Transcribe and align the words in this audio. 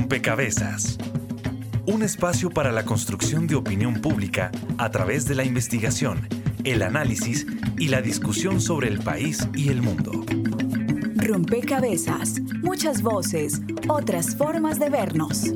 Rompecabezas. 0.00 0.96
Un 1.84 2.02
espacio 2.02 2.48
para 2.48 2.72
la 2.72 2.86
construcción 2.86 3.46
de 3.46 3.54
opinión 3.54 4.00
pública 4.00 4.50
a 4.78 4.90
través 4.90 5.26
de 5.26 5.34
la 5.34 5.44
investigación, 5.44 6.26
el 6.64 6.80
análisis 6.80 7.46
y 7.76 7.88
la 7.88 8.00
discusión 8.00 8.62
sobre 8.62 8.88
el 8.88 9.00
país 9.00 9.46
y 9.54 9.68
el 9.68 9.82
mundo. 9.82 10.24
Rompecabezas, 11.16 12.40
muchas 12.62 13.02
voces, 13.02 13.60
otras 13.88 14.36
formas 14.36 14.78
de 14.78 14.88
vernos. 14.88 15.52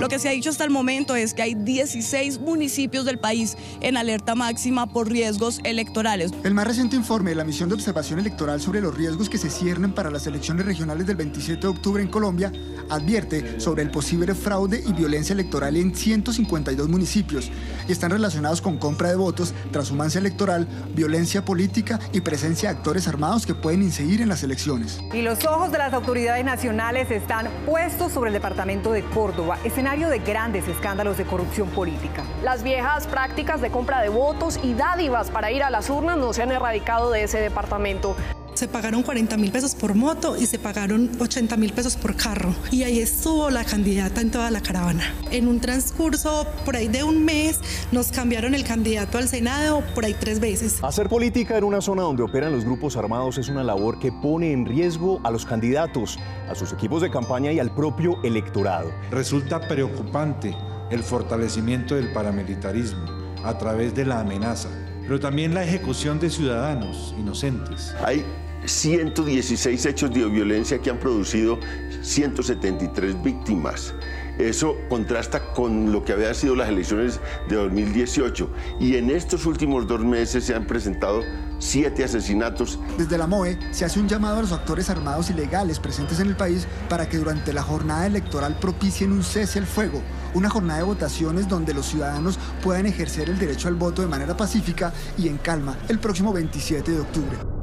Lo 0.00 0.08
que 0.08 0.20
se 0.20 0.28
ha 0.28 0.32
dicho 0.32 0.50
hasta 0.50 0.62
el 0.62 0.70
momento 0.70 1.16
es 1.16 1.34
que 1.34 1.42
hay 1.42 1.54
16 1.54 2.38
municipios 2.38 3.04
del 3.04 3.18
país 3.18 3.56
en 3.80 3.96
alerta 3.96 4.36
máxima 4.36 4.86
por 4.86 5.08
riesgos 5.08 5.60
electorales. 5.64 6.30
El 6.44 6.54
más 6.54 6.68
reciente 6.68 6.94
informe 6.94 7.30
de 7.30 7.36
la 7.36 7.42
Misión 7.42 7.68
de 7.68 7.74
Observación 7.74 8.20
Electoral 8.20 8.60
sobre 8.60 8.80
los 8.80 8.96
riesgos 8.96 9.28
que 9.28 9.38
se 9.38 9.50
ciernen 9.50 9.92
para 9.92 10.12
las 10.12 10.28
elecciones 10.28 10.66
regionales 10.66 11.04
del 11.08 11.16
27 11.16 11.62
de 11.62 11.66
octubre 11.66 12.00
en 12.00 12.08
Colombia 12.10 12.52
advierte 12.90 13.58
sobre 13.60 13.82
el 13.82 13.90
posible 13.90 14.36
fraude 14.36 14.82
y 14.86 14.92
violencia 14.92 15.32
electoral 15.32 15.76
en 15.76 15.94
152 15.94 16.88
municipios 16.88 17.50
y 17.88 17.92
están 17.92 18.12
relacionados 18.12 18.60
con 18.60 18.78
compra 18.78 19.10
de 19.10 19.16
votos, 19.16 19.52
transhumancia 19.72 20.20
electoral, 20.20 20.68
violencia 20.94 21.44
política 21.44 21.98
y 22.12 22.20
presencia 22.20 22.70
de 22.70 22.76
actores 22.76 23.08
armados 23.08 23.46
que 23.46 23.54
pueden 23.54 23.82
incidir 23.82 24.20
en 24.20 24.28
las 24.28 24.44
elecciones. 24.44 25.00
Y 25.12 25.22
los 25.22 25.44
ojos 25.44 25.72
de 25.72 25.78
las 25.78 25.92
autoridades 25.92 26.44
nacionales 26.44 27.10
están 27.10 27.48
puestos 27.66 28.12
sobre 28.12 28.28
el 28.28 28.34
departamento 28.34 28.92
de 28.92 29.02
Córdoba, 29.02 29.58
de 29.88 30.18
grandes 30.18 30.68
escándalos 30.68 31.16
de 31.16 31.24
corrupción 31.24 31.70
política. 31.70 32.22
Las 32.42 32.62
viejas 32.62 33.06
prácticas 33.06 33.62
de 33.62 33.70
compra 33.70 34.02
de 34.02 34.10
votos 34.10 34.60
y 34.62 34.74
dádivas 34.74 35.30
para 35.30 35.50
ir 35.50 35.62
a 35.62 35.70
las 35.70 35.88
urnas 35.88 36.18
no 36.18 36.34
se 36.34 36.42
han 36.42 36.52
erradicado 36.52 37.10
de 37.10 37.22
ese 37.22 37.40
departamento 37.40 38.14
se 38.58 38.66
pagaron 38.66 39.04
40 39.04 39.36
mil 39.36 39.52
pesos 39.52 39.76
por 39.76 39.94
moto 39.94 40.36
y 40.36 40.44
se 40.46 40.58
pagaron 40.58 41.12
80 41.20 41.56
mil 41.56 41.72
pesos 41.72 41.96
por 41.96 42.16
carro. 42.16 42.52
Y 42.72 42.82
ahí 42.82 42.98
estuvo 42.98 43.50
la 43.50 43.62
candidata 43.62 44.20
en 44.20 44.32
toda 44.32 44.50
la 44.50 44.60
caravana. 44.60 45.14
En 45.30 45.46
un 45.46 45.60
transcurso 45.60 46.44
por 46.64 46.74
ahí 46.74 46.88
de 46.88 47.04
un 47.04 47.24
mes 47.24 47.60
nos 47.92 48.10
cambiaron 48.10 48.56
el 48.56 48.64
candidato 48.64 49.16
al 49.16 49.28
Senado 49.28 49.84
por 49.94 50.04
ahí 50.04 50.16
tres 50.18 50.40
veces. 50.40 50.82
Hacer 50.82 51.08
política 51.08 51.56
en 51.56 51.62
una 51.62 51.80
zona 51.80 52.02
donde 52.02 52.24
operan 52.24 52.50
los 52.50 52.64
grupos 52.64 52.96
armados 52.96 53.38
es 53.38 53.48
una 53.48 53.62
labor 53.62 54.00
que 54.00 54.10
pone 54.10 54.50
en 54.50 54.66
riesgo 54.66 55.20
a 55.22 55.30
los 55.30 55.46
candidatos, 55.46 56.18
a 56.50 56.56
sus 56.56 56.72
equipos 56.72 57.00
de 57.00 57.12
campaña 57.12 57.52
y 57.52 57.60
al 57.60 57.72
propio 57.72 58.20
electorado. 58.24 58.90
Resulta 59.12 59.60
preocupante 59.60 60.52
el 60.90 61.04
fortalecimiento 61.04 61.94
del 61.94 62.12
paramilitarismo 62.12 63.06
a 63.44 63.56
través 63.56 63.94
de 63.94 64.04
la 64.04 64.18
amenaza, 64.18 64.68
pero 65.02 65.20
también 65.20 65.54
la 65.54 65.62
ejecución 65.62 66.18
de 66.18 66.28
ciudadanos 66.28 67.14
inocentes. 67.16 67.94
Hay 68.04 68.24
116 68.64 69.86
hechos 69.86 70.12
de 70.12 70.24
violencia 70.26 70.78
que 70.78 70.90
han 70.90 70.98
producido 70.98 71.58
173 72.02 73.22
víctimas. 73.22 73.94
Eso 74.38 74.76
contrasta 74.88 75.52
con 75.52 75.90
lo 75.90 76.04
que 76.04 76.12
habían 76.12 76.34
sido 76.34 76.54
las 76.54 76.68
elecciones 76.68 77.20
de 77.48 77.56
2018. 77.56 78.48
Y 78.78 78.96
en 78.96 79.10
estos 79.10 79.46
últimos 79.46 79.88
dos 79.88 80.04
meses 80.04 80.44
se 80.44 80.54
han 80.54 80.64
presentado 80.64 81.22
siete 81.58 82.04
asesinatos. 82.04 82.78
Desde 82.96 83.18
la 83.18 83.26
MOE 83.26 83.58
se 83.72 83.84
hace 83.84 83.98
un 83.98 84.08
llamado 84.08 84.38
a 84.38 84.42
los 84.42 84.52
actores 84.52 84.90
armados 84.90 85.30
y 85.30 85.34
legales 85.34 85.80
presentes 85.80 86.20
en 86.20 86.28
el 86.28 86.36
país 86.36 86.68
para 86.88 87.08
que 87.08 87.18
durante 87.18 87.52
la 87.52 87.62
jornada 87.62 88.06
electoral 88.06 88.56
propicien 88.60 89.10
un 89.10 89.24
cese 89.24 89.58
al 89.58 89.66
fuego, 89.66 90.00
una 90.34 90.48
jornada 90.48 90.78
de 90.78 90.84
votaciones 90.84 91.48
donde 91.48 91.74
los 91.74 91.86
ciudadanos 91.86 92.38
puedan 92.62 92.86
ejercer 92.86 93.28
el 93.28 93.40
derecho 93.40 93.66
al 93.66 93.74
voto 93.74 94.02
de 94.02 94.08
manera 94.08 94.36
pacífica 94.36 94.92
y 95.16 95.26
en 95.26 95.38
calma 95.38 95.76
el 95.88 95.98
próximo 95.98 96.32
27 96.32 96.92
de 96.92 97.00
octubre. 97.00 97.57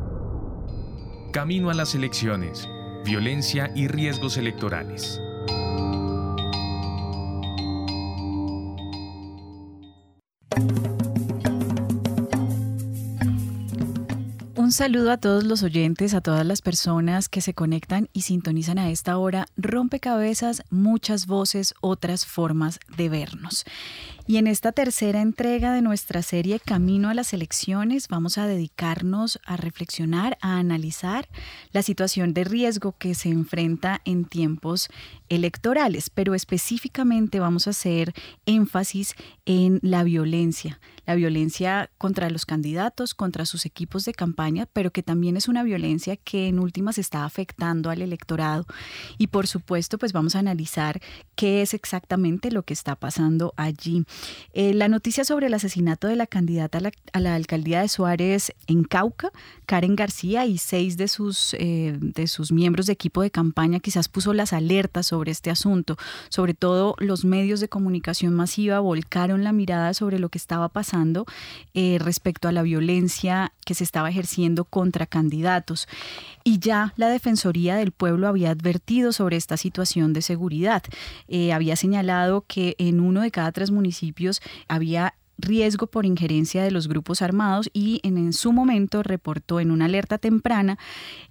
Camino 1.36 1.70
a 1.70 1.74
las 1.74 1.94
elecciones, 1.96 2.70
violencia 3.04 3.70
y 3.76 3.90
riesgos 3.90 4.38
electorales. 4.38 5.20
Un 14.56 14.72
saludo 14.72 15.12
a 15.12 15.18
todos 15.18 15.44
los 15.44 15.62
oyentes, 15.62 16.14
a 16.14 16.22
todas 16.22 16.46
las 16.46 16.62
personas 16.62 17.28
que 17.28 17.42
se 17.42 17.54
conectan 17.54 18.08
y 18.14 18.22
sintonizan 18.22 18.80
a 18.80 18.90
esta 18.90 19.18
hora. 19.18 19.46
Rompecabezas, 19.58 20.64
muchas 20.70 21.28
voces, 21.28 21.74
otras 21.82 22.26
formas 22.26 22.80
de 22.96 23.10
vernos. 23.10 23.66
Y 24.28 24.38
en 24.38 24.48
esta 24.48 24.72
tercera 24.72 25.22
entrega 25.22 25.72
de 25.72 25.84
nuestra 25.84 26.24
serie 26.24 26.60
Camino 26.60 27.10
a 27.10 27.14
las 27.14 27.32
elecciones 27.34 28.08
vamos 28.08 28.40
a 28.40 28.48
dedicarnos 28.48 29.40
a 29.46 29.56
reflexionar, 29.56 30.40
a 30.42 30.58
analizar 30.58 31.30
la 31.72 31.84
situación 31.84 32.34
de 32.34 32.44
riesgo 32.44 32.96
que 32.98 33.14
se 33.14 33.30
enfrenta 33.30 34.02
en 34.04 34.26
tiempos 34.26 34.90
electorales, 35.30 36.10
pero 36.10 36.34
específicamente 36.34 37.40
vamos 37.40 37.68
a 37.68 37.70
hacer 37.70 38.14
énfasis 38.48 39.14
en 39.46 39.80
la 39.84 40.04
violencia, 40.04 40.80
la 41.06 41.16
violencia 41.16 41.90
contra 41.98 42.30
los 42.30 42.46
candidatos, 42.46 43.14
contra 43.14 43.46
sus 43.46 43.66
equipos 43.66 44.06
de 44.06 44.14
campaña, 44.14 44.68
pero 44.72 44.92
que 44.92 45.04
también 45.04 45.38
es 45.38 45.48
una 45.48 45.64
violencia 45.64 46.16
que 46.18 46.48
en 46.48 46.60
últimas 46.60 46.98
está 46.98 47.26
afectando 47.26 47.90
al 47.90 48.02
electorado. 48.02 48.66
Y 49.18 49.28
por 49.28 49.48
supuesto, 49.48 49.98
pues 49.98 50.14
vamos 50.14 50.36
a 50.36 50.40
analizar 50.40 51.02
qué 51.36 51.62
es 51.62 51.74
exactamente 51.74 52.52
lo 52.52 52.64
que 52.64 52.74
está 52.74 52.96
pasando 52.96 53.54
allí. 53.58 54.06
Eh, 54.54 54.74
la 54.74 54.88
noticia 54.88 55.26
sobre 55.26 55.48
el 55.48 55.54
asesinato 55.54 56.08
de 56.08 56.16
la 56.16 56.28
candidata 56.28 56.80
a 57.14 57.20
la, 57.20 57.36
alcaldía 57.36 57.82
de 57.82 57.90
Suárez 57.90 58.54
en 58.68 58.84
Cauca, 58.84 59.32
Karen 59.66 59.96
García, 59.96 60.46
y 60.46 60.58
seis 60.58 60.98
de 60.98 61.08
sus, 61.08 61.54
eh, 61.56 61.98
de 62.00 62.28
sus 62.28 62.52
miembros 62.52 62.86
de 62.86 62.94
equipo 62.94 63.22
de 63.22 63.32
campaña 63.32 63.80
quizás 63.80 64.10
puso 64.10 64.34
las 64.34 64.54
alertas 64.54 65.08
sobre 65.08 65.32
este 65.32 65.52
asunto. 65.52 65.98
Sobre 66.30 66.54
todo 66.54 66.96
los 67.00 67.26
medios 67.26 67.60
de 67.60 67.70
comunicación 67.70 68.34
masiva 68.34 68.80
volcaron 68.80 69.44
la 69.44 69.52
mirada 69.52 69.94
sobre 69.94 70.20
lo 70.20 70.30
que 70.30 70.38
estaba 70.38 70.70
pasando 70.70 70.95
eh, 71.74 71.98
respecto 72.00 72.48
a 72.48 72.52
la 72.52 72.64
violencia 72.64 73.54
que 73.66 73.76
se 73.76 73.84
estaba 73.84 74.10
ejerciendo 74.10 74.66
contra 74.66 75.06
candidatos. 75.06 75.88
Y 76.44 76.60
ya 76.60 76.94
la 76.98 77.10
Defensoría 77.10 77.76
del 77.76 77.92
Pueblo 77.92 78.28
había 78.28 78.52
advertido 78.52 79.12
sobre 79.12 79.38
esta 79.38 79.58
situación 79.58 80.14
de 80.14 80.22
seguridad. 80.22 80.84
había 81.54 81.76
señalado 81.76 82.46
que 82.48 82.76
en 82.78 83.00
uno 83.00 83.22
de 83.22 83.32
cada 83.32 83.52
tres 83.52 83.72
municipios 83.72 84.42
había 84.68 85.16
riesgo 85.38 85.88
por 85.88 86.06
injerencia 86.06 86.64
de 86.64 86.72
los 86.72 86.88
grupos 86.88 87.22
armados 87.22 87.70
y 87.74 88.00
en, 88.04 88.34
su 88.34 88.54
momento 88.54 89.04
reportó 89.04 89.60
en 89.60 89.72
una 89.72 89.86
alerta 89.86 90.18
temprana 90.18 90.78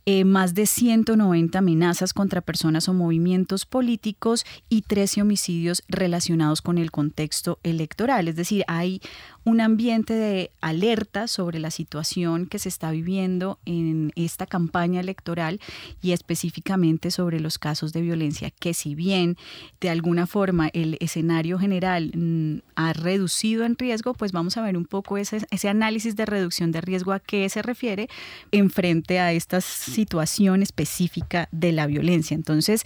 eh, 0.06 0.24
más 0.24 0.54
de 0.54 0.66
190 0.66 1.58
amenazas 1.58 2.12
contra 2.12 2.40
personas 2.40 2.88
o 2.88 2.94
movimientos 2.94 3.64
políticos 3.64 4.44
y 4.68 4.82
13 4.82 5.22
homicidios 5.22 5.82
relacionados 5.88 6.60
con 6.60 6.78
el 6.78 6.90
contexto 6.90 7.58
electoral. 7.62 8.28
Es 8.28 8.36
decir, 8.36 8.64
hay 8.68 9.00
un 9.44 9.60
ambiente 9.60 10.14
de 10.14 10.50
alerta 10.60 11.28
sobre 11.28 11.58
la 11.58 11.70
situación 11.70 12.46
que 12.46 12.58
se 12.58 12.68
está 12.68 12.90
viviendo 12.90 13.58
en 13.66 14.12
esta 14.16 14.46
campaña 14.46 15.00
electoral 15.00 15.60
y 16.00 16.12
específicamente 16.12 17.10
sobre 17.10 17.40
los 17.40 17.58
casos 17.58 17.92
de 17.92 18.00
violencia 18.00 18.50
que 18.50 18.72
si 18.72 18.94
bien 18.94 19.36
de 19.80 19.90
alguna 19.90 20.26
forma 20.26 20.68
el 20.72 20.96
escenario 21.00 21.58
general 21.58 22.12
mm, 22.14 22.60
ha 22.74 22.92
reducido 22.94 23.64
en 23.64 23.76
riesgo, 23.76 24.14
pues 24.14 24.32
vamos 24.32 24.56
a 24.56 24.62
ver 24.62 24.76
un 24.76 24.86
poco 24.86 25.18
ese, 25.18 25.46
ese 25.50 25.68
análisis 25.68 26.16
de 26.16 26.24
reducción 26.24 26.72
de 26.72 26.80
riesgo 26.80 27.12
a 27.12 27.20
qué 27.20 27.48
se 27.48 27.60
refiere 27.60 28.08
en 28.50 28.70
frente 28.70 29.20
a 29.20 29.32
esta 29.32 29.60
situación 29.60 30.62
específica 30.62 31.48
de 31.52 31.72
la 31.72 31.86
violencia. 31.86 32.34
Entonces, 32.34 32.84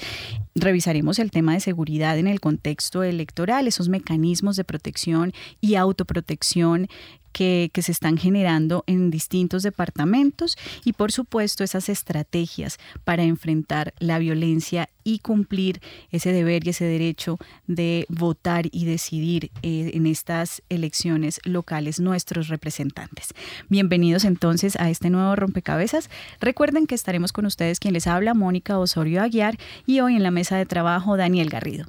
revisaremos 0.56 1.20
el 1.20 1.30
tema 1.30 1.52
de 1.52 1.60
seguridad 1.60 2.18
en 2.18 2.26
el 2.26 2.40
contexto 2.40 3.04
electoral, 3.04 3.68
esos 3.68 3.88
mecanismos 3.88 4.56
de 4.56 4.64
protección 4.64 5.32
y 5.60 5.76
autoprotección 5.76 6.47
que, 7.32 7.70
se 7.82 7.92
están 7.92 8.16
generando 8.16 8.82
en 8.86 9.10
distintos 9.10 9.62
departamentos 9.62 10.56
y 10.84 10.92
por 10.92 11.12
supuesto 11.12 11.62
esas 11.62 11.88
estrategias 11.88 12.78
para 13.04 13.22
enfrentar 13.22 13.94
la 14.00 14.18
violencia 14.18 14.88
y 15.04 15.20
cumplir 15.20 15.80
ese 16.10 16.32
deber 16.32 16.66
y 16.66 16.70
ese 16.70 16.84
derecho 16.84 17.38
de 17.66 18.06
votar 18.08 18.66
y 18.72 18.84
decidir 18.84 19.50
eh, 19.62 19.92
en 19.94 20.06
estas 20.06 20.62
elecciones 20.68 21.40
locales 21.44 22.00
nuestros 22.00 22.48
representantes. 22.48 23.28
Bienvenidos 23.68 24.24
entonces 24.24 24.76
a 24.76 24.90
este 24.90 25.08
nuevo 25.08 25.36
rompecabezas. 25.36 26.10
Recuerden 26.40 26.86
que 26.86 26.96
estaremos 26.96 27.32
con 27.32 27.46
ustedes 27.46 27.78
quien 27.78 27.94
les 27.94 28.06
habla, 28.06 28.34
Mónica 28.34 28.78
Osorio 28.78 29.22
Aguiar 29.22 29.56
y 29.86 30.00
hoy 30.00 30.16
en 30.16 30.24
la 30.24 30.30
mesa 30.30 30.56
de 30.56 30.66
trabajo 30.66 31.16
Daniel 31.16 31.48
Garrido. 31.48 31.86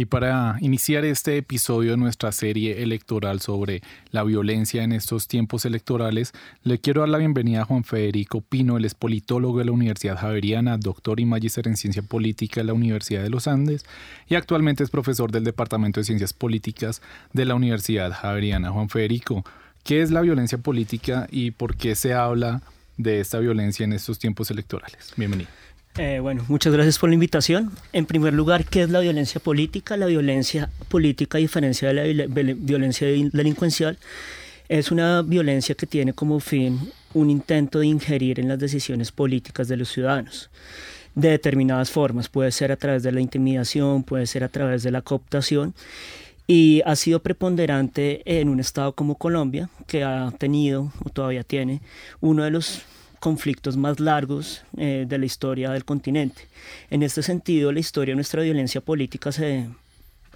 Y 0.00 0.06
para 0.06 0.56
iniciar 0.62 1.04
este 1.04 1.36
episodio 1.36 1.90
de 1.90 1.98
nuestra 1.98 2.32
serie 2.32 2.82
electoral 2.82 3.42
sobre 3.42 3.82
la 4.12 4.24
violencia 4.24 4.82
en 4.82 4.92
estos 4.92 5.28
tiempos 5.28 5.66
electorales, 5.66 6.32
le 6.62 6.78
quiero 6.78 7.02
dar 7.02 7.10
la 7.10 7.18
bienvenida 7.18 7.60
a 7.60 7.64
Juan 7.66 7.84
Federico 7.84 8.40
Pino, 8.40 8.78
él 8.78 8.86
es 8.86 8.94
politólogo 8.94 9.58
de 9.58 9.66
la 9.66 9.72
Universidad 9.72 10.16
Javeriana, 10.16 10.78
doctor 10.78 11.20
y 11.20 11.26
magíster 11.26 11.68
en 11.68 11.76
ciencia 11.76 12.00
política 12.00 12.62
de 12.62 12.68
la 12.68 12.72
Universidad 12.72 13.22
de 13.22 13.28
los 13.28 13.46
Andes 13.46 13.84
y 14.26 14.36
actualmente 14.36 14.82
es 14.82 14.88
profesor 14.88 15.32
del 15.32 15.44
Departamento 15.44 16.00
de 16.00 16.04
Ciencias 16.04 16.32
Políticas 16.32 17.02
de 17.34 17.44
la 17.44 17.54
Universidad 17.54 18.10
Javeriana. 18.10 18.70
Juan 18.70 18.88
Federico, 18.88 19.44
¿Qué 19.84 20.00
es 20.00 20.10
la 20.10 20.22
violencia 20.22 20.56
política 20.56 21.26
y 21.30 21.50
por 21.50 21.76
qué 21.76 21.94
se 21.94 22.14
habla 22.14 22.62
de 22.96 23.20
esta 23.20 23.38
violencia 23.38 23.84
en 23.84 23.92
estos 23.92 24.18
tiempos 24.18 24.50
electorales? 24.50 25.12
Bienvenido. 25.18 25.50
Eh, 25.98 26.20
bueno, 26.20 26.44
muchas 26.48 26.72
gracias 26.72 26.98
por 26.98 27.08
la 27.08 27.14
invitación. 27.14 27.72
En 27.92 28.06
primer 28.06 28.32
lugar, 28.32 28.64
¿qué 28.64 28.82
es 28.82 28.90
la 28.90 29.00
violencia 29.00 29.40
política? 29.40 29.96
La 29.96 30.06
violencia 30.06 30.70
política, 30.88 31.38
a 31.38 31.40
diferencia 31.40 31.88
de 31.92 32.14
la 32.14 32.26
violencia 32.26 33.08
delincuencial, 33.08 33.98
es 34.68 34.92
una 34.92 35.22
violencia 35.22 35.74
que 35.74 35.86
tiene 35.86 36.12
como 36.12 36.38
fin 36.38 36.92
un 37.12 37.28
intento 37.28 37.80
de 37.80 37.88
ingerir 37.88 38.38
en 38.38 38.48
las 38.48 38.58
decisiones 38.58 39.10
políticas 39.10 39.66
de 39.66 39.76
los 39.76 39.88
ciudadanos 39.90 40.48
de 41.14 41.30
determinadas 41.30 41.90
formas. 41.90 42.28
Puede 42.28 42.52
ser 42.52 42.72
a 42.72 42.76
través 42.76 43.02
de 43.02 43.12
la 43.12 43.20
intimidación, 43.20 44.04
puede 44.04 44.26
ser 44.26 44.44
a 44.44 44.48
través 44.48 44.82
de 44.82 44.90
la 44.90 45.02
cooptación 45.02 45.74
y 46.46 46.82
ha 46.84 46.96
sido 46.96 47.20
preponderante 47.20 48.22
en 48.24 48.48
un 48.48 48.60
estado 48.60 48.94
como 48.94 49.16
Colombia, 49.16 49.70
que 49.86 50.04
ha 50.04 50.32
tenido 50.38 50.92
o 51.04 51.10
todavía 51.10 51.44
tiene 51.44 51.80
uno 52.20 52.44
de 52.44 52.50
los 52.50 52.82
conflictos 53.20 53.76
más 53.76 54.00
largos 54.00 54.64
eh, 54.76 55.04
de 55.06 55.18
la 55.18 55.26
historia 55.26 55.70
del 55.70 55.84
continente. 55.84 56.48
En 56.90 57.02
este 57.02 57.22
sentido, 57.22 57.70
la 57.70 57.80
historia 57.80 58.12
de 58.12 58.16
nuestra 58.16 58.42
violencia 58.42 58.80
política 58.80 59.30
se, 59.30 59.68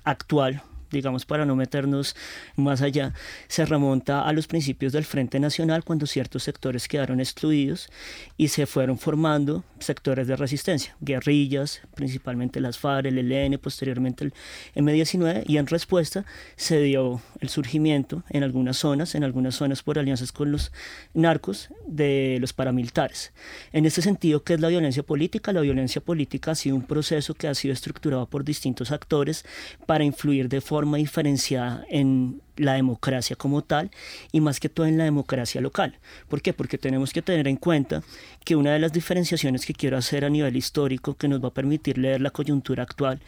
actual 0.05 0.63
digamos 0.95 1.27
para 1.27 1.45
no 1.45 1.57
meternos 1.57 2.17
más 2.57 2.81
allá, 2.81 3.13
se 3.49 3.67
remonta 3.67 4.23
a 4.23 4.33
los 4.33 4.47
principios 4.47 4.93
del 4.93 5.05
Frente 5.05 5.39
Nacional 5.41 5.85
cuando 5.85 6.07
ciertos 6.07 6.43
sectores 6.45 6.89
quedaron 6.89 7.21
excluidos 7.21 7.91
y 8.37 8.49
se 8.49 8.67
fueron 8.67 8.99
formando 8.99 9.65
sectores 9.79 10.27
de 10.27 10.37
resistencia, 10.37 10.97
guerrillas, 11.01 11.83
principalmente 11.95 12.61
las 12.61 12.79
FARC, 12.79 13.07
el 13.07 13.19
ELN, 13.19 13.59
posteriormente 13.59 14.25
el 14.25 14.33
M19 14.75 15.45
y 15.47 15.59
en 15.59 15.67
respuesta 15.67 16.25
se 16.57 16.81
dio 16.81 17.21
el 17.41 17.49
surgimiento 17.49 18.23
en 18.31 18.43
algunas 18.43 18.77
zonas, 18.77 19.15
en 19.15 19.25
algunas 19.25 19.57
zonas 19.57 19.83
por 19.83 19.99
alianzas 19.99 20.33
con 20.33 20.53
los 20.53 20.73
narcos 21.13 21.69
de 21.87 22.39
los 22.41 22.53
paramilitares. 22.53 23.33
En 23.73 23.85
este 23.87 24.01
sentido, 24.01 24.43
¿qué 24.45 24.55
es 24.55 24.61
la 24.61 24.69
violencia 24.69 25.03
política? 25.03 25.53
La 25.53 25.61
violencia 25.61 26.01
política 26.01 26.53
ha 26.53 26.55
sido 26.55 26.77
un 26.77 26.83
proceso 26.83 27.35
que 27.35 27.49
ha 27.49 27.55
sido 27.55 27.75
estructurado 27.75 28.27
por 28.27 28.45
distintos 28.45 28.93
actores 28.93 29.45
para 29.87 30.05
influir 30.05 30.49
de 30.49 30.61
forma 30.61 30.84
diferenciada 30.93 31.85
en 31.89 32.41
la 32.57 32.75
democracia 32.75 33.37
como 33.37 33.63
tal 33.63 33.91
y 34.33 34.41
más 34.41 34.61
que 34.61 34.69
todo 34.69 34.87
en 34.87 34.99
la 34.99 35.05
democracia 35.05 35.61
local. 35.61 35.99
¿Por 36.29 36.43
qué? 36.43 36.53
Porque 36.53 36.79
tenemos 36.79 37.13
que 37.13 37.23
tener 37.23 37.49
en 37.49 37.57
cuenta 37.57 38.03
que 38.45 38.57
una 38.57 38.73
de 38.73 38.79
las 38.79 38.93
diferenciaciones 38.93 39.67
que 39.67 39.75
quiero 39.75 39.97
hacer 39.97 40.25
a 40.25 40.31
nivel 40.31 40.57
histórico 40.57 41.15
que 41.15 41.29
nos 41.29 41.43
va 41.43 41.49
a 41.49 41.55
permitir 41.55 41.99
leer 41.99 42.21
la 42.21 42.31
coyuntura 42.31 42.83
actual 42.83 43.21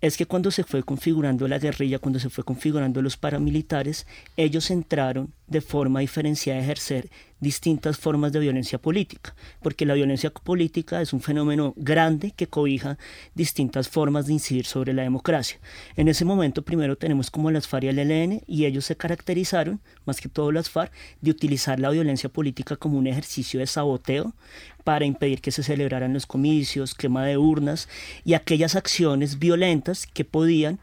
es 0.00 0.16
que 0.18 0.26
cuando 0.26 0.50
se 0.50 0.64
fue 0.64 0.82
configurando 0.82 1.48
la 1.48 1.58
guerrilla, 1.58 1.98
cuando 1.98 2.18
se 2.18 2.28
fue 2.28 2.44
configurando 2.44 3.00
los 3.00 3.16
paramilitares, 3.16 4.06
ellos 4.36 4.70
entraron 4.70 5.32
de 5.46 5.60
forma 5.60 6.00
diferenciada 6.00 6.60
ejercer 6.60 7.10
distintas 7.40 7.98
formas 7.98 8.32
de 8.32 8.40
violencia 8.40 8.78
política, 8.78 9.34
porque 9.62 9.84
la 9.84 9.94
violencia 9.94 10.30
política 10.30 11.02
es 11.02 11.12
un 11.12 11.20
fenómeno 11.20 11.74
grande 11.76 12.32
que 12.34 12.46
cobija 12.46 12.96
distintas 13.34 13.88
formas 13.88 14.26
de 14.26 14.32
incidir 14.32 14.64
sobre 14.64 14.94
la 14.94 15.02
democracia. 15.02 15.60
En 15.96 16.08
ese 16.08 16.24
momento 16.24 16.62
primero 16.62 16.96
tenemos 16.96 17.30
como 17.30 17.50
las 17.50 17.68
FARC 17.68 17.84
y 17.84 17.88
el 17.88 17.98
ELN 17.98 18.42
y 18.46 18.64
ellos 18.64 18.86
se 18.86 18.96
caracterizaron, 18.96 19.80
más 20.06 20.20
que 20.20 20.30
todo 20.30 20.50
las 20.52 20.70
FARC, 20.70 20.92
de 21.20 21.30
utilizar 21.30 21.78
la 21.78 21.90
violencia 21.90 22.30
política 22.30 22.76
como 22.76 22.98
un 22.98 23.06
ejercicio 23.06 23.60
de 23.60 23.66
saboteo 23.66 24.34
para 24.82 25.04
impedir 25.04 25.40
que 25.40 25.52
se 25.52 25.62
celebraran 25.62 26.14
los 26.14 26.26
comicios, 26.26 26.94
quema 26.94 27.24
de 27.26 27.36
urnas 27.36 27.88
y 28.24 28.34
aquellas 28.34 28.74
acciones 28.74 29.38
violentas 29.38 30.06
que 30.06 30.24
podían 30.24 30.78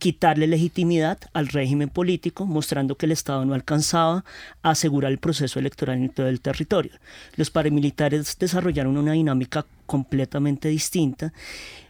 quitarle 0.00 0.46
legitimidad 0.46 1.18
al 1.34 1.48
régimen 1.48 1.90
político, 1.90 2.46
mostrando 2.46 2.96
que 2.96 3.04
el 3.04 3.12
Estado 3.12 3.44
no 3.44 3.52
alcanzaba 3.52 4.24
a 4.62 4.70
asegurar 4.70 5.12
el 5.12 5.18
proceso 5.18 5.58
electoral 5.58 5.98
en 5.98 6.08
todo 6.08 6.26
el 6.26 6.40
territorio. 6.40 6.92
Los 7.36 7.50
paramilitares 7.50 8.36
desarrollaron 8.38 8.96
una 8.96 9.12
dinámica 9.12 9.66
completamente 9.84 10.68
distinta. 10.68 11.32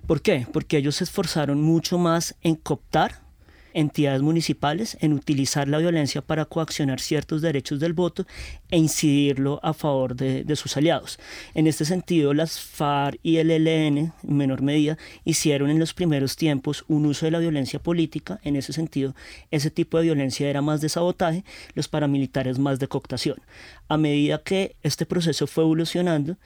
¿Por 0.08 0.20
qué? 0.22 0.46
Porque 0.52 0.76
ellos 0.76 0.96
se 0.96 1.04
esforzaron 1.04 1.62
mucho 1.62 1.98
más 1.98 2.34
en 2.42 2.56
cooptar 2.56 3.29
entidades 3.74 4.22
municipales 4.22 4.96
en 5.00 5.12
utilizar 5.12 5.68
la 5.68 5.78
violencia 5.78 6.22
para 6.22 6.44
coaccionar 6.44 7.00
ciertos 7.00 7.42
derechos 7.42 7.80
del 7.80 7.92
voto 7.92 8.26
e 8.70 8.78
incidirlo 8.78 9.60
a 9.62 9.74
favor 9.74 10.14
de, 10.16 10.56
sus 10.56 10.76
aliados. 10.76 11.18
En 11.54 11.66
este 11.66 11.84
sentido, 11.84 12.34
las 12.34 12.60
FARC 12.60 13.18
y 13.22 13.36
el 13.36 13.50
ELN, 13.50 13.98
en 13.98 14.12
menor 14.22 14.62
medida, 14.62 14.98
hicieron 15.24 15.70
en 15.70 15.78
los 15.78 15.94
primeros 15.94 16.36
tiempos 16.36 16.84
un 16.88 17.06
uso 17.06 17.26
de 17.26 17.32
la 17.32 17.38
violencia 17.38 17.80
política. 17.80 18.40
En 18.42 18.56
ese 18.56 18.72
sentido, 18.72 19.14
ese 19.50 19.70
tipo 19.70 19.98
de 19.98 20.04
violencia 20.04 20.48
era 20.48 20.62
más 20.62 20.80
de 20.80 20.88
sabotaje, 20.88 21.44
los 21.74 21.88
paramilitares 21.88 22.58
más 22.58 22.78
de 22.78 22.88
cooptación. 22.88 23.36
A 23.88 23.96
medida 23.96 24.42
que 24.42 24.76
este 24.82 25.06
proceso 25.06 25.46
fue 25.46 25.64
evolucionando, 25.64 26.36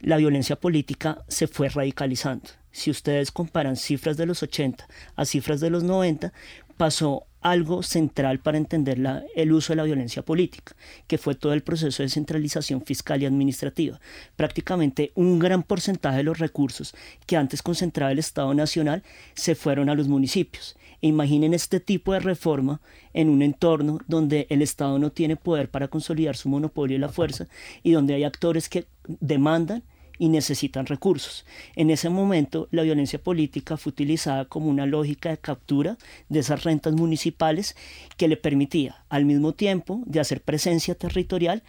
la 0.00 0.16
violencia 0.16 0.56
política 0.56 1.24
se 1.28 1.46
fue 1.46 1.68
radicalizando. 1.68 2.50
Si 2.74 2.90
ustedes 2.90 3.30
comparan 3.30 3.76
cifras 3.76 4.16
de 4.16 4.26
los 4.26 4.42
80 4.42 4.88
a 5.14 5.24
cifras 5.24 5.60
de 5.60 5.70
los 5.70 5.84
90, 5.84 6.32
pasó 6.76 7.26
algo 7.44 7.82
central 7.82 8.40
para 8.40 8.56
entender 8.56 8.98
el 9.36 9.52
uso 9.52 9.72
de 9.72 9.76
la 9.76 9.84
violencia 9.84 10.22
política, 10.22 10.74
que 11.06 11.18
fue 11.18 11.34
todo 11.34 11.52
el 11.52 11.62
proceso 11.62 12.02
de 12.02 12.08
centralización 12.08 12.82
fiscal 12.82 13.22
y 13.22 13.26
administrativa. 13.26 14.00
Prácticamente 14.34 15.12
un 15.14 15.38
gran 15.38 15.62
porcentaje 15.62 16.16
de 16.16 16.22
los 16.22 16.38
recursos 16.38 16.94
que 17.26 17.36
antes 17.36 17.62
concentraba 17.62 18.12
el 18.12 18.18
Estado 18.18 18.54
Nacional 18.54 19.02
se 19.34 19.54
fueron 19.54 19.90
a 19.90 19.94
los 19.94 20.08
municipios. 20.08 20.74
E 21.02 21.08
imaginen 21.08 21.52
este 21.52 21.80
tipo 21.80 22.14
de 22.14 22.20
reforma 22.20 22.80
en 23.12 23.28
un 23.28 23.42
entorno 23.42 24.00
donde 24.08 24.46
el 24.48 24.62
Estado 24.62 24.98
no 24.98 25.12
tiene 25.12 25.36
poder 25.36 25.68
para 25.68 25.88
consolidar 25.88 26.36
su 26.38 26.48
monopolio 26.48 26.96
y 26.96 27.00
la 27.00 27.10
fuerza 27.10 27.46
y 27.82 27.92
donde 27.92 28.14
hay 28.14 28.24
actores 28.24 28.70
que 28.70 28.86
demandan 29.06 29.82
y 30.18 30.28
necesitan 30.28 30.86
recursos. 30.86 31.44
En 31.76 31.90
ese 31.90 32.08
momento, 32.08 32.68
la 32.70 32.82
violencia 32.82 33.22
política 33.22 33.76
fue 33.76 33.90
utilizada 33.90 34.44
como 34.44 34.68
una 34.68 34.86
lógica 34.86 35.30
de 35.30 35.38
captura 35.38 35.96
de 36.28 36.40
esas 36.40 36.64
rentas 36.64 36.94
municipales 36.94 37.76
que 38.16 38.28
le 38.28 38.36
permitía, 38.36 39.04
al 39.08 39.24
mismo 39.24 39.52
tiempo 39.52 40.02
de 40.06 40.20
hacer 40.20 40.40
presencia 40.40 40.94
territorial, 40.94 41.62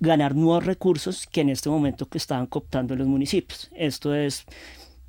ganar 0.00 0.34
nuevos 0.34 0.66
recursos 0.66 1.28
que 1.28 1.42
en 1.42 1.50
este 1.50 1.68
momento 1.70 2.08
que 2.08 2.18
estaban 2.18 2.46
cooptando 2.46 2.96
los 2.96 3.06
municipios. 3.06 3.70
Esto 3.72 4.14
es 4.14 4.44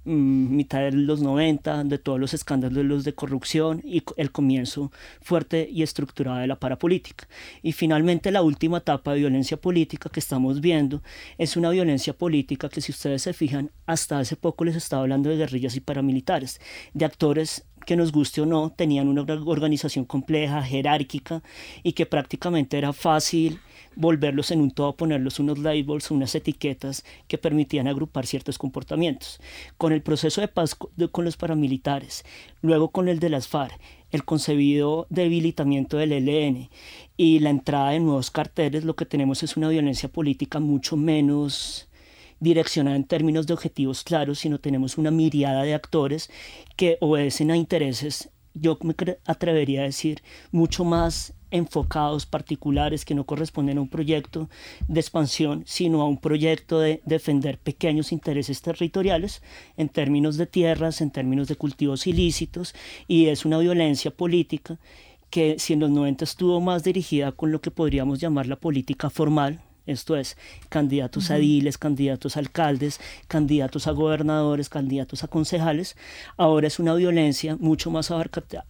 mitad 0.05 0.79
de 0.79 0.91
los 0.91 1.21
90, 1.21 1.85
de 1.85 1.97
todos 1.97 2.19
los 2.19 2.33
escándalos 2.33 3.03
de 3.03 3.13
corrupción 3.13 3.81
y 3.83 4.03
el 4.17 4.31
comienzo 4.31 4.91
fuerte 5.21 5.67
y 5.71 5.83
estructurado 5.83 6.39
de 6.39 6.47
la 6.47 6.59
parapolítica. 6.59 7.27
Y 7.61 7.71
finalmente 7.71 8.31
la 8.31 8.41
última 8.41 8.79
etapa 8.79 9.13
de 9.13 9.19
violencia 9.19 9.57
política 9.57 10.09
que 10.09 10.19
estamos 10.19 10.61
viendo 10.61 11.01
es 11.37 11.55
una 11.57 11.69
violencia 11.69 12.13
política 12.13 12.69
que 12.69 12.81
si 12.81 12.91
ustedes 12.91 13.21
se 13.21 13.33
fijan, 13.33 13.71
hasta 13.85 14.19
hace 14.19 14.35
poco 14.35 14.65
les 14.65 14.75
estaba 14.75 15.03
hablando 15.03 15.29
de 15.29 15.37
guerrillas 15.37 15.75
y 15.75 15.79
paramilitares, 15.79 16.59
de 16.93 17.05
actores 17.05 17.65
que 17.85 17.95
nos 17.95 18.11
guste 18.11 18.41
o 18.41 18.45
no, 18.45 18.71
tenían 18.71 19.07
una 19.07 19.21
organización 19.21 20.05
compleja, 20.05 20.63
jerárquica, 20.63 21.41
y 21.83 21.93
que 21.93 22.05
prácticamente 22.05 22.77
era 22.77 22.93
fácil 22.93 23.59
volverlos 23.95 24.51
en 24.51 24.61
un 24.61 24.71
todo, 24.71 24.95
ponerlos 24.95 25.39
unos 25.39 25.59
labels, 25.59 26.11
unas 26.11 26.33
etiquetas 26.35 27.03
que 27.27 27.37
permitían 27.37 27.87
agrupar 27.87 28.25
ciertos 28.25 28.57
comportamientos. 28.57 29.39
Con 29.77 29.93
el 29.93 30.01
proceso 30.01 30.41
de 30.41 30.47
paz 30.47 30.75
con 31.11 31.25
los 31.25 31.37
paramilitares, 31.37 32.25
luego 32.61 32.89
con 32.89 33.07
el 33.07 33.19
de 33.19 33.29
las 33.29 33.47
FARC, 33.47 33.79
el 34.11 34.25
concebido 34.25 35.07
debilitamiento 35.09 35.97
del 35.97 36.11
ELN 36.11 36.69
y 37.17 37.39
la 37.39 37.49
entrada 37.49 37.91
de 37.91 37.99
nuevos 37.99 38.31
carteles, 38.31 38.83
lo 38.83 38.95
que 38.95 39.05
tenemos 39.05 39.43
es 39.43 39.57
una 39.57 39.69
violencia 39.69 40.09
política 40.09 40.59
mucho 40.59 40.97
menos 40.97 41.87
direccionada 42.43 42.95
en 42.95 43.05
términos 43.05 43.47
de 43.47 43.53
objetivos 43.53 44.03
claros, 44.03 44.39
sino 44.39 44.59
tenemos 44.59 44.97
una 44.97 45.11
miriada 45.11 45.63
de 45.63 45.73
actores 45.73 46.29
que 46.75 46.97
obedecen 46.99 47.49
a 47.49 47.57
intereses, 47.57 48.29
yo 48.53 48.77
me 48.83 48.93
atrevería 49.25 49.81
a 49.81 49.85
decir, 49.85 50.21
mucho 50.51 50.83
más 50.83 51.33
enfocados, 51.49 52.25
particulares, 52.25 53.05
que 53.05 53.15
no 53.15 53.25
corresponden 53.25 53.77
a 53.77 53.81
un 53.81 53.87
proyecto 53.87 54.49
de 54.87 54.99
expansión, 54.99 55.63
sino 55.65 56.01
a 56.01 56.07
un 56.07 56.17
proyecto 56.17 56.79
de 56.79 57.01
defender 57.05 57.59
pequeños 57.59 58.11
intereses 58.11 58.61
territoriales 58.61 59.41
en 59.77 59.87
términos 59.87 60.35
de 60.35 60.47
tierras, 60.47 60.99
en 61.01 61.11
términos 61.11 61.47
de 61.47 61.55
cultivos 61.55 62.07
ilícitos, 62.07 62.73
y 63.07 63.27
es 63.27 63.45
una 63.45 63.59
violencia 63.59 64.11
política 64.11 64.79
que 65.29 65.57
si 65.59 65.73
en 65.73 65.79
los 65.79 65.91
90 65.91 66.25
estuvo 66.25 66.59
más 66.59 66.83
dirigida 66.83 67.31
con 67.31 67.51
lo 67.51 67.61
que 67.61 67.71
podríamos 67.71 68.19
llamar 68.19 68.47
la 68.47 68.55
política 68.55 69.09
formal, 69.09 69.61
esto 69.85 70.15
es, 70.15 70.37
candidatos 70.69 71.29
a 71.31 71.35
diles, 71.35 71.77
candidatos 71.77 72.37
a 72.37 72.39
alcaldes, 72.39 72.99
candidatos 73.27 73.87
a 73.87 73.91
gobernadores, 73.91 74.69
candidatos 74.69 75.23
a 75.23 75.27
concejales. 75.27 75.97
Ahora 76.37 76.67
es 76.67 76.79
una 76.79 76.93
violencia 76.95 77.57
mucho 77.59 77.91
más 77.91 78.11
abarcada 78.11 78.65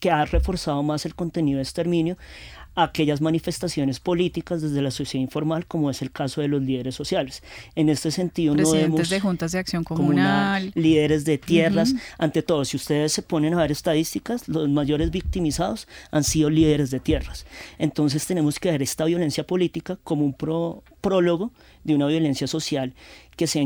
que 0.00 0.10
ha 0.10 0.24
reforzado 0.26 0.82
más 0.82 1.06
el 1.06 1.14
contenido 1.14 1.56
de 1.56 1.62
exterminio 1.62 2.18
aquellas 2.74 3.20
manifestaciones 3.20 4.00
políticas 4.00 4.62
desde 4.62 4.82
la 4.82 4.90
sociedad 4.90 5.22
informal, 5.22 5.66
como 5.66 5.90
es 5.90 6.02
el 6.02 6.10
caso 6.10 6.40
de 6.40 6.48
los 6.48 6.62
líderes 6.62 6.94
sociales. 6.94 7.42
En 7.74 7.88
este 7.88 8.10
sentido, 8.10 8.54
no 8.54 8.70
vemos 8.70 9.08
de 9.08 9.20
juntas 9.20 9.52
de 9.52 9.58
acción 9.58 9.84
comunal, 9.84 10.72
líderes 10.74 11.24
de 11.24 11.38
tierras, 11.38 11.94
ante 12.18 12.42
todo, 12.42 12.64
si 12.64 12.76
ustedes 12.76 13.12
se 13.12 13.22
ponen 13.22 13.54
a 13.54 13.58
ver 13.58 13.72
estadísticas, 13.72 14.48
los 14.48 14.68
mayores 14.68 15.10
victimizados 15.10 15.86
han 16.10 16.24
sido 16.24 16.50
líderes 16.50 16.90
de 16.90 17.00
tierras. 17.00 17.46
Entonces 17.78 18.26
tenemos 18.26 18.58
que 18.58 18.70
ver 18.70 18.82
esta 18.82 19.04
violencia 19.04 19.46
política 19.46 19.98
como 20.02 20.24
un 20.24 20.34
prólogo 20.34 21.52
de 21.84 21.94
una 21.94 22.06
violencia 22.06 22.46
social 22.46 22.94
que 23.36 23.46
se 23.46 23.58
ha 23.58 23.62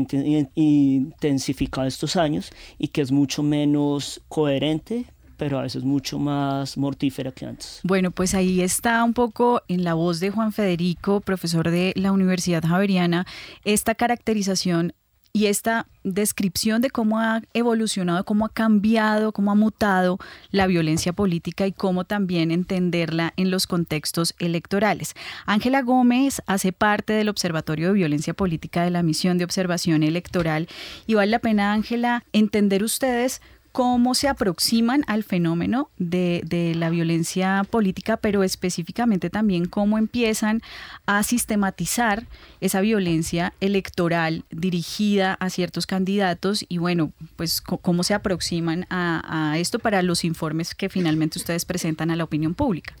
intensificado 0.55 1.87
estos 1.87 2.15
años 2.15 2.51
y 2.77 2.89
que 2.89 3.01
es 3.01 3.11
mucho 3.11 3.43
menos 3.43 4.21
coherente 4.27 5.05
pero 5.39 5.57
a 5.57 5.63
veces 5.63 5.83
mucho 5.83 6.19
más 6.19 6.77
mortífera 6.77 7.31
que 7.31 7.45
antes. 7.45 7.79
Bueno, 7.83 8.11
pues 8.11 8.35
ahí 8.35 8.61
está 8.61 9.03
un 9.03 9.13
poco 9.13 9.63
en 9.69 9.85
la 9.85 9.93
voz 9.93 10.19
de 10.19 10.29
Juan 10.31 10.51
Federico, 10.51 11.21
profesor 11.21 11.71
de 11.71 11.93
la 11.95 12.11
Universidad 12.11 12.61
Javeriana, 12.61 13.25
esta 13.63 13.95
caracterización 13.95 14.93
y 15.31 15.45
esta 15.45 15.87
descripción 16.03 16.81
de 16.81 16.89
cómo 16.89 17.19
ha 17.19 17.41
evolucionado, 17.53 18.25
cómo 18.25 18.45
ha 18.45 18.49
cambiado, 18.49 19.31
cómo 19.31 19.51
ha 19.51 19.55
mutado 19.55 20.17
la 20.51 20.67
violencia 20.67 21.13
política 21.13 21.65
y 21.67 21.71
cómo 21.71 22.03
también 22.03 22.51
entenderla 22.51 23.33
en 23.37 23.49
los 23.49 23.65
contextos 23.65 24.35
electorales. 24.39 25.13
Ángela 25.45 25.83
Gómez 25.83 26.41
hace 26.47 26.73
parte 26.73 27.13
del 27.13 27.29
Observatorio 27.29 27.87
de 27.87 27.93
Violencia 27.93 28.33
Política 28.33 28.83
de 28.83 28.89
la 28.89 29.03
Misión 29.03 29.37
de 29.37 29.45
Observación 29.45 30.03
Electoral 30.03 30.67
y 31.07 31.13
vale 31.13 31.31
la 31.31 31.39
pena, 31.39 31.71
Ángela, 31.71 32.25
entender 32.33 32.83
ustedes 32.83 33.41
cómo 33.71 34.15
se 34.15 34.27
aproximan 34.27 35.03
al 35.07 35.23
fenómeno 35.23 35.89
de, 35.97 36.73
la 36.75 36.89
violencia 36.89 37.65
política, 37.69 38.17
pero 38.17 38.43
específicamente 38.43 39.29
también 39.29 39.65
cómo 39.65 39.97
empiezan 39.97 40.61
a 41.05 41.23
sistematizar 41.23 42.25
esa 42.61 42.81
violencia 42.81 43.53
electoral 43.59 44.43
dirigida 44.51 45.33
a 45.35 45.49
ciertos 45.49 45.85
candidatos 45.85 46.65
y 46.67 46.77
bueno, 46.77 47.11
pues 47.35 47.61
cómo 47.61 48.03
se 48.03 48.13
aproximan 48.13 48.85
a 48.89 49.55
esto 49.57 49.79
para 49.79 50.01
los 50.01 50.23
informes 50.23 50.75
que 50.75 50.89
finalmente 50.89 51.39
ustedes 51.39 51.65
presentan 51.65 52.11
a 52.11 52.15
la 52.15 52.23
opinión 52.23 52.53
pública. 52.53 52.95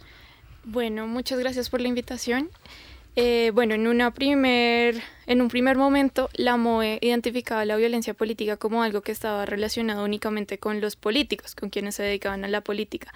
Bueno, 0.65 1.07
muchas 1.07 1.39
gracias 1.39 1.69
por 1.69 1.81
la 1.81 1.87
invitación. 1.87 2.49
Eh, 3.21 3.51
bueno, 3.53 3.75
en, 3.75 3.85
una 3.85 4.11
primer, 4.11 5.03
en 5.27 5.41
un 5.41 5.49
primer 5.49 5.75
momento, 5.75 6.29
la 6.35 6.55
MOE 6.55 6.99
identificaba 7.01 7.65
la 7.65 7.75
violencia 7.75 8.13
política 8.13 8.55
como 8.55 8.81
algo 8.81 9.01
que 9.01 9.11
estaba 9.11 9.45
relacionado 9.45 10.05
únicamente 10.05 10.57
con 10.57 10.79
los 10.79 10.95
políticos, 10.95 11.53
con 11.53 11.69
quienes 11.69 11.95
se 11.95 12.03
dedicaban 12.03 12.45
a 12.45 12.47
la 12.47 12.61
política. 12.61 13.13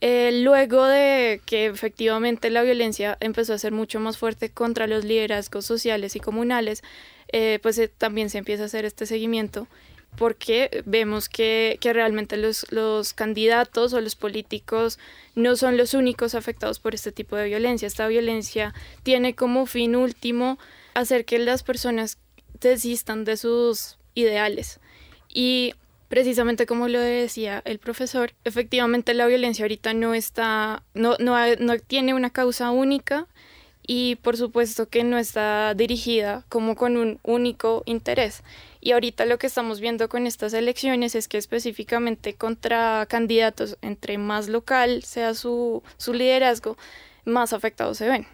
Eh, 0.00 0.30
luego 0.44 0.84
de 0.84 1.40
que 1.44 1.66
efectivamente 1.66 2.50
la 2.50 2.62
violencia 2.62 3.18
empezó 3.18 3.52
a 3.54 3.58
ser 3.58 3.72
mucho 3.72 3.98
más 3.98 4.16
fuerte 4.16 4.50
contra 4.50 4.86
los 4.86 5.04
liderazgos 5.04 5.66
sociales 5.66 6.14
y 6.14 6.20
comunales, 6.20 6.84
eh, 7.32 7.58
pues 7.62 7.80
también 7.98 8.30
se 8.30 8.38
empieza 8.38 8.62
a 8.62 8.66
hacer 8.66 8.84
este 8.84 9.06
seguimiento 9.06 9.66
porque 10.16 10.82
vemos 10.86 11.28
que, 11.28 11.78
realmente 11.82 12.36
los, 12.36 12.66
los, 12.70 13.12
candidatos 13.12 13.92
o 13.92 14.00
los 14.00 14.16
políticos 14.16 14.98
no 15.34 15.56
son 15.56 15.76
los 15.76 15.94
únicos 15.94 16.34
afectados 16.34 16.78
por 16.78 16.94
este 16.94 17.12
tipo 17.12 17.36
de 17.36 17.46
violencia. 17.46 17.86
Esta 17.86 18.08
violencia 18.08 18.74
tiene 19.02 19.34
como 19.34 19.66
fin 19.66 19.94
último 19.96 20.58
hacer 20.94 21.24
que 21.24 21.38
las 21.38 21.62
personas 21.62 22.18
desistan 22.60 23.24
de 23.24 23.36
sus 23.36 23.98
ideales. 24.14 24.80
Y 25.32 25.74
precisamente 26.08 26.66
como 26.66 26.88
lo 26.88 27.00
decía 27.00 27.62
el 27.64 27.78
profesor, 27.78 28.32
efectivamente 28.44 29.14
la 29.14 29.26
violencia 29.26 29.64
ahorita 29.64 29.94
no 29.94 30.14
está, 30.14 30.82
no, 30.94 31.16
no, 31.18 31.36
no 31.58 31.78
tiene 31.78 32.14
una 32.14 32.30
causa 32.30 32.70
única 32.70 33.26
y 33.86 34.16
por 34.16 34.36
supuesto 34.36 34.88
que 34.88 35.04
no 35.04 35.18
está 35.18 35.74
dirigida 35.74 36.44
como 36.48 36.74
con 36.74 36.96
un 36.96 37.20
único 37.22 37.82
interés. 37.86 38.42
Y 38.86 38.92
ahorita 38.92 39.26
lo 39.26 39.36
que 39.36 39.48
estamos 39.48 39.80
viendo 39.80 40.08
con 40.08 40.28
estas 40.28 40.54
elecciones 40.54 41.16
es 41.16 41.26
que 41.26 41.38
específicamente 41.38 42.36
contra 42.36 43.04
candidatos, 43.06 43.78
entre 43.82 44.16
más 44.16 44.46
local 44.46 45.02
sea 45.02 45.34
su, 45.34 45.82
su 45.96 46.14
liderazgo, 46.14 46.76
más 47.24 47.52
afectados 47.52 47.98
se 47.98 48.08
ven. 48.08 48.28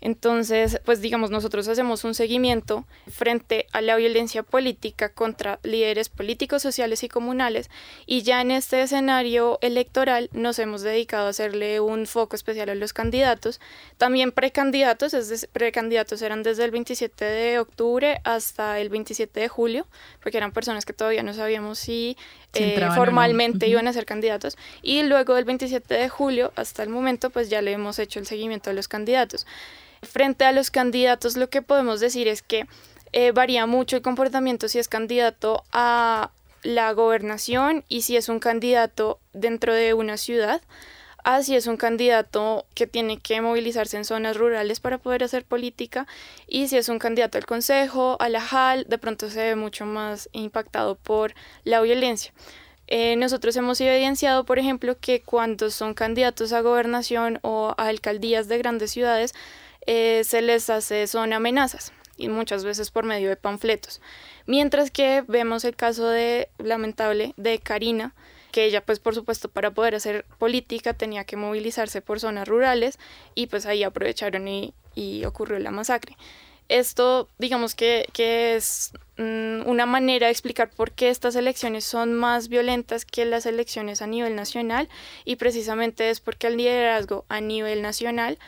Entonces, 0.00 0.80
pues 0.84 1.00
digamos, 1.00 1.30
nosotros 1.30 1.68
hacemos 1.68 2.04
un 2.04 2.14
seguimiento 2.14 2.84
frente 3.10 3.66
a 3.72 3.80
la 3.80 3.96
violencia 3.96 4.42
política 4.42 5.10
contra 5.12 5.58
líderes 5.62 6.08
políticos, 6.08 6.62
sociales 6.62 7.02
y 7.02 7.08
comunales 7.08 7.70
y 8.06 8.22
ya 8.22 8.40
en 8.40 8.50
este 8.50 8.82
escenario 8.82 9.58
electoral 9.60 10.30
nos 10.32 10.58
hemos 10.58 10.82
dedicado 10.82 11.26
a 11.26 11.30
hacerle 11.30 11.80
un 11.80 12.06
foco 12.06 12.36
especial 12.36 12.70
a 12.70 12.74
los 12.74 12.92
candidatos, 12.92 13.60
también 13.98 14.32
precandidatos, 14.32 15.14
es 15.14 15.48
precandidatos 15.52 16.22
eran 16.22 16.42
desde 16.42 16.64
el 16.64 16.70
27 16.70 17.24
de 17.24 17.58
octubre 17.58 18.20
hasta 18.24 18.80
el 18.80 18.88
27 18.88 19.40
de 19.40 19.48
julio, 19.48 19.86
porque 20.22 20.38
eran 20.38 20.52
personas 20.52 20.84
que 20.84 20.92
todavía 20.92 21.22
no 21.22 21.34
sabíamos 21.34 21.78
si 21.78 22.16
eh, 22.54 22.88
formalmente 22.94 23.68
iban 23.68 23.86
a 23.86 23.92
ser 23.92 24.06
candidatos 24.06 24.58
y 24.82 25.02
luego 25.04 25.34
del 25.34 25.44
27 25.44 25.94
de 25.94 26.08
julio 26.08 26.52
hasta 26.56 26.82
el 26.82 26.88
momento 26.88 27.30
pues 27.30 27.48
ya 27.48 27.62
le 27.62 27.72
hemos 27.72 27.98
hecho 27.98 28.18
el 28.18 28.26
seguimiento 28.26 28.70
a 28.70 28.72
los 28.72 28.88
candidatos. 28.88 29.46
Frente 30.02 30.44
a 30.44 30.52
los 30.52 30.70
candidatos, 30.70 31.36
lo 31.36 31.50
que 31.50 31.62
podemos 31.62 32.00
decir 32.00 32.26
es 32.26 32.42
que 32.42 32.66
eh, 33.12 33.32
varía 33.32 33.66
mucho 33.66 33.96
el 33.96 34.02
comportamiento 34.02 34.68
si 34.68 34.78
es 34.78 34.88
candidato 34.88 35.64
a 35.72 36.30
la 36.62 36.92
gobernación 36.92 37.84
y 37.88 38.02
si 38.02 38.16
es 38.16 38.28
un 38.28 38.38
candidato 38.38 39.18
dentro 39.32 39.74
de 39.74 39.94
una 39.94 40.16
ciudad, 40.16 40.60
a 41.24 41.42
si 41.42 41.56
es 41.56 41.66
un 41.66 41.76
candidato 41.76 42.66
que 42.74 42.86
tiene 42.86 43.18
que 43.18 43.40
movilizarse 43.40 43.96
en 43.96 44.04
zonas 44.04 44.36
rurales 44.36 44.80
para 44.80 44.98
poder 44.98 45.24
hacer 45.24 45.44
política 45.44 46.06
y 46.46 46.68
si 46.68 46.76
es 46.76 46.88
un 46.88 46.98
candidato 46.98 47.38
al 47.38 47.46
consejo, 47.46 48.16
a 48.20 48.28
la 48.28 48.40
JAL, 48.40 48.86
de 48.88 48.98
pronto 48.98 49.30
se 49.30 49.40
ve 49.40 49.56
mucho 49.56 49.86
más 49.86 50.28
impactado 50.32 50.96
por 50.96 51.34
la 51.64 51.80
violencia. 51.80 52.32
Eh, 52.86 53.14
nosotros 53.16 53.54
hemos 53.56 53.80
evidenciado, 53.80 54.44
por 54.44 54.58
ejemplo, 54.58 54.98
que 55.00 55.22
cuando 55.22 55.70
son 55.70 55.94
candidatos 55.94 56.52
a 56.52 56.60
gobernación 56.60 57.38
o 57.42 57.72
a 57.76 57.86
alcaldías 57.86 58.48
de 58.48 58.58
grandes 58.58 58.90
ciudades, 58.90 59.32
eh, 59.86 60.22
se 60.24 60.42
les 60.42 60.68
hace 60.70 61.06
son 61.06 61.32
amenazas 61.32 61.92
y 62.16 62.28
muchas 62.28 62.64
veces 62.64 62.90
por 62.90 63.04
medio 63.04 63.28
de 63.28 63.36
panfletos. 63.36 64.00
Mientras 64.46 64.90
que 64.90 65.24
vemos 65.26 65.64
el 65.64 65.76
caso 65.76 66.08
de 66.08 66.48
lamentable 66.58 67.32
de 67.36 67.58
Karina, 67.60 68.14
que 68.50 68.64
ella 68.64 68.84
pues 68.84 68.98
por 68.98 69.14
supuesto 69.14 69.48
para 69.48 69.70
poder 69.70 69.94
hacer 69.94 70.24
política 70.38 70.94
tenía 70.94 71.24
que 71.24 71.36
movilizarse 71.36 72.02
por 72.02 72.20
zonas 72.20 72.48
rurales 72.48 72.98
y 73.34 73.46
pues 73.46 73.66
ahí 73.66 73.82
aprovecharon 73.82 74.48
y, 74.48 74.74
ocurrió 75.24 75.58
la 75.58 75.70
masacre. 75.70 76.16
Esto 76.68 77.28
digamos 77.38 77.74
que, 77.74 78.06
que 78.12 78.54
es 78.54 78.92
mm, 79.16 79.66
una 79.66 79.86
manera 79.86 80.26
de 80.26 80.32
explicar 80.32 80.70
por 80.70 80.92
qué 80.92 81.08
estas 81.08 81.34
elecciones 81.36 81.84
son 81.84 82.12
más 82.12 82.48
violentas 82.48 83.04
que 83.04 83.24
las 83.24 83.46
elecciones 83.46 84.02
a 84.02 84.06
nivel 84.06 84.36
nacional 84.36 84.88
y 85.24 85.36
precisamente 85.36 86.10
es 86.10 86.20
porque 86.20 86.48
el 86.48 86.58
liderazgo 86.58 87.24
a 87.28 87.40
nivel 87.40 87.82
nacional 87.82 88.38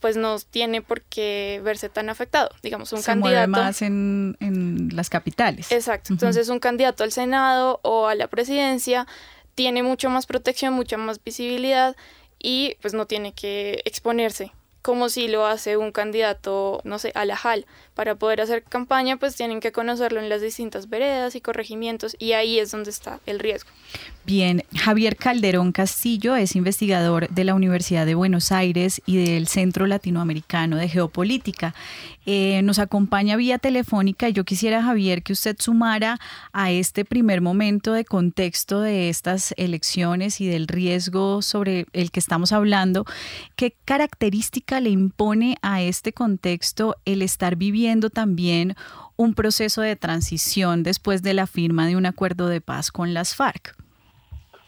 pues 0.00 0.16
no 0.16 0.36
tiene 0.38 0.82
por 0.82 1.02
qué 1.02 1.60
verse 1.62 1.88
tan 1.88 2.08
afectado. 2.08 2.50
Digamos, 2.62 2.92
un 2.92 3.00
Se 3.00 3.06
candidato. 3.06 3.48
Mueve 3.48 3.64
más 3.64 3.82
en, 3.82 4.88
las 4.92 5.10
capitales. 5.10 5.70
Exacto. 5.70 6.12
Entonces, 6.12 6.48
un 6.48 6.58
candidato 6.58 7.04
al 7.04 7.12
Senado 7.12 7.80
o 7.82 8.08
a 8.08 8.14
la 8.14 8.26
presidencia 8.26 9.06
tiene 9.54 9.82
mucho 9.82 10.10
más 10.10 10.26
protección, 10.26 10.74
mucha 10.74 10.96
más 10.96 11.22
visibilidad 11.22 11.96
y 12.38 12.76
pues 12.80 12.94
no 12.94 13.06
tiene 13.06 13.32
que 13.32 13.82
exponerse 13.84 14.52
como 14.82 15.08
si 15.08 15.28
lo 15.28 15.46
hace 15.46 15.76
un 15.76 15.92
candidato, 15.92 16.80
no 16.84 16.98
sé, 16.98 17.12
a 17.14 17.24
la 17.24 17.36
JAL. 17.36 17.66
Para 18.00 18.14
poder 18.14 18.40
hacer 18.40 18.62
campaña, 18.62 19.18
pues 19.18 19.36
tienen 19.36 19.60
que 19.60 19.72
conocerlo 19.72 20.20
en 20.20 20.30
las 20.30 20.40
distintas 20.40 20.88
veredas 20.88 21.34
y 21.34 21.42
corregimientos, 21.42 22.16
y 22.18 22.32
ahí 22.32 22.58
es 22.58 22.70
donde 22.70 22.88
está 22.88 23.20
el 23.26 23.38
riesgo. 23.38 23.68
Bien, 24.24 24.64
Javier 24.74 25.16
Calderón 25.16 25.72
Castillo 25.72 26.34
es 26.34 26.56
investigador 26.56 27.28
de 27.28 27.44
la 27.44 27.54
Universidad 27.54 28.06
de 28.06 28.14
Buenos 28.14 28.52
Aires 28.52 29.02
y 29.04 29.18
del 29.18 29.48
Centro 29.48 29.86
Latinoamericano 29.86 30.76
de 30.76 30.88
Geopolítica. 30.88 31.74
Eh, 32.24 32.62
nos 32.62 32.78
acompaña 32.78 33.36
vía 33.36 33.58
telefónica 33.58 34.28
y 34.28 34.32
yo 34.32 34.44
quisiera, 34.44 34.82
Javier, 34.82 35.22
que 35.22 35.32
usted 35.32 35.56
sumara 35.58 36.18
a 36.52 36.70
este 36.70 37.04
primer 37.04 37.40
momento 37.40 37.92
de 37.92 38.04
contexto 38.04 38.80
de 38.80 39.08
estas 39.08 39.52
elecciones 39.58 40.40
y 40.40 40.46
del 40.46 40.68
riesgo 40.68 41.42
sobre 41.42 41.86
el 41.92 42.10
que 42.10 42.20
estamos 42.20 42.52
hablando. 42.52 43.04
¿Qué 43.56 43.74
característica 43.84 44.80
le 44.80 44.90
impone 44.90 45.56
a 45.60 45.82
este 45.82 46.12
contexto 46.12 46.96
el 47.04 47.22
estar 47.22 47.56
viviendo 47.56 47.89
también 48.10 48.74
un 49.16 49.34
proceso 49.34 49.80
de 49.80 49.96
transición 49.96 50.82
después 50.84 51.22
de 51.22 51.34
la 51.34 51.46
firma 51.46 51.86
de 51.86 51.96
un 51.96 52.06
acuerdo 52.06 52.46
de 52.46 52.60
paz 52.60 52.92
con 52.92 53.12
las 53.12 53.34
FARC? 53.34 53.74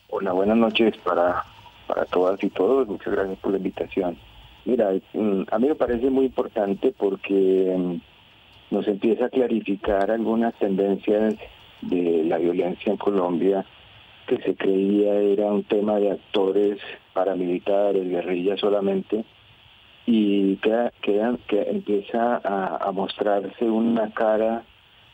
Hola, 0.08 0.32
buenas 0.32 0.56
noches 0.56 0.96
para, 1.04 1.44
para 1.86 2.04
todas 2.06 2.42
y 2.42 2.50
todos. 2.50 2.88
Muchas 2.88 3.12
gracias 3.12 3.38
por 3.38 3.52
la 3.52 3.58
invitación. 3.58 4.18
Mira, 4.64 4.88
a 4.88 5.58
mí 5.58 5.68
me 5.68 5.74
parece 5.74 6.10
muy 6.10 6.26
importante 6.26 6.92
porque 6.98 7.74
mm, 7.78 8.74
nos 8.74 8.86
empieza 8.88 9.26
a 9.26 9.30
clarificar 9.30 10.10
algunas 10.10 10.54
tendencias 10.58 11.34
de 11.80 12.24
la 12.24 12.38
violencia 12.38 12.90
en 12.90 12.96
Colombia 12.96 13.64
que 14.26 14.38
se 14.38 14.54
creía 14.54 15.14
era 15.14 15.46
un 15.46 15.64
tema 15.64 15.96
de 15.96 16.12
actores 16.12 16.78
paramilitares, 17.12 18.08
guerrillas 18.08 18.60
solamente, 18.60 19.24
y 20.06 20.56
que, 20.56 20.90
que 21.02 21.62
empieza 21.62 22.40
a, 22.44 22.90
mostrarse 22.92 23.64
una 23.64 24.11
cara, 24.11 24.64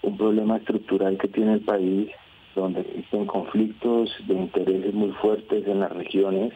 un 0.03 0.17
problema 0.17 0.57
estructural 0.57 1.19
que 1.19 1.29
tiene 1.29 1.55
el 1.55 1.61
país, 1.61 2.11
donde 2.55 2.81
existen 2.81 3.27
conflictos 3.27 4.11
de 4.27 4.35
intereses 4.35 4.95
muy 4.95 5.13
fuertes 5.13 5.67
en 5.67 5.81
las 5.81 5.93
regiones, 5.93 6.53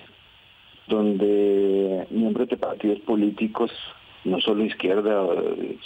donde 0.89 2.07
miembros 2.11 2.49
de 2.49 2.57
partidos 2.57 3.01
políticos, 3.01 3.71
no 4.25 4.41
solo 4.41 4.65
izquierda, 4.65 5.27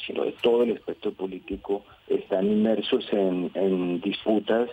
sino 0.07 0.25
de 0.25 0.33
todo 0.43 0.63
el 0.63 0.71
espectro 0.71 1.13
político, 1.13 1.85
están 2.07 2.47
inmersos 2.47 3.07
en, 3.13 4.01
disputas 4.01 4.71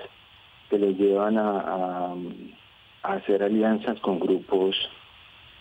que 0.69 0.77
les 0.77 0.97
llevan 0.97 1.37
a, 1.37 2.13
hacer 3.03 3.43
alianzas 3.43 3.99
con 3.99 4.17
grupos 4.19 4.77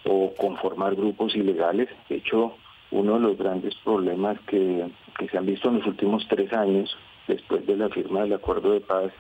o 0.04 0.35
conformar 0.35 0.94
grupos 0.94 1.35
ilegales. 1.35 1.88
De 2.09 2.16
hecho, 2.16 2.54
uno 2.90 3.14
de 3.14 3.21
los 3.21 3.38
grandes 3.38 3.75
problemas 3.85 4.38
que, 4.47 4.87
se 5.30 5.38
han 5.38 5.47
visto 5.47 5.68
en 5.68 5.78
los 5.78 5.87
últimos 5.87 6.26
tres 6.28 6.52
años, 6.52 6.97
después 7.28 7.66
de 7.66 7.76
la 7.76 7.88
firma 7.88 8.23
del 8.23 8.35
acuerdo 8.35 8.73
de 8.73 8.80
paz, 8.80 9.12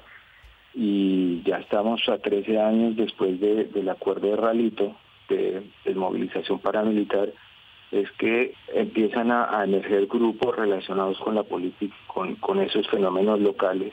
y 0.74 1.42
ya 1.42 1.58
estamos 1.58 2.08
a 2.08 2.18
13 2.18 2.58
años 2.58 2.96
después 2.96 3.38
del 3.38 3.88
acuerdo 3.88 4.28
de 4.28 4.36
Ralito, 4.36 4.96
de, 5.28 5.94
movilización 5.94 6.58
paramilitar 6.58 7.30
es 7.90 8.10
que 8.12 8.54
empiezan 8.74 9.30
a, 9.30 9.62
emerger 9.64 10.06
grupos 10.06 10.56
relacionados 10.56 11.18
con 11.18 11.34
la 11.34 11.42
política, 11.42 11.94
con, 12.06 12.36
con, 12.36 12.60
esos 12.60 12.88
fenómenos 12.88 13.38
locales 13.40 13.92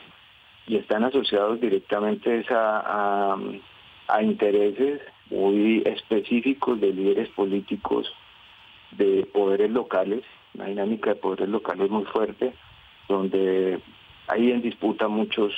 y 0.68 0.78
están 0.78 1.04
asociados 1.04 1.60
directamente 1.60 2.46
a, 2.50 3.36
a, 4.08 4.24
intereses 4.24 5.02
muy 5.30 5.84
específicos 5.86 6.80
de 6.80 6.94
líderes 6.94 7.30
políticos 7.30 8.12
de 8.92 9.28
poderes 9.32 9.72
locales, 9.72 10.24
una 10.54 10.66
dinámica 10.66 11.12
de 11.12 11.16
poderes 11.16 11.50
locales 11.50 11.90
muy 11.90 12.06
fuerte, 12.06 12.54
donde 13.08 13.80
hay 14.28 14.52
en 14.52 14.62
disputa 14.62 15.08
muchos, 15.08 15.54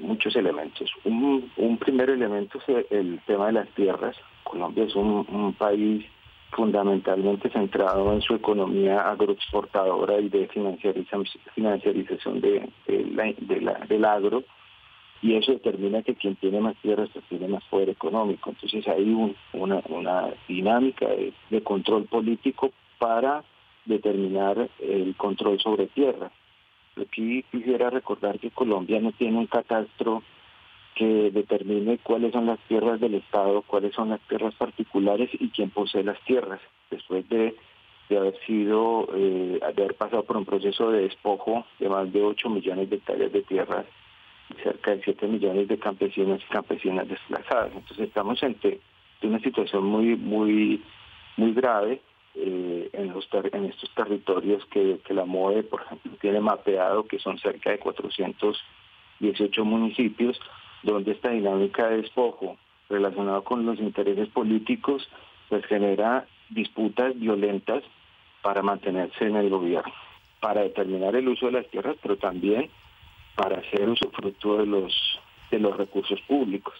muchos 0.00 0.36
elementos. 0.36 0.90
Un, 1.04 1.78
primer 1.78 2.10
elemento 2.10 2.58
es 2.66 2.86
el 2.90 3.20
tema 3.26 3.46
de 3.46 3.52
las 3.52 3.68
tierras, 3.70 4.16
Colombia 4.44 4.84
es 4.84 4.94
un, 4.94 5.54
país 5.58 6.04
fundamentalmente 6.52 7.50
centrado 7.50 8.12
en 8.12 8.22
su 8.22 8.34
economía 8.34 9.00
agroexportadora 9.10 10.18
y 10.20 10.28
de 10.28 10.48
financiarización 10.48 12.40
de, 12.40 12.68
del 13.88 14.04
agro, 14.04 14.44
y 15.20 15.34
eso 15.34 15.52
determina 15.52 16.02
que 16.02 16.14
quien 16.14 16.36
tiene 16.36 16.60
más 16.60 16.76
tierras 16.76 17.10
tiene 17.28 17.48
más 17.48 17.64
poder 17.64 17.90
económico. 17.90 18.50
Entonces 18.50 18.86
hay 18.86 19.10
una, 19.52 19.82
una, 19.88 20.28
dinámica 20.46 21.08
de, 21.08 21.62
control 21.62 22.04
político 22.04 22.70
para 22.98 23.42
determinar 23.84 24.68
el 24.80 25.16
control 25.16 25.58
sobre 25.60 25.86
tierras. 25.88 26.32
Aquí 26.96 27.44
quisiera 27.50 27.90
recordar 27.90 28.38
que 28.38 28.50
Colombia 28.50 29.00
no 29.00 29.12
tiene 29.12 29.38
un 29.38 29.46
catastro 29.46 30.22
que 30.94 31.30
determine 31.30 31.98
cuáles 31.98 32.32
son 32.32 32.46
las 32.46 32.58
tierras 32.66 33.00
del 33.00 33.14
Estado, 33.14 33.62
cuáles 33.62 33.94
son 33.94 34.10
las 34.10 34.20
tierras 34.22 34.54
particulares 34.54 35.30
y 35.32 35.48
quién 35.50 35.70
posee 35.70 36.02
las 36.02 36.20
tierras, 36.24 36.60
después 36.90 37.28
de, 37.28 37.54
haber 38.10 38.36
sido, 38.46 39.08
eh, 39.14 39.60
de 39.76 39.82
haber 39.82 39.94
pasado 39.94 40.24
por 40.24 40.36
un 40.36 40.44
proceso 40.44 40.90
de 40.90 41.02
despojo 41.02 41.64
de 41.78 41.88
más 41.88 42.12
de 42.12 42.22
8 42.22 42.48
millones 42.50 42.90
de 42.90 42.96
hectáreas 42.96 43.32
de 43.32 43.42
tierras 43.42 43.86
cerca 44.62 44.94
de 44.94 45.02
7 45.02 45.26
millones 45.26 45.68
de 45.68 45.78
campesinos 45.78 46.40
y 46.42 46.52
campesinas 46.52 47.08
desplazadas. 47.08 47.72
Entonces 47.74 48.08
estamos 48.08 48.42
ante 48.42 48.80
una 49.22 49.40
situación 49.40 49.84
muy, 49.84 50.16
muy, 50.16 50.82
muy 51.36 51.52
grave 51.52 52.00
eh, 52.34 52.90
en, 52.92 53.12
los 53.12 53.28
en 53.32 53.64
estos 53.66 53.92
territorios 53.94 54.64
que, 54.66 55.00
que 55.04 55.14
la 55.14 55.24
MOE, 55.24 55.62
por 55.64 55.82
ejemplo, 55.82 56.12
tiene 56.20 56.40
mapeado, 56.40 57.06
que 57.06 57.18
son 57.18 57.38
cerca 57.38 57.70
de 57.70 57.78
418 57.78 59.64
municipios, 59.64 60.38
donde 60.82 61.12
esta 61.12 61.30
dinámica 61.30 61.88
de 61.88 62.02
despojo 62.02 62.56
relacionada 62.88 63.40
con 63.42 63.66
los 63.66 63.78
intereses 63.80 64.28
políticos 64.28 65.08
pues 65.48 65.64
genera 65.66 66.26
disputas 66.50 67.18
violentas 67.18 67.82
para 68.42 68.62
mantenerse 68.62 69.26
en 69.26 69.36
el 69.36 69.50
gobierno, 69.50 69.92
para 70.40 70.62
determinar 70.62 71.16
el 71.16 71.28
uso 71.28 71.46
de 71.46 71.52
las 71.52 71.66
tierras, 71.68 71.96
pero 72.02 72.16
también 72.16 72.70
para 73.38 73.58
hacer 73.60 73.88
usufructo 73.88 74.58
de 74.58 74.66
los 74.66 74.92
de 75.52 75.60
los 75.60 75.76
recursos 75.76 76.20
públicos, 76.22 76.74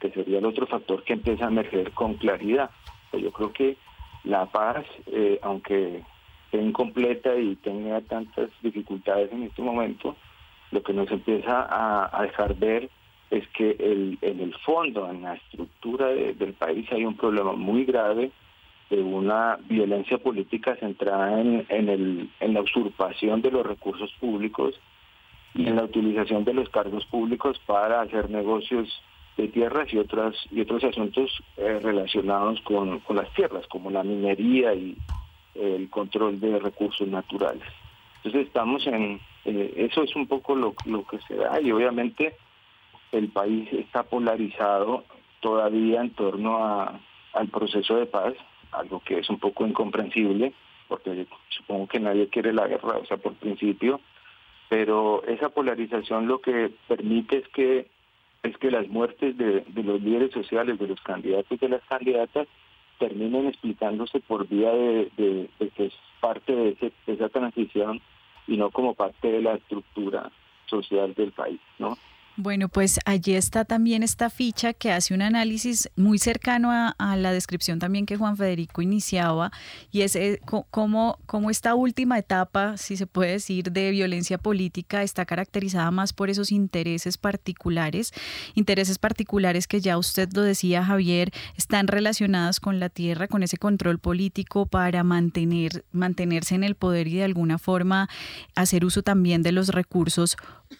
que 0.00 0.10
sería 0.10 0.38
el 0.38 0.46
otro 0.46 0.66
factor 0.66 1.04
que 1.04 1.12
empieza 1.12 1.44
a 1.44 1.48
emerger 1.48 1.92
con 1.92 2.14
claridad. 2.14 2.70
Pues 3.10 3.22
yo 3.22 3.30
creo 3.30 3.52
que 3.52 3.76
la 4.24 4.46
paz, 4.46 4.84
eh, 5.06 5.38
aunque 5.42 6.02
esté 6.46 6.60
incompleta 6.60 7.36
y 7.36 7.54
tenga 7.56 8.00
tantas 8.00 8.50
dificultades 8.62 9.30
en 9.30 9.44
este 9.44 9.62
momento, 9.62 10.16
lo 10.72 10.82
que 10.82 10.94
nos 10.94 11.10
empieza 11.12 11.68
a 11.70 12.22
dejar 12.22 12.56
ver 12.56 12.90
es 13.30 13.46
que 13.48 13.76
el, 13.78 14.18
en 14.22 14.40
el 14.40 14.54
fondo, 14.54 15.08
en 15.10 15.22
la 15.22 15.34
estructura 15.34 16.06
del 16.08 16.54
país, 16.54 16.90
hay 16.90 17.04
un 17.04 17.16
problema 17.16 17.52
muy 17.52 17.84
grave 17.84 18.32
de 18.90 19.02
una 19.02 19.58
violencia 19.68 20.18
política 20.18 20.74
centrada 20.76 21.40
en, 21.40 21.66
en 21.68 22.54
la 22.54 22.62
usurpación 22.62 23.42
de 23.42 23.50
los 23.50 23.66
recursos 23.66 24.10
públicos 24.18 24.74
y 25.54 25.66
en 25.66 25.76
la 25.76 25.84
utilización 25.84 26.44
de 26.44 26.54
los 26.54 26.68
cargos 26.68 27.04
públicos 27.06 27.58
para 27.66 28.02
hacer 28.02 28.30
negocios 28.30 28.88
de 29.36 29.48
tierras 29.48 29.92
y 29.92 29.98
otras 29.98 30.34
y 30.50 30.60
otros 30.60 30.84
asuntos 30.84 31.42
eh, 31.56 31.78
relacionados 31.82 32.60
con, 32.62 32.98
con, 33.00 33.16
las 33.16 33.32
tierras, 33.34 33.66
como 33.68 33.90
la 33.90 34.02
minería 34.02 34.74
y 34.74 34.96
el 35.54 35.88
control 35.90 36.40
de 36.40 36.58
recursos 36.58 37.06
naturales. 37.08 37.66
Entonces 38.16 38.48
estamos 38.48 38.86
en, 38.86 39.20
eh, 39.44 39.74
eso 39.76 40.02
es 40.02 40.14
un 40.16 40.26
poco 40.26 40.54
lo, 40.54 40.74
que 40.74 41.18
se 41.26 41.36
da 41.36 41.60
y 41.60 41.70
obviamente 41.70 42.36
el 43.12 43.28
país 43.28 43.72
está 43.72 44.02
polarizado 44.02 45.04
todavía 45.40 46.00
en 46.00 46.10
torno 46.10 46.64
a, 46.64 47.00
al 47.32 47.48
proceso 47.48 47.96
de 47.96 48.06
paz, 48.06 48.34
algo 48.72 49.00
que 49.00 49.18
es 49.18 49.30
un 49.30 49.38
poco 49.38 49.66
incomprensible, 49.66 50.52
porque 50.88 51.26
supongo 51.48 51.86
que 51.86 52.00
nadie 52.00 52.28
quiere 52.28 52.52
la 52.52 52.66
guerra, 52.66 52.98
o 52.98 53.06
sea, 53.06 53.16
por 53.16 53.34
principio, 53.34 54.00
pero 54.68 55.22
esa 55.24 55.48
polarización 55.48 56.26
lo 56.26 56.40
que 56.40 56.70
permite 56.86 57.38
es 57.38 57.48
que 57.48 57.86
es 58.42 58.56
que 58.58 58.70
las 58.70 58.86
muertes 58.88 59.36
de, 59.36 59.64
los 59.82 60.00
líderes 60.00 60.32
sociales, 60.32 60.78
de 60.78 60.86
los 60.86 61.00
candidatos 61.00 61.50
y 61.50 61.56
de 61.56 61.68
las 61.68 61.82
candidatas, 61.84 62.46
terminen 62.98 63.46
explicándose 63.46 64.20
por 64.20 64.46
vía 64.46 64.72
de, 64.72 65.48
que 65.74 65.86
es 65.86 65.92
parte 66.20 66.54
de, 66.54 66.92
de 67.06 67.12
esa 67.12 67.28
transición 67.28 68.00
y 68.46 68.56
no 68.56 68.70
como 68.70 68.94
parte 68.94 69.30
de 69.30 69.42
la 69.42 69.54
estructura 69.54 70.30
social 70.66 71.14
del 71.14 71.32
país, 71.32 71.60
¿no? 71.78 71.96
Bueno, 72.40 72.68
pues 72.68 73.00
allí 73.04 73.34
está 73.34 73.64
también 73.64 74.04
esta 74.04 74.30
ficha 74.30 74.72
que 74.72 74.92
hace 74.92 75.12
un 75.12 75.22
análisis 75.22 75.90
muy 75.96 76.20
cercano 76.20 76.70
a, 76.70 77.16
la 77.16 77.32
descripción 77.32 77.80
también 77.80 78.06
que 78.06 78.16
Juan 78.16 78.36
Federico 78.36 78.80
iniciaba 78.80 79.50
y 79.90 80.02
es 80.02 80.14
eh, 80.14 80.40
cómo, 80.70 81.18
cómo 81.26 81.50
esta 81.50 81.74
última 81.74 82.16
etapa, 82.16 82.76
si 82.76 82.96
se 82.96 83.08
puede 83.08 83.32
decir, 83.32 83.72
de 83.72 83.90
violencia 83.90 84.38
política 84.38 85.02
está 85.02 85.26
caracterizada 85.26 85.90
más 85.90 86.12
por 86.12 86.30
esos 86.30 86.52
intereses 86.52 87.18
particulares, 87.18 88.12
intereses 88.54 89.00
particulares 89.00 89.66
que 89.66 89.80
ya 89.80 89.98
usted 89.98 90.28
lo 90.32 90.42
decía 90.42 90.84
Javier, 90.84 91.32
están 91.56 91.88
relacionados 91.88 92.60
con 92.60 92.78
la 92.78 92.88
tierra, 92.88 93.26
con 93.26 93.42
ese 93.42 93.56
control 93.56 93.98
político 93.98 94.66
para 94.66 95.02
mantener, 95.02 95.84
mantenerse 95.90 96.54
en 96.54 96.62
el 96.62 96.76
poder 96.76 97.08
y 97.08 97.16
de 97.16 97.24
alguna 97.24 97.58
forma 97.58 98.08
hacer 98.54 98.84
uso 98.84 99.02
también 99.02 99.42
de 99.42 99.50
los 99.50 99.70
recursos 99.70 100.36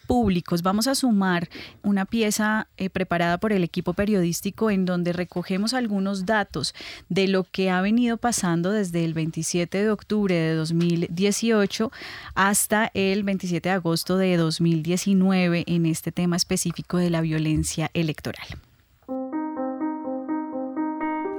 públicos. 0.06 0.62
Vamos 0.62 0.86
a 0.86 0.94
sumar 0.94 1.48
una 1.82 2.04
pieza 2.04 2.68
eh, 2.76 2.90
preparada 2.90 3.38
por 3.38 3.52
el 3.52 3.64
equipo 3.64 3.92
periodístico 3.94 4.70
en 4.70 4.84
donde 4.84 5.12
recogemos 5.12 5.74
algunos 5.74 6.26
datos 6.26 6.74
de 7.08 7.28
lo 7.28 7.44
que 7.44 7.70
ha 7.70 7.80
venido 7.80 8.16
pasando 8.16 8.70
desde 8.70 9.04
el 9.04 9.14
27 9.14 9.82
de 9.84 9.90
octubre 9.90 10.34
de 10.34 10.54
2018 10.54 11.92
hasta 12.34 12.90
el 12.94 13.22
27 13.22 13.68
de 13.68 13.74
agosto 13.74 14.16
de 14.16 14.36
2019 14.36 15.64
en 15.66 15.86
este 15.86 16.12
tema 16.12 16.36
específico 16.36 16.98
de 16.98 17.10
la 17.10 17.20
violencia 17.20 17.90
electoral 17.94 18.67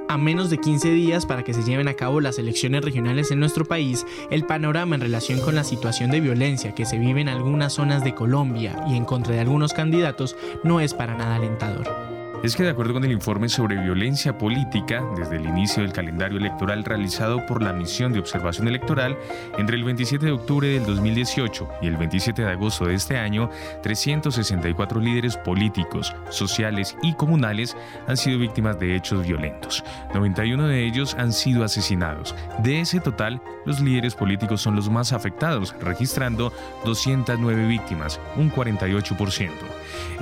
a 0.09 0.17
menos 0.17 0.49
de 0.49 0.57
15 0.57 0.91
días 0.91 1.25
para 1.25 1.43
que 1.43 1.53
se 1.53 1.63
lleven 1.63 1.87
a 1.87 1.93
cabo 1.93 2.19
las 2.19 2.39
elecciones 2.39 2.83
regionales 2.83 3.29
en 3.31 3.39
nuestro 3.39 3.63
país, 3.63 4.05
el 4.31 4.43
panorama 4.43 4.95
en 4.95 5.01
relación 5.01 5.39
con 5.39 5.55
la 5.55 5.63
situación 5.63 6.09
de 6.09 6.19
violencia 6.19 6.73
que 6.73 6.85
se 6.85 6.97
vive 6.97 7.21
en 7.21 7.29
algunas 7.29 7.73
zonas 7.73 8.03
de 8.03 8.15
Colombia 8.15 8.83
y 8.89 8.97
en 8.97 9.05
contra 9.05 9.35
de 9.35 9.41
algunos 9.41 9.71
candidatos 9.71 10.35
no 10.63 10.81
es 10.81 10.95
para 10.95 11.15
nada 11.15 11.35
alentador 11.35 12.18
es 12.43 12.55
que 12.55 12.63
de 12.63 12.69
acuerdo 12.69 12.93
con 12.93 13.03
el 13.03 13.11
informe 13.11 13.49
sobre 13.49 13.75
violencia 13.75 14.37
política, 14.37 15.03
desde 15.17 15.35
el 15.35 15.45
inicio 15.45 15.83
del 15.83 15.91
calendario 15.91 16.37
electoral 16.37 16.85
realizado 16.85 17.45
por 17.45 17.61
la 17.61 17.73
Misión 17.73 18.13
de 18.13 18.19
Observación 18.19 18.67
Electoral, 18.67 19.17
entre 19.57 19.75
el 19.75 19.83
27 19.83 20.25
de 20.25 20.31
octubre 20.31 20.67
del 20.69 20.85
2018 20.85 21.67
y 21.81 21.87
el 21.87 21.97
27 21.97 22.41
de 22.43 22.51
agosto 22.51 22.85
de 22.85 22.95
este 22.95 23.17
año, 23.17 23.49
364 23.83 25.01
líderes 25.01 25.35
políticos, 25.35 26.13
sociales 26.29 26.95
y 27.03 27.13
comunales 27.13 27.75
han 28.07 28.15
sido 28.15 28.39
víctimas 28.39 28.79
de 28.79 28.95
hechos 28.95 29.25
violentos. 29.27 29.83
91 30.13 30.67
de 30.67 30.85
ellos 30.85 31.15
han 31.15 31.33
sido 31.33 31.65
asesinados. 31.65 32.35
De 32.63 32.79
ese 32.79 33.01
total, 33.01 33.41
los 33.65 33.81
líderes 33.81 34.15
políticos 34.15 34.61
son 34.61 34.75
los 34.75 34.89
más 34.89 35.11
afectados, 35.11 35.75
registrando 35.81 36.53
209 36.85 37.67
víctimas, 37.67 38.19
un 38.37 38.49
48%. 38.49 39.49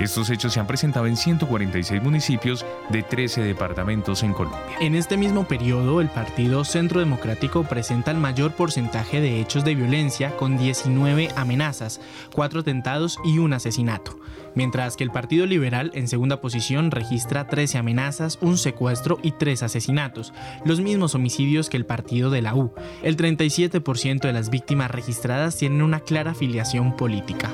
Estos 0.00 0.30
hechos 0.30 0.52
se 0.52 0.60
han 0.60 0.66
presentado 0.66 1.06
en 1.06 1.16
146 1.16 1.92
municipios 2.08 2.64
de 2.88 3.02
13 3.02 3.42
departamentos 3.42 4.22
en 4.22 4.32
Colombia. 4.32 4.78
En 4.80 4.94
este 4.94 5.18
mismo 5.18 5.46
periodo, 5.46 6.00
el 6.00 6.08
Partido 6.08 6.64
Centro 6.64 7.00
Democrático 7.00 7.64
presenta 7.64 8.10
el 8.10 8.16
mayor 8.16 8.52
porcentaje 8.52 9.20
de 9.20 9.40
hechos 9.40 9.62
de 9.62 9.74
violencia 9.74 10.34
con 10.36 10.56
19 10.56 11.28
amenazas, 11.36 12.00
4 12.34 12.60
atentados 12.60 13.18
y 13.26 13.36
un 13.38 13.52
asesinato, 13.52 14.18
mientras 14.54 14.96
que 14.96 15.04
el 15.04 15.10
Partido 15.10 15.44
Liberal 15.44 15.90
en 15.92 16.08
segunda 16.08 16.40
posición 16.40 16.90
registra 16.90 17.46
13 17.46 17.76
amenazas, 17.76 18.38
un 18.40 18.56
secuestro 18.56 19.18
y 19.22 19.32
3 19.32 19.64
asesinatos, 19.64 20.32
los 20.64 20.80
mismos 20.80 21.14
homicidios 21.14 21.68
que 21.68 21.76
el 21.76 21.84
partido 21.84 22.30
de 22.30 22.40
la 22.40 22.54
U. 22.54 22.72
El 23.02 23.18
37% 23.18 24.20
de 24.20 24.32
las 24.32 24.48
víctimas 24.48 24.90
registradas 24.90 25.58
tienen 25.58 25.82
una 25.82 26.00
clara 26.00 26.30
afiliación 26.30 26.96
política. 26.96 27.50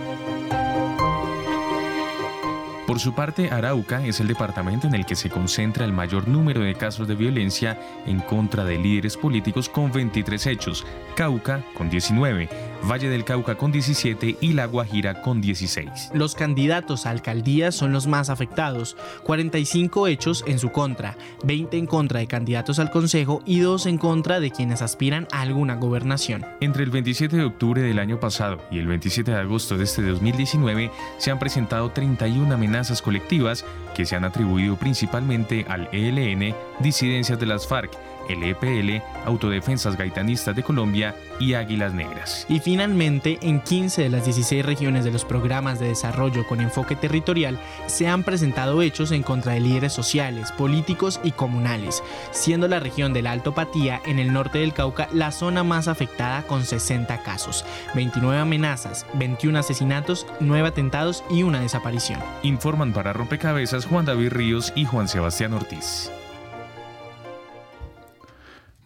Por 2.95 3.01
su 3.01 3.13
parte, 3.13 3.51
Arauca 3.51 4.07
es 4.07 4.21
el 4.21 4.29
departamento 4.29 4.87
en 4.87 4.95
el 4.95 5.05
que 5.05 5.17
se 5.17 5.29
concentra 5.29 5.85
el 5.85 5.93
mayor 5.93 6.29
número 6.29 6.61
de 6.61 6.77
casos 6.77 7.09
de 7.09 7.17
violencia 7.17 7.77
en 8.07 8.21
contra 8.21 8.65
de 8.65 8.79
líderes 8.79 9.17
políticos 9.17 9.69
con 9.69 9.91
23 9.91 10.47
hechos, 10.47 10.87
Cauca 11.17 11.65
con 11.75 11.91
19, 11.91 12.49
Valle 12.91 13.09
del 13.09 13.25
Cauca 13.25 13.57
con 13.57 13.73
17 13.73 14.37
y 14.41 14.53
La 14.53 14.67
Guajira 14.67 15.23
con 15.23 15.41
16. 15.41 16.11
Los 16.15 16.35
candidatos 16.35 17.07
a 17.07 17.11
alcaldías 17.11 17.75
son 17.75 17.93
los 17.93 18.07
más 18.07 18.31
afectados, 18.31 18.97
45 19.25 20.07
hechos 20.07 20.45
en 20.47 20.59
su 20.59 20.71
contra, 20.71 21.17
20 21.45 21.77
en 21.77 21.87
contra 21.87 22.21
de 22.21 22.27
candidatos 22.27 22.79
al 22.79 22.91
Consejo 22.91 23.43
y 23.47 23.61
2 23.61 23.87
en 23.87 23.99
contra 23.99 24.41
de 24.41 24.51
quienes 24.51 24.83
aspiran 24.83 25.27
a 25.33 25.41
alguna 25.41 25.77
gobernación. 25.77 26.45
Entre 26.61 26.85
el 26.85 26.91
27 26.91 27.37
de 27.37 27.45
octubre 27.45 27.83
del 27.83 27.99
año 27.99 28.21
pasado 28.21 28.61
y 28.71 28.79
el 28.79 28.87
27 28.87 29.31
de 29.31 29.39
agosto 29.39 29.77
de 29.77 29.85
este 29.85 30.03
2019 30.03 30.91
se 31.19 31.31
han 31.31 31.39
presentado 31.39 31.91
31 31.91 32.55
amenazas 32.55 33.03
colectivas 33.03 33.65
que 33.95 34.07
se 34.07 34.17
han 34.17 34.25
atribuido 34.25 34.77
principalmente 34.77 35.65
al 35.69 35.89
ELN, 35.93 36.55
disidencias 36.81 37.39
de 37.39 37.47
las 37.47 37.67
FARC, 37.67 37.93
el 38.29 38.43
EPL, 38.43 39.03
Autodefensas 39.27 39.97
Gaitanistas 39.97 40.55
de 40.55 40.63
Colombia 40.63 41.15
y 41.41 41.55
Águilas 41.55 41.93
Negras. 41.93 42.47
Y 42.49 42.61
finalmente, 42.61 43.39
en 43.43 43.61
15 43.61 44.03
de 44.03 44.09
las 44.09 44.25
16 44.25 44.65
regiones 44.65 45.05
de 45.05 45.11
los 45.11 45.25
programas 45.25 45.79
de 45.79 45.89
desarrollo 45.89 46.47
con 46.47 46.61
enfoque 46.61 46.97
territorial 46.97 47.59
se 47.87 48.09
han 48.09 48.23
presentado 48.23 48.83
hechos 48.83 49.11
en 49.13 49.23
contra 49.23 49.53
de 49.53 49.61
líderes 49.61 49.93
sociales, 49.93 50.53
políticos 50.53 51.21
y 51.23 51.33
comunales, 51.33 52.03
siendo 52.31 52.69
la 52.69 52.81
región 52.81 53.13
de 53.13 53.23
la 53.23 53.33
Alto 53.33 53.55
Patía 53.55 54.01
en 54.07 54.19
el 54.19 54.33
norte 54.33 54.59
del 54.59 54.73
Cauca 54.73 55.09
la 55.13 55.33
zona 55.33 55.65
más 55.65 55.89
afectada 55.89 56.43
con 56.43 56.65
60 56.65 57.23
casos, 57.23 57.65
29 57.95 58.39
amenazas, 58.39 59.07
21 59.15 59.59
asesinatos, 59.59 60.27
9 60.41 60.69
atentados 60.69 61.25
y 61.31 61.43
una 61.43 61.61
desaparición. 61.61 62.21
Informan 62.43 62.93
para 62.93 63.13
Rompecabezas 63.13 63.87
Juan 63.87 64.05
David 64.05 64.31
Ríos 64.31 64.73
y 64.75 64.85
Juan 64.85 65.09
Sebastián 65.09 65.53
Ortiz. 65.55 66.11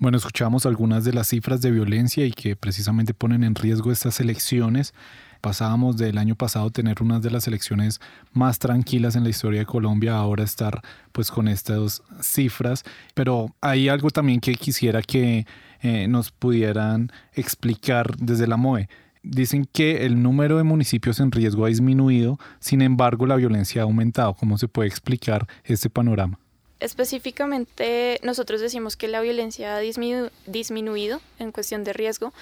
Bueno, 0.00 0.16
escuchamos 0.16 0.64
algunas 0.64 1.04
de 1.04 1.12
las 1.12 1.26
cifras 1.26 1.60
de 1.60 1.72
violencia 1.72 2.24
y 2.24 2.30
que 2.30 2.54
precisamente 2.54 3.14
ponen 3.14 3.42
en 3.42 3.56
riesgo 3.56 3.90
estas 3.90 4.20
elecciones. 4.20 4.94
Pasábamos 5.40 5.96
del 5.96 6.18
año 6.18 6.36
pasado 6.36 6.70
tener 6.70 7.02
una 7.02 7.18
de 7.18 7.32
las 7.32 7.48
elecciones 7.48 8.00
más 8.32 8.60
tranquilas 8.60 9.16
en 9.16 9.24
la 9.24 9.30
historia 9.30 9.58
de 9.58 9.66
Colombia, 9.66 10.16
ahora 10.16 10.44
estar 10.44 10.82
pues 11.10 11.32
con 11.32 11.48
estas 11.48 12.00
cifras. 12.20 12.84
Pero 13.14 13.56
hay 13.60 13.88
algo 13.88 14.10
también 14.10 14.38
que 14.38 14.54
quisiera 14.54 15.02
que 15.02 15.46
eh, 15.82 16.06
nos 16.06 16.30
pudieran 16.30 17.10
explicar 17.32 18.16
desde 18.18 18.46
la 18.46 18.56
MOE. 18.56 18.88
Dicen 19.24 19.68
que 19.72 20.06
el 20.06 20.22
número 20.22 20.58
de 20.58 20.62
municipios 20.62 21.18
en 21.18 21.32
riesgo 21.32 21.64
ha 21.64 21.68
disminuido, 21.68 22.38
sin 22.60 22.82
embargo 22.82 23.26
la 23.26 23.34
violencia 23.34 23.82
ha 23.82 23.84
aumentado. 23.84 24.34
¿Cómo 24.34 24.58
se 24.58 24.68
puede 24.68 24.88
explicar 24.88 25.48
este 25.64 25.90
panorama? 25.90 26.38
Específicamente 26.80 28.20
nosotros 28.22 28.60
decimos 28.60 28.96
que 28.96 29.08
la 29.08 29.20
violencia 29.20 29.76
ha 29.76 29.80
disminuido 29.80 31.20
en 31.38 31.52
cuestión 31.52 31.84
de 31.84 31.92
riesgo 31.92 32.32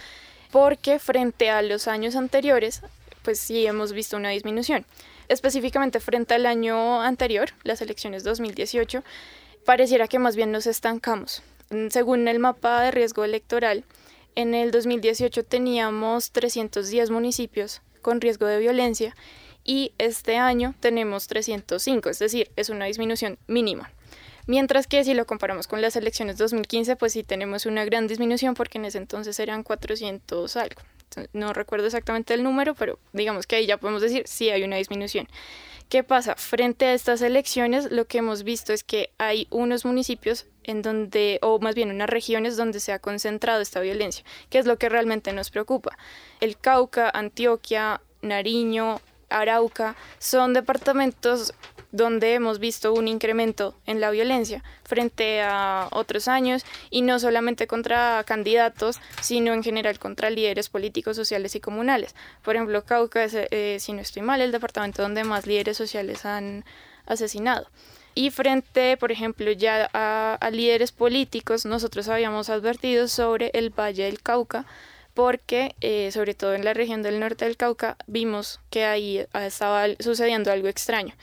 porque 0.51 0.99
frente 0.99 1.51
a 1.51 1.63
los 1.63 1.89
años 1.89 2.17
anteriores, 2.17 2.83
pues 3.23 3.41
sí 3.41 3.67
hemos 3.67 3.93
visto 3.93 4.17
una 4.17 4.31
disminución. 4.31 4.87
Específicamente 5.29 6.01
frente 6.01 6.35
al 6.35 6.47
año 6.47 7.03
anterior, 7.03 7.51
las 7.65 7.83
elecciones 7.83 8.23
2018, 8.23 9.03
pareciera 9.65 10.07
que 10.07 10.19
más 10.19 10.37
bien 10.37 10.53
nos 10.53 10.67
estancamos. 10.67 11.43
Según 11.91 12.29
el 12.29 12.39
mapa 12.39 12.83
de 12.83 12.93
riesgo 12.93 13.25
electoral, 13.25 13.85
en 14.37 14.55
el 14.55 14.71
2018 14.71 15.45
teníamos 15.45 16.31
310 16.31 17.11
municipios 17.11 17.83
con 18.03 18.21
riesgo 18.21 18.47
de 18.47 18.61
violencia 18.61 19.17
y 19.65 19.93
este 19.99 20.37
año 20.37 20.75
tenemos 20.79 21.27
305, 21.27 22.09
es 22.09 22.21
decir, 22.21 22.51
es 22.55 22.69
una 22.69 22.85
disminución 22.85 23.39
mínima. 23.49 23.91
Mientras 24.47 24.87
que 24.87 25.05
si 25.05 25.15
lo 25.15 25.27
comparamos 25.27 25.67
con 25.67 25.83
las 25.83 25.97
elecciones 25.97 26.39
2015, 26.39 26.97
pues 26.97 27.13
sí 27.13 27.23
tenemos 27.23 27.67
una 27.67 27.85
gran 27.85 28.07
disminución 28.07 28.55
porque 28.55 28.79
en 28.79 28.85
ese 28.85 28.99
entonces 28.99 29.39
eran 29.41 29.63
400 29.63 30.57
algo. 30.57 30.81
No 31.33 31.53
recuerdo 31.53 31.87
exactamente 31.87 32.35
el 32.35 32.43
número, 32.43 32.75
pero 32.75 32.99
digamos 33.13 33.47
que 33.47 33.57
ahí 33.57 33.67
ya 33.67 33.79
podemos 33.79 34.03
decir 34.03 34.25
sí 34.27 34.51
hay 34.51 34.63
una 34.63 34.77
disminución. 34.77 35.29
¿Qué 35.89 36.03
pasa? 36.03 36.35
Frente 36.35 36.87
a 36.87 36.95
estas 36.95 37.23
elecciones, 37.23 37.93
lo 37.93 38.07
que 38.07 38.19
hemos 38.19 38.43
visto 38.43 38.73
es 38.73 38.83
que 38.83 39.11
hay 39.19 39.47
unos 39.51 39.85
municipios 39.85 40.47
en 40.65 40.83
donde, 40.83 41.39
o 41.43 41.61
más 41.61 41.77
bien 41.77 41.91
unas 41.91 42.11
regiones 42.11 42.57
donde 42.57 42.81
se 42.81 42.93
ha 42.93 42.99
concentrado 42.99 43.61
esta 43.61 43.81
violencia, 43.81 44.25
que 44.51 44.59
es 44.59 44.67
lo 44.67 44.79
que 44.79 44.89
realmente 44.89 45.33
nos 45.33 45.51
preocupa. 45.51 45.97
El 46.41 46.59
Cauca, 46.59 47.09
Antioquia, 47.15 48.01
Nariño, 48.21 49.01
Arauca, 49.29 49.95
son 50.19 50.55
departamentos 50.55 51.55
donde 51.93 52.35
hemos 52.35 52.59
visto 52.59 52.93
un 52.93 53.09
incremento 53.09 53.75
en 53.87 54.01
la 54.01 54.11
violencia 54.11 54.63
frente 54.85 55.43
a 55.43 55.89
otros 55.93 56.29
años 56.29 56.65
y 56.91 57.03
no 57.03 57.19
solamente 57.19 57.67
contra 57.67 58.23
candidatos, 58.25 59.01
sino 59.21 59.53
en 59.53 59.63
general 59.63 59.99
contra 59.99 60.31
líderes 60.31 60.69
políticos, 60.69 61.17
sociales 61.17 61.55
y 61.55 61.61
comunales. 61.61 62.15
Por 62.43 62.57
ejemplo, 62.57 62.85
Cauca 62.85 63.25
es, 63.25 63.35
eh, 63.35 63.79
si 63.81 63.93
no 63.93 64.01
estoy 64.01 64.23
mal, 64.23 64.41
el 64.41 64.53
departamento 64.53 65.03
donde 65.03 65.25
más 65.25 65.47
líderes 65.47 65.77
sociales 65.77 66.25
han 66.25 66.65
asesinado. 67.07 67.69
Y 68.15 68.31
frente, 68.31 68.97
por 68.97 69.13
ejemplo, 69.13 69.53
ya 69.53 69.91
a 69.93 70.51
líderes 70.51 70.91
políticos, 70.91 71.67
nosotros 71.67 72.09
habíamos 72.09 72.49
advertido 72.49 73.09
sobre 73.09 73.51
el 73.53 73.69
Valle 73.69 74.05
del 74.05 74.23
Cauca, 74.23 74.65
porque 75.13 75.75
eh, 75.81 76.11
sobre 76.13 76.35
todo 76.35 76.55
en 76.55 76.65
la 76.65 76.75
región 76.75 77.03
del 77.03 77.21
norte 77.21 77.47
del 77.47 77.57
Cauca 77.57 77.97
vimos 78.07 78.61
que 78.71 78.85
ahí 78.85 79.27
estaba 79.33 79.87
sucediendo 79.99 80.53
algo 80.53 80.69
extraño. 80.69 81.15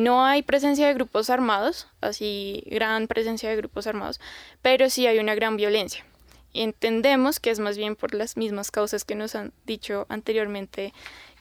No 0.00 0.24
hay 0.24 0.42
presencia 0.42 0.86
de 0.86 0.94
grupos 0.94 1.28
armados, 1.28 1.86
así 2.00 2.62
gran 2.64 3.06
presencia 3.06 3.50
de 3.50 3.56
grupos 3.56 3.86
armados, 3.86 4.18
pero 4.62 4.88
sí 4.88 5.06
hay 5.06 5.18
una 5.18 5.34
gran 5.34 5.58
violencia. 5.58 6.06
Entendemos 6.54 7.38
que 7.38 7.50
es 7.50 7.58
más 7.58 7.76
bien 7.76 7.96
por 7.96 8.14
las 8.14 8.38
mismas 8.38 8.70
causas 8.70 9.04
que 9.04 9.14
nos 9.14 9.34
han 9.34 9.52
dicho 9.66 10.06
anteriormente, 10.08 10.94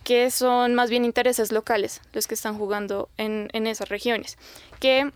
que 0.03 0.29
son 0.29 0.75
más 0.75 0.89
bien 0.89 1.05
intereses 1.05 1.53
locales 1.53 2.01
los 2.11 2.27
que 2.27 2.33
están 2.33 2.57
jugando 2.57 3.07
en, 3.15 3.49
esas 3.65 3.87
regiones, 3.87 4.37
que 4.81 5.09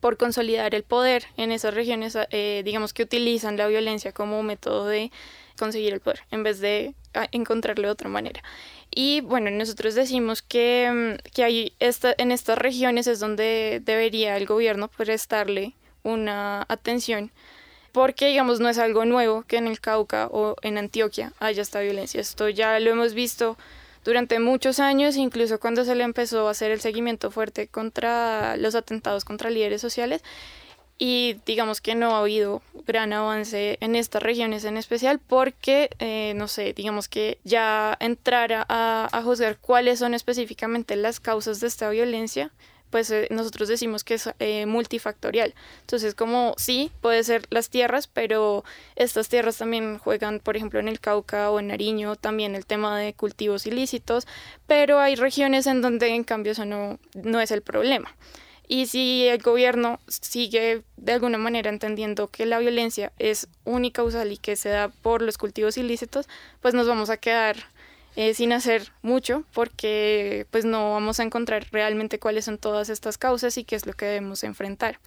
por 0.00 0.18
consolidar 0.18 0.74
el 0.74 0.82
poder 0.82 1.24
en 1.38 1.52
esas 1.52 1.72
regiones, 1.72 2.18
eh, 2.30 2.60
digamos 2.62 2.92
que 2.92 3.04
utilizan 3.04 3.56
la 3.56 3.68
violencia 3.68 4.12
como 4.12 4.42
método 4.42 4.84
de 4.84 5.10
conseguir 5.58 5.94
el 5.94 6.00
poder 6.00 6.20
en 6.30 6.42
vez 6.42 6.60
de 6.60 6.94
ah, 7.14 7.26
encontrarle 7.32 7.88
otra 7.88 8.10
manera. 8.10 8.42
Y 8.90 9.20
bueno, 9.20 9.50
nosotros 9.50 9.94
decimos 9.94 10.42
que, 10.42 11.16
mm, 11.18 11.30
que 11.32 11.44
hay 11.44 11.72
esta, 11.80 12.14
en 12.18 12.32
estas 12.32 12.58
regiones 12.58 13.06
es 13.06 13.20
donde 13.20 13.82
debería 13.84 14.36
el 14.36 14.46
gobierno 14.46 14.88
prestarle 14.88 15.74
una 16.02 16.64
atención 16.68 17.30
porque 17.96 18.26
digamos 18.26 18.60
no 18.60 18.68
es 18.68 18.76
algo 18.76 19.06
nuevo 19.06 19.44
que 19.48 19.56
en 19.56 19.66
el 19.66 19.80
Cauca 19.80 20.28
o 20.30 20.56
en 20.60 20.76
Antioquia 20.76 21.32
haya 21.38 21.62
esta 21.62 21.80
violencia. 21.80 22.20
Esto 22.20 22.50
ya 22.50 22.78
lo 22.78 22.90
hemos 22.90 23.14
visto 23.14 23.56
durante 24.04 24.38
muchos 24.38 24.80
años, 24.80 25.16
incluso 25.16 25.58
cuando 25.58 25.82
se 25.82 25.94
le 25.94 26.04
empezó 26.04 26.46
a 26.46 26.50
hacer 26.50 26.72
el 26.72 26.80
seguimiento 26.82 27.30
fuerte 27.30 27.68
contra 27.68 28.58
los 28.58 28.74
atentados 28.74 29.24
contra 29.24 29.48
líderes 29.48 29.80
sociales, 29.80 30.22
y 30.98 31.36
digamos 31.44 31.80
que 31.80 31.94
no 31.94 32.16
ha 32.16 32.20
habido 32.20 32.62
gran 32.86 33.12
avance 33.12 33.76
en 33.80 33.96
estas 33.96 34.22
regiones 34.22 34.64
en 34.64 34.76
especial 34.76 35.18
porque, 35.18 35.90
eh, 35.98 36.32
no 36.36 36.48
sé, 36.48 36.72
digamos 36.72 37.08
que 37.08 37.38
ya 37.44 37.96
entrar 38.00 38.52
a, 38.52 38.64
a, 39.10 39.22
juzgar 39.22 39.58
cuáles 39.58 39.98
son 39.98 40.14
específicamente 40.14 40.96
las 40.96 41.20
causas 41.20 41.60
de 41.60 41.66
esta 41.66 41.90
violencia, 41.90 42.50
pues 42.90 43.10
eh, 43.10 43.26
nosotros 43.30 43.68
decimos 43.68 44.04
que 44.04 44.14
es 44.14 44.30
eh, 44.38 44.66
multifactorial. 44.66 45.54
Entonces, 45.80 46.14
como 46.14 46.54
sí, 46.56 46.90
puede 47.00 47.24
ser 47.24 47.42
las 47.50 47.68
tierras, 47.68 48.06
pero 48.06 48.64
estas 48.94 49.28
tierras 49.28 49.58
también 49.58 49.98
juegan, 49.98 50.40
por 50.40 50.56
ejemplo, 50.56 50.80
en 50.80 50.88
el 50.88 51.00
Cauca 51.00 51.50
o 51.50 51.60
en 51.60 51.68
Nariño, 51.68 52.16
también 52.16 52.54
el 52.54 52.66
tema 52.66 52.98
de 52.98 53.12
cultivos 53.12 53.66
ilícitos, 53.66 54.26
pero 54.66 54.98
hay 54.98 55.16
regiones 55.16 55.66
en 55.66 55.82
donde 55.82 56.08
en 56.08 56.24
cambio 56.24 56.52
eso 56.52 56.64
no, 56.64 56.98
no 57.14 57.40
es 57.40 57.50
el 57.50 57.62
problema. 57.62 58.14
Y 58.68 58.86
si 58.86 59.26
el 59.28 59.40
gobierno 59.42 60.00
sigue 60.08 60.82
de 60.96 61.12
alguna 61.12 61.38
manera 61.38 61.70
entendiendo 61.70 62.28
que 62.28 62.46
la 62.46 62.58
violencia 62.58 63.12
es 63.18 63.48
unicausal 63.64 64.32
y 64.32 64.38
que 64.38 64.56
se 64.56 64.70
da 64.70 64.88
por 64.88 65.22
los 65.22 65.38
cultivos 65.38 65.76
ilícitos, 65.76 66.26
pues 66.60 66.74
nos 66.74 66.88
vamos 66.88 67.10
a 67.10 67.16
quedar 67.16 67.56
eh, 68.16 68.34
sin 68.34 68.52
hacer 68.52 68.92
mucho 69.02 69.44
porque 69.52 70.46
pues 70.50 70.64
no 70.64 70.92
vamos 70.92 71.20
a 71.20 71.22
encontrar 71.22 71.66
realmente 71.70 72.18
cuáles 72.18 72.46
son 72.46 72.58
todas 72.58 72.88
estas 72.88 73.18
causas 73.18 73.56
y 73.58 73.64
qué 73.64 73.76
es 73.76 73.86
lo 73.86 73.92
que 73.92 74.06
debemos 74.06 74.42
enfrentar. 74.42 74.98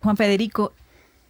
Juan 0.00 0.16
Federico, 0.16 0.72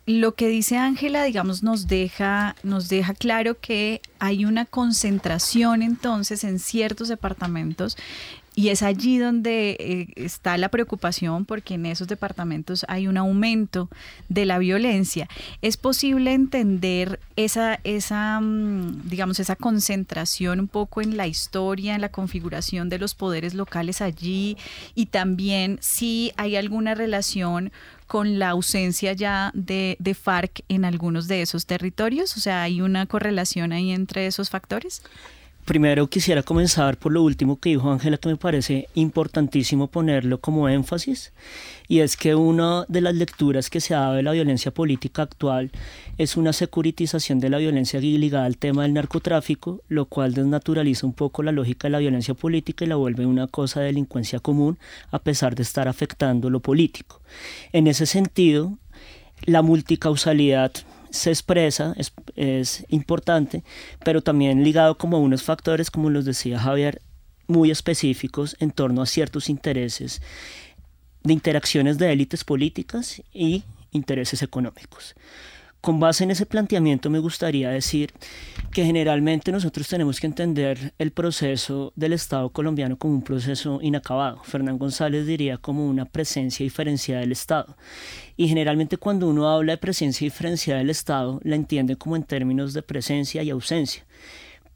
lo 0.04 0.35
que 0.35 0.48
dice 0.48 0.78
Ángela, 0.78 1.22
digamos, 1.22 1.62
nos 1.62 1.87
deja, 1.87 2.56
nos 2.64 2.88
deja 2.88 3.14
claro 3.14 3.58
que 3.61 4.00
hay 4.18 4.44
una 4.44 4.64
concentración 4.64 5.80
entonces 5.82 6.42
en 6.42 6.58
ciertos 6.58 7.06
departamentos 7.08 7.96
y 8.54 8.68
es 8.68 8.82
allí 8.82 9.16
donde 9.16 9.76
eh, 9.80 10.08
está 10.16 10.58
la 10.58 10.68
preocupación 10.68 11.46
porque 11.46 11.74
en 11.74 11.86
esos 11.86 12.06
departamentos 12.06 12.84
hay 12.86 13.08
un 13.08 13.16
aumento 13.16 13.88
de 14.28 14.44
la 14.44 14.58
violencia. 14.58 15.28
¿Es 15.62 15.78
posible 15.78 16.34
entender 16.34 17.18
esa, 17.36 17.80
esa, 17.84 18.40
mm, 18.40 19.08
digamos, 19.08 19.40
esa 19.40 19.56
concentración 19.56 20.60
un 20.60 20.68
poco 20.68 21.00
en 21.00 21.16
la 21.16 21.26
historia, 21.26 21.94
en 21.94 22.02
la 22.02 22.10
configuración 22.10 22.90
de 22.90 22.98
los 22.98 23.14
poderes 23.14 23.54
locales 23.54 24.02
allí 24.02 24.58
y 24.94 25.06
también 25.06 25.78
si 25.80 26.32
hay 26.36 26.56
alguna 26.56 26.94
relación 26.94 27.72
con 28.06 28.38
la 28.38 28.50
ausencia 28.50 29.14
ya 29.14 29.50
de, 29.54 29.96
de 29.98 30.12
FARC 30.12 30.62
en 30.68 30.84
algunos 30.84 31.26
de 31.26 31.40
esos 31.40 31.64
territorios? 31.64 32.36
O 32.36 32.40
sea, 32.40 32.62
¿hay 32.62 32.82
una 32.82 33.06
correlación 33.06 33.72
ahí 33.72 33.92
entre 33.92 34.26
esos 34.26 34.50
factores? 34.50 35.02
Primero 35.64 36.09
quisiera 36.09 36.42
comenzar 36.42 36.96
por 36.96 37.12
lo 37.12 37.22
último 37.22 37.61
que 37.61 37.70
dijo 37.70 37.88
Ángela, 37.88 38.18
que 38.18 38.29
me 38.29 38.37
parece 38.37 38.88
importantísimo 38.94 39.87
ponerlo 39.87 40.40
como 40.40 40.68
énfasis, 40.68 41.33
y 41.87 42.01
es 42.01 42.16
que 42.16 42.35
una 42.35 42.85
de 42.88 43.01
las 43.01 43.14
lecturas 43.14 43.70
que 43.70 43.81
se 43.81 43.94
ha 43.94 44.01
dado 44.01 44.14
de 44.14 44.25
la 44.25 44.33
violencia 44.33 44.75
política 44.75 45.22
actual 45.22 45.70
es 46.18 46.37
una 46.37 46.53
securitización 46.53 47.38
de 47.38 47.48
la 47.48 47.59
violencia 47.59 48.01
ligada 48.01 48.44
al 48.44 48.59
tema 48.59 48.83
del 48.83 48.94
narcotráfico, 48.94 49.83
lo 49.88 50.07
cual 50.07 50.35
desnaturaliza 50.35 51.07
un 51.07 51.12
poco 51.12 51.44
la 51.44 51.53
lógica 51.53 51.87
de 51.87 51.92
la 51.92 51.98
violencia 52.01 52.35
política 52.35 52.85
y 52.85 52.88
la 52.88 52.96
vuelve 52.96 53.25
una 53.25 53.46
cosa 53.46 53.81
de 53.81 53.87
delincuencia 53.87 54.40
común, 54.40 54.79
a 55.12 55.20
pesar 55.20 55.55
de 55.55 55.62
estar 55.62 55.87
afectando 55.87 56.51
lo 56.51 56.59
político. 56.59 57.20
En 57.72 57.87
ese 57.87 58.07
sentido, 58.07 58.79
la 59.44 59.62
multicausalidad 59.62 60.72
se 61.12 61.31
expresa, 61.31 61.94
es, 62.35 62.85
importante, 62.88 63.62
pero 64.05 64.22
también 64.22 64.64
ligado 64.64 64.96
como 64.98 65.18
a 65.18 65.20
unos 65.20 65.42
factores, 65.42 65.90
como 65.90 66.11
los 66.11 66.25
decía 66.25 66.59
Javier, 66.59 67.01
muy 67.46 67.70
específicos 67.70 68.57
en 68.61 68.70
torno 68.70 69.03
a 69.03 69.07
ciertos 69.07 69.48
intereses 69.48 70.22
de 71.22 71.33
interacciones 71.33 71.98
de 71.98 72.12
élites 72.12 72.44
políticas 72.44 73.22
y 73.33 73.62
intereses 73.92 74.42
económicos. 74.42 75.14
Con 75.82 75.98
base 75.98 76.22
en 76.22 76.30
ese 76.30 76.46
planteamiento 76.46 77.10
me 77.10 77.18
gustaría 77.18 77.68
decir 77.70 78.12
que 78.70 78.84
generalmente 78.84 79.50
nosotros 79.50 79.88
tenemos 79.88 80.20
que 80.20 80.28
entender 80.28 80.94
el 80.96 81.10
proceso 81.10 81.92
del 81.96 82.12
Estado 82.12 82.50
colombiano 82.50 82.96
como 82.96 83.14
un 83.14 83.22
proceso 83.22 83.80
inacabado. 83.82 84.44
Fernán 84.44 84.78
González 84.78 85.26
diría 85.26 85.58
como 85.58 85.88
una 85.88 86.04
presencia 86.04 86.62
diferenciada 86.62 87.22
del 87.22 87.32
Estado. 87.32 87.76
Y 88.36 88.46
generalmente 88.46 88.96
cuando 88.96 89.28
uno 89.28 89.50
habla 89.50 89.72
de 89.72 89.78
presencia 89.78 90.24
diferenciada 90.24 90.78
del 90.78 90.90
Estado, 90.90 91.40
la 91.42 91.56
entiende 91.56 91.96
como 91.96 92.14
en 92.14 92.22
términos 92.22 92.74
de 92.74 92.82
presencia 92.82 93.42
y 93.42 93.50
ausencia 93.50 94.04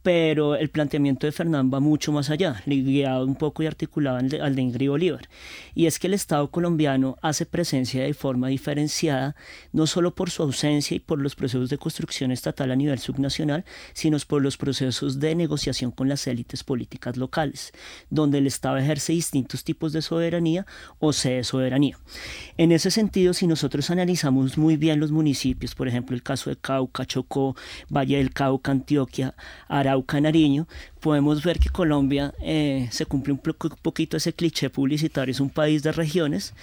pero 0.06 0.54
el 0.54 0.68
planteamiento 0.68 1.26
de 1.26 1.32
Fernán 1.32 1.68
va 1.74 1.80
mucho 1.80 2.12
más 2.12 2.30
allá, 2.30 2.62
guiado 2.64 3.26
un 3.26 3.34
poco 3.34 3.64
y 3.64 3.66
articulado 3.66 4.18
al 4.18 4.54
de, 4.54 4.62
Ingrid 4.62 4.88
Bolívar. 4.88 5.28
Y 5.74 5.86
es 5.86 5.98
que 5.98 6.06
el 6.06 6.14
Estado 6.14 6.48
colombiano 6.48 7.16
hace 7.22 7.44
presencia 7.44 8.04
de 8.04 8.14
forma 8.14 8.46
diferenciada, 8.46 9.34
no 9.72 9.88
solo 9.88 10.14
por 10.14 10.30
su 10.30 10.44
ausencia 10.44 10.96
y 10.96 11.00
por 11.00 11.18
los 11.18 11.34
procesos 11.34 11.70
de 11.70 11.78
construcción 11.78 12.30
estatal 12.30 12.70
a 12.70 12.76
nivel 12.76 13.00
subnacional, 13.00 13.64
sino 13.94 14.16
por 14.28 14.42
los 14.42 14.56
procesos 14.56 15.18
de 15.18 15.34
negociación 15.34 15.90
con 15.90 16.08
las 16.08 16.24
élites 16.28 16.62
políticas 16.62 17.16
locales, 17.16 17.72
donde 18.08 18.38
el 18.38 18.46
Estado 18.46 18.76
ejerce 18.76 19.12
distintos 19.12 19.64
tipos 19.64 19.92
de 19.92 20.02
soberanía 20.02 20.66
o 21.00 21.12
cede 21.12 21.42
soberanía. 21.42 21.98
En 22.58 22.70
ese 22.70 22.92
sentido, 22.92 23.34
si 23.34 23.48
nosotros 23.48 23.90
analizamos 23.90 24.56
muy 24.56 24.76
bien 24.76 25.00
los 25.00 25.10
municipios, 25.10 25.74
por 25.74 25.88
ejemplo, 25.88 26.14
el 26.14 26.22
caso 26.22 26.48
de 26.48 26.56
Cauca, 26.56 27.04
Chocó, 27.06 27.56
Valle 27.90 28.18
del 28.18 28.32
Cauca, 28.32 28.70
Antioquia, 28.70 29.34
Arauca, 29.66 29.95
Canariño, 30.02 30.66
podemos 31.00 31.42
ver 31.44 31.58
que 31.58 31.68
Colombia 31.68 32.34
eh, 32.40 32.88
se 32.90 33.06
cumple 33.06 33.32
un 33.32 33.38
poquito 33.38 34.16
ese 34.16 34.32
cliché 34.32 34.70
publicitario, 34.70 35.32
es 35.32 35.40
un 35.40 35.50
país 35.50 35.82
de 35.82 35.92
regiones. 35.92 36.54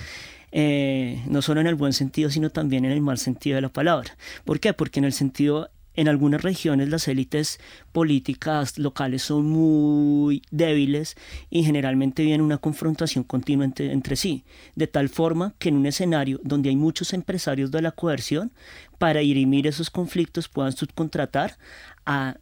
Eh, 0.56 1.24
no 1.28 1.42
solo 1.42 1.62
en 1.62 1.68
el 1.68 1.74
buen 1.74 1.94
sentido, 1.94 2.30
sino 2.30 2.52
también 2.52 2.86
en 2.86 2.92
el 2.92 3.02
mal 3.02 3.18
sentido 3.18 3.56
de 3.56 3.62
la 3.62 3.70
palabra. 3.70 4.16
¿Por 4.46 4.60
qué? 4.60 4.72
Porque 4.72 5.00
en 5.00 5.06
el 5.06 5.14
sentido 5.14 5.72
en 5.96 6.08
algunas 6.08 6.42
regiones 6.42 6.90
las 6.90 7.08
élites 7.08 7.60
políticas 7.92 8.78
locales 8.78 9.22
son 9.22 9.46
muy 9.46 10.42
débiles 10.52 11.16
y 11.50 11.64
generalmente 11.64 12.24
viene 12.24 12.44
una 12.44 12.58
confrontación 12.58 13.24
continua 13.24 13.66
entre, 13.66 13.92
entre, 13.92 14.16
sí, 14.16 14.44
de 14.76 14.88
tal 14.88 15.10
forma 15.10 15.54
que 15.60 15.70
en 15.70 15.76
un 15.76 15.86
escenario 15.86 16.40
donde 16.44 16.70
hay 16.70 16.76
muchos 16.76 17.14
empresarios 17.14 17.72
de 17.72 17.82
la 17.82 17.92
coerción, 17.92 18.52
para 18.98 19.20
dirimir 19.20 19.68
esos 19.68 19.90
conflictos 19.90 20.48
puedan 20.48 20.72
subcontratar 20.72 21.58
a 22.06 22.38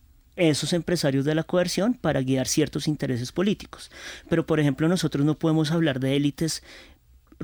esos 0.50 0.74
empresarios 0.74 1.26
de 1.26 1.36
la 1.36 1.44
coerción 1.44 1.94
para 1.94 2.22
guiar 2.22 2.48
ciertos 2.48 2.88
intereses 2.88 3.32
políticos. 3.32 3.92
Pero, 4.30 4.46
por 4.46 4.60
ejemplo, 4.60 4.88
nosotros 4.88 5.26
no 5.26 5.36
podemos 5.36 5.72
hablar 5.72 6.00
de 6.00 6.16
élites 6.16 6.64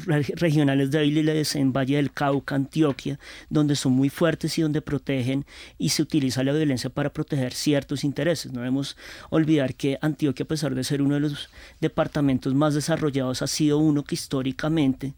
regionales 0.05 0.91
débiles 0.91 1.55
en 1.55 1.73
Valle 1.73 1.95
del 1.95 2.11
Cauca, 2.11 2.55
Antioquia, 2.55 3.19
donde 3.49 3.75
son 3.75 3.93
muy 3.93 4.09
fuertes 4.09 4.57
y 4.57 4.61
donde 4.61 4.81
protegen 4.81 5.45
y 5.77 5.89
se 5.89 6.01
utiliza 6.01 6.43
la 6.43 6.53
violencia 6.53 6.89
para 6.89 7.11
proteger 7.11 7.53
ciertos 7.53 8.03
intereses. 8.03 8.51
No 8.51 8.59
debemos 8.59 8.95
olvidar 9.29 9.75
que 9.75 9.97
Antioquia, 10.01 10.43
a 10.43 10.47
pesar 10.47 10.75
de 10.75 10.83
ser 10.83 11.01
uno 11.01 11.15
de 11.15 11.21
los 11.21 11.49
departamentos 11.81 12.53
más 12.53 12.73
desarrollados, 12.75 13.41
ha 13.41 13.47
sido 13.47 13.79
uno 13.79 14.03
que 14.03 14.15
históricamente 14.15 15.13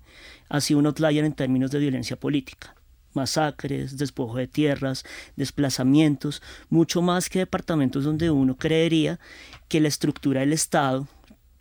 ha 0.47 0.61
sido 0.61 0.79
un 0.79 0.87
outlier 0.87 1.25
en 1.25 1.33
términos 1.33 1.71
de 1.71 1.79
violencia 1.79 2.15
política 2.15 2.78
masacres, 3.13 3.97
despojo 3.97 4.37
de 4.37 4.47
tierras, 4.47 5.03
desplazamientos, 5.35 6.41
mucho 6.69 7.01
más 7.01 7.29
que 7.29 7.39
departamentos 7.39 8.03
donde 8.03 8.29
uno 8.31 8.57
creería 8.57 9.19
que 9.67 9.79
la 9.79 9.87
estructura 9.87 10.41
del 10.41 10.53
Estado 10.53 11.07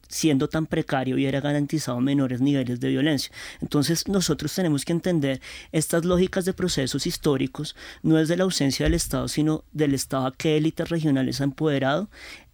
siendo 0.09 0.49
tan 0.49 0.67
precario 0.67 1.15
hubiera 1.15 1.41
garantizado 1.41 2.01
menores 2.01 2.41
niveles 2.41 2.81
de 2.81 2.89
violencia. 2.89 3.33
Entonces 3.61 4.09
nosotros 4.09 4.55
tenemos 4.55 4.85
que 4.85 4.93
entender 4.93 5.41
estas 5.71 6.05
lógicas 6.05 6.45
de 6.45 6.55
procesos 6.55 7.07
históricos, 7.07 7.77
no 8.03 8.19
es 8.19 8.29
de 8.29 8.37
la 8.37 8.45
ausencia 8.45 8.87
del 8.87 8.95
Estado, 8.95 9.29
sino 9.29 9.65
del 9.73 9.95
Estado 9.95 10.27
a 10.27 10.35
qué 10.35 10.57
élites 10.57 10.89
regionales 10.89 11.41
ha 11.41 11.45
empoderado, 11.45 12.09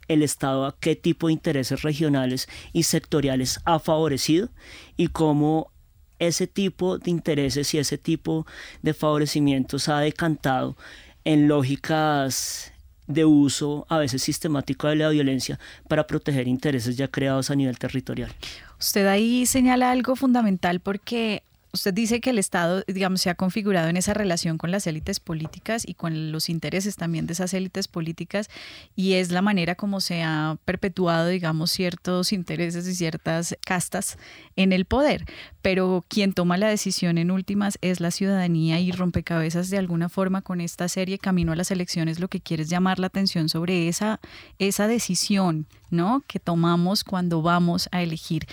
el 0.07 0.21
Estado 0.21 0.65
a 0.65 0.77
qué 0.77 0.95
tipo 0.95 1.27
de 1.27 1.33
intereses 1.33 1.81
regionales 1.81 2.47
y 2.73 2.83
sectoriales 2.83 3.59
ha 3.65 3.79
favorecido 3.79 4.49
y 4.97 5.07
cómo 5.07 5.71
ese 6.19 6.47
tipo 6.47 6.97
de 6.97 7.11
intereses 7.11 7.73
y 7.73 7.77
ese 7.77 7.97
tipo 7.97 8.45
de 8.81 8.93
favorecimientos 8.93 9.89
ha 9.89 9.99
decantado 9.99 10.75
en 11.23 11.47
lógicas 11.47 12.71
de 13.07 13.25
uso 13.25 13.85
a 13.89 13.97
veces 13.97 14.23
sistemático 14.23 14.87
de 14.87 14.95
la 14.95 15.09
violencia 15.09 15.59
para 15.87 16.07
proteger 16.07 16.47
intereses 16.47 16.97
ya 16.97 17.07
creados 17.07 17.51
a 17.51 17.55
nivel 17.55 17.77
territorial. 17.77 18.31
Usted 18.79 19.05
ahí 19.07 19.45
señala 19.45 19.91
algo 19.91 20.15
fundamental 20.15 20.79
porque 20.79 21.43
Usted 21.75 21.93
dice 21.93 22.21
que 22.21 22.29
el 22.29 22.39
Estado, 22.39 22.85
digamos, 22.87 23.19
se 23.19 23.29
ha 23.29 23.35
configurado 23.35 23.89
en 23.89 23.97
esa 23.97 24.13
relación 24.13 24.57
con 24.57 24.71
las 24.71 24.87
élites 24.87 25.19
políticas 25.19 25.85
y 25.85 25.93
con 25.93 26.31
los 26.31 26.47
intereses 26.47 26.95
también 26.95 27.27
de 27.27 27.33
esas 27.33 27.53
élites 27.53 27.89
políticas 27.89 28.49
y 28.95 29.15
es 29.15 29.29
la 29.29 29.41
manera 29.41 29.75
como 29.75 29.99
se 29.99 30.23
ha 30.23 30.57
perpetuado, 30.63 31.27
digamos, 31.27 31.71
ciertos 31.71 32.31
intereses 32.31 32.87
y 32.87 32.95
ciertas 32.95 33.57
castas 33.65 34.17
en 34.55 34.71
el 34.71 34.85
poder. 34.85 35.25
Pero 35.61 36.05
quien 36.07 36.31
toma 36.31 36.57
la 36.57 36.69
decisión 36.69 37.17
en 37.17 37.29
últimas 37.29 37.77
es 37.81 37.99
la 37.99 38.11
ciudadanía 38.11 38.79
y 38.79 38.93
rompecabezas 38.93 39.69
de 39.69 39.77
alguna 39.77 40.07
forma 40.07 40.41
con 40.41 40.61
esta 40.61 40.87
serie 40.87 41.19
Camino 41.19 41.51
a 41.51 41.57
las 41.57 41.71
elecciones 41.71 42.21
lo 42.21 42.29
que 42.29 42.39
quiere 42.39 42.63
es 42.63 42.69
llamar 42.69 42.99
la 42.99 43.07
atención 43.07 43.49
sobre 43.49 43.89
esa, 43.89 44.21
esa 44.59 44.87
decisión 44.87 45.67
¿no? 45.89 46.23
que 46.27 46.39
tomamos 46.39 47.03
cuando 47.03 47.41
vamos 47.41 47.89
a 47.91 48.01
elegir. 48.01 48.47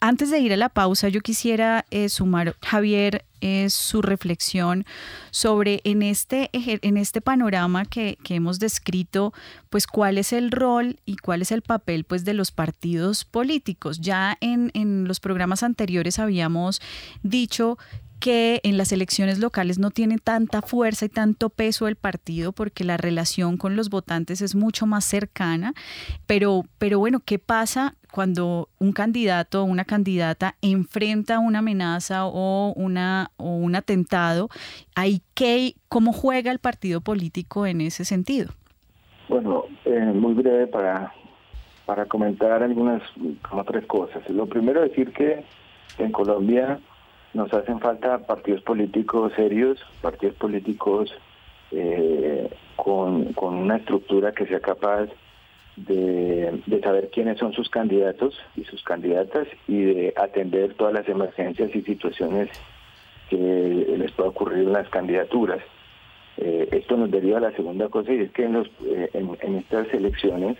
Antes 0.00 0.30
de 0.30 0.40
ir 0.40 0.52
a 0.52 0.56
la 0.56 0.68
pausa, 0.68 1.08
yo 1.08 1.20
quisiera 1.20 1.84
eh, 1.90 2.08
sumar, 2.08 2.56
Javier, 2.62 3.24
eh, 3.40 3.70
su 3.70 4.02
reflexión 4.02 4.84
sobre 5.30 5.80
en 5.84 6.02
este, 6.02 6.50
en 6.52 6.96
este 6.96 7.20
panorama 7.20 7.84
que, 7.84 8.18
hemos 8.30 8.58
descrito, 8.58 9.32
pues 9.70 9.86
cuál 9.86 10.18
es 10.18 10.32
el 10.32 10.50
rol 10.50 10.98
y 11.04 11.16
cuál 11.16 11.42
es 11.42 11.52
el 11.52 11.62
papel 11.62 12.02
pues, 12.02 12.24
de 12.24 12.34
los 12.34 12.50
partidos 12.50 13.24
políticos. 13.24 14.00
Ya 14.00 14.36
en, 14.40 14.72
en 14.74 15.06
los 15.06 15.20
programas 15.20 15.62
anteriores 15.62 16.18
habíamos 16.18 16.80
dicho 17.22 17.78
que 18.20 18.60
en 18.64 18.76
las 18.76 18.92
elecciones 18.92 19.38
locales 19.38 19.78
no 19.78 19.90
tiene 19.90 20.18
tanta 20.18 20.62
fuerza 20.62 21.06
y 21.06 21.08
tanto 21.08 21.50
peso 21.50 21.88
el 21.88 21.96
partido 21.96 22.52
porque 22.52 22.84
la 22.84 22.96
relación 22.96 23.56
con 23.56 23.76
los 23.76 23.90
votantes 23.90 24.42
es 24.42 24.54
mucho 24.54 24.86
más 24.86 25.04
cercana, 25.04 25.74
pero, 26.26 26.64
pero 26.78 26.98
bueno, 26.98 27.20
¿qué 27.24 27.38
pasa 27.38 27.94
cuando 28.12 28.68
un 28.78 28.92
candidato 28.92 29.62
o 29.62 29.64
una 29.64 29.84
candidata 29.84 30.56
enfrenta 30.62 31.38
una 31.38 31.60
amenaza 31.60 32.26
o, 32.26 32.72
una, 32.74 33.30
o 33.36 33.50
un 33.50 33.74
atentado? 33.74 34.48
¿Hay 34.94 35.22
qué, 35.34 35.74
¿Cómo 35.88 36.12
juega 36.12 36.50
el 36.50 36.58
partido 36.58 37.00
político 37.00 37.66
en 37.66 37.80
ese 37.80 38.04
sentido? 38.04 38.50
Bueno, 39.28 39.64
eh, 39.84 40.12
muy 40.14 40.34
breve 40.34 40.66
para, 40.66 41.12
para 41.86 42.06
comentar 42.06 42.62
algunas 42.62 43.02
como 43.48 43.64
tres 43.64 43.86
cosas. 43.86 44.28
Lo 44.30 44.46
primero 44.46 44.80
decir 44.80 45.12
que 45.12 45.44
en 45.98 46.12
Colombia 46.12 46.80
nos 47.34 47.52
hacen 47.52 47.80
falta 47.80 48.18
partidos 48.26 48.62
políticos 48.62 49.32
serios, 49.36 49.78
partidos 50.00 50.36
políticos 50.36 51.12
eh, 51.70 52.48
con, 52.76 53.34
una 53.36 53.76
estructura 53.76 54.32
que 54.32 54.46
sea 54.46 54.60
capaz 54.60 55.08
de, 55.76 56.62
saber 56.82 57.10
quiénes 57.10 57.38
son 57.38 57.52
sus 57.52 57.68
candidatos 57.68 58.38
y 58.56 58.64
sus 58.64 58.82
candidatas 58.82 59.46
y 59.66 59.82
de 59.82 60.14
atender 60.16 60.74
todas 60.74 60.94
las 60.94 61.08
emergencias 61.08 61.74
y 61.74 61.82
situaciones 61.82 62.48
que 63.28 63.36
les 63.36 64.10
pueda 64.12 64.30
ocurrir 64.30 64.64
en 64.64 64.72
las 64.72 64.88
candidaturas. 64.88 65.60
Eh, 66.38 66.68
esto 66.72 66.96
nos 66.96 67.10
deriva 67.10 67.38
a 67.38 67.42
la 67.42 67.52
segunda 67.52 67.88
cosa 67.88 68.12
y 68.12 68.20
es 68.20 68.30
que 68.30 68.44
en, 68.44 68.54
los, 68.54 68.68
eh, 68.86 69.10
en 69.12 69.56
estas 69.56 69.92
elecciones, 69.92 70.56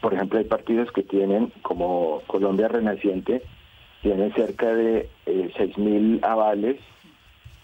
por 0.00 0.14
ejemplo, 0.14 0.38
hay 0.38 0.44
partidos 0.44 0.90
que 0.92 1.02
tienen 1.02 1.52
como 1.62 2.22
Colombia 2.26 2.68
Renaciente, 2.68 3.42
tiene 4.04 4.30
cerca 4.32 4.66
de 4.74 5.08
eh, 5.24 5.50
6.000 5.56 6.22
avales 6.22 6.76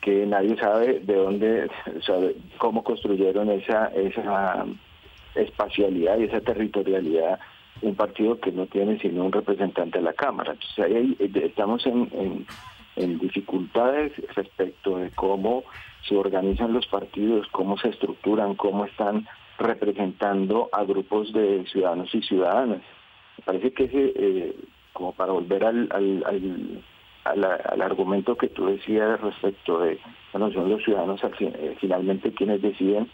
que 0.00 0.24
nadie 0.24 0.57
sabe 0.57 1.00
de 1.00 1.14
dónde, 1.14 1.70
sabe 2.00 2.35
cómo 2.57 2.83
construyeron 2.83 3.50
esa, 3.50 3.88
esa 3.88 4.64
espacialidad 5.35 6.18
y 6.18 6.24
esa 6.24 6.40
territorialidad 6.40 7.38
un 7.83 7.94
partido 7.94 8.40
que 8.40 8.53
no 8.53 8.66
tiene 8.66 8.98
sino 9.00 9.22
un 9.24 9.33
representante 9.33 9.98
de 9.98 10.05
la 10.05 10.14
Cámara. 10.14 10.53
Entonces 10.53 10.85
ahí 10.87 11.14
eh, 11.18 11.31
estamos 11.44 11.85
en, 11.85 12.46
en 12.96 13.18
dificultades 13.18 14.12
respecto 14.35 14.96
de 14.96 15.11
cómo 15.11 15.64
se 16.09 16.16
organizan 16.16 16.72
los 16.72 16.87
partidos, 16.87 17.48
cómo 17.53 17.76
se 17.76 17.90
estructuran, 17.90 18.55
cómo 18.55 18.87
están 18.87 19.29
representando 19.59 20.70
a 20.72 20.85
grupos 20.85 21.35
de 21.35 21.66
ciudadanos 21.66 22.14
y 22.14 22.22
ciudadanas. 22.22 22.81
Me 23.37 23.44
parece 23.44 23.72
que 23.72 23.85
ese 23.85 24.12
eh, 24.16 24.57
como 24.92 25.12
para 25.12 25.33
volver 25.33 25.64
al, 25.64 25.88
al, 25.92 26.83
al, 27.24 27.83
argumento 27.83 28.37
que 28.37 28.48
tú 28.48 28.66
decías 28.66 29.20
respecto 29.20 29.81
de, 29.81 29.98
bueno, 30.33 30.53
son 30.53 30.70
los 30.70 30.83
ciudadanos 30.83 31.20
eh, 31.40 31.76
finalmente 31.81 32.33
quienes 32.33 32.62
deciden, 32.62 33.11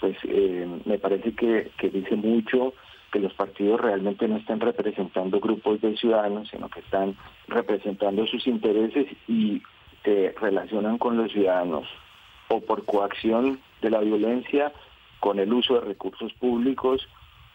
pues 0.00 0.16
eh, 0.24 0.66
me 0.84 0.98
parece 0.98 1.34
que, 1.34 1.70
que 1.78 1.90
dice 1.90 2.16
mucho 2.16 2.74
que 3.12 3.20
los 3.20 3.32
partidos 3.34 3.80
realmente 3.80 4.28
no 4.28 4.36
están 4.36 4.60
representando 4.60 5.40
grupos 5.40 5.80
de 5.80 5.96
ciudadanos, 5.96 6.48
sino 6.48 6.68
que 6.68 6.80
están 6.80 7.16
representando 7.48 8.26
sus 8.26 8.46
intereses 8.46 9.06
y 9.28 9.62
se 10.04 10.34
relacionan 10.40 10.98
con 10.98 11.16
los 11.16 11.32
ciudadanos 11.32 11.86
o 12.48 12.60
por 12.60 12.84
coacción 12.84 13.58
de 13.82 13.90
la 13.90 14.00
violencia, 14.00 14.72
con 15.20 15.38
el 15.38 15.52
uso 15.52 15.74
de 15.74 15.80
recursos 15.80 16.32
públicos 16.34 17.08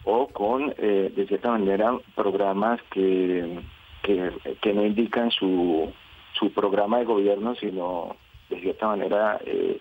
o 0.03 0.27
con, 0.27 0.73
eh, 0.77 1.11
de 1.15 1.27
cierta 1.27 1.51
manera, 1.51 1.97
programas 2.15 2.81
que, 2.91 3.59
que, 4.01 4.73
no 4.73 4.85
indican 4.85 5.29
su, 5.31 5.91
su 6.33 6.51
programa 6.51 6.99
de 6.99 7.05
gobierno, 7.05 7.55
sino, 7.55 8.15
de 8.49 8.59
cierta 8.61 8.87
manera, 8.87 9.39
eh, 9.45 9.77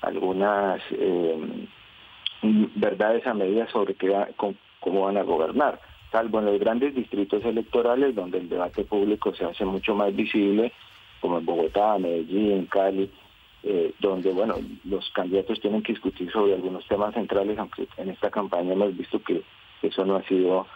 algunas 0.00 0.80
eh, 0.92 1.66
verdades 2.76 3.26
a 3.26 3.34
medida 3.34 3.68
sobre 3.68 3.94
qué, 3.94 4.14
cómo 4.80 5.02
van 5.02 5.18
a 5.18 5.22
gobernar, 5.22 5.80
salvo 6.10 6.38
en 6.38 6.46
los 6.46 6.60
grandes 6.60 6.94
distritos 6.94 7.44
electorales 7.44 8.14
donde 8.14 8.38
el 8.38 8.48
debate 8.48 8.84
público 8.84 9.34
se 9.34 9.44
hace 9.44 9.64
mucho 9.64 9.94
más 9.94 10.14
visible, 10.16 10.72
como 11.20 11.38
en 11.38 11.44
Bogotá, 11.46 11.98
Medellín, 11.98 12.66
Cali, 12.66 13.10
donde 13.98 14.30
bueno 14.30 14.54
los 14.84 15.10
candidatos 15.10 15.60
tienen 15.60 15.82
que 15.82 15.92
discutir 15.92 16.30
sobre 16.30 16.54
algunos 16.54 16.86
temas 16.86 17.12
centrales, 17.12 17.58
aunque 17.58 17.88
en 17.96 18.10
esta 18.10 18.30
campaña 18.30 18.72
hemos 18.72 18.96
visto 18.96 19.20
que 19.20 19.42
eso 19.82 20.04
no 20.04 20.16
ha 20.16 20.22
sido 20.24 20.66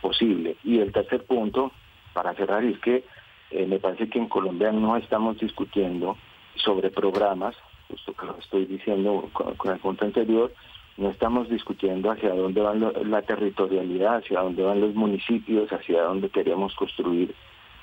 posible. 0.00 0.56
Y 0.64 0.78
el 0.78 0.92
tercer 0.92 1.24
punto, 1.24 1.72
para 2.12 2.34
cerrar, 2.34 2.64
es 2.64 2.78
que 2.80 3.04
eh, 3.50 3.66
me 3.66 3.78
parece 3.78 4.08
que 4.08 4.18
en 4.18 4.28
Colombia 4.28 4.72
no 4.72 4.96
estamos 4.96 5.38
discutiendo 5.38 6.16
sobre 6.56 6.90
programas, 6.90 7.56
justo 7.88 8.12
que 8.12 8.26
lo 8.26 8.38
estoy 8.38 8.66
diciendo 8.66 9.28
con, 9.32 9.72
el 9.72 9.78
punto 9.78 10.04
anterior, 10.04 10.52
no 10.96 11.10
estamos 11.10 11.48
discutiendo 11.48 12.10
hacia 12.10 12.34
dónde 12.34 12.60
va 12.60 12.74
la 12.74 13.22
territorialidad, 13.22 14.16
hacia 14.16 14.40
dónde 14.40 14.62
van 14.62 14.80
los 14.80 14.94
municipios, 14.94 15.72
hacia 15.72 16.02
dónde 16.02 16.28
queremos 16.28 16.74
construir 16.74 17.34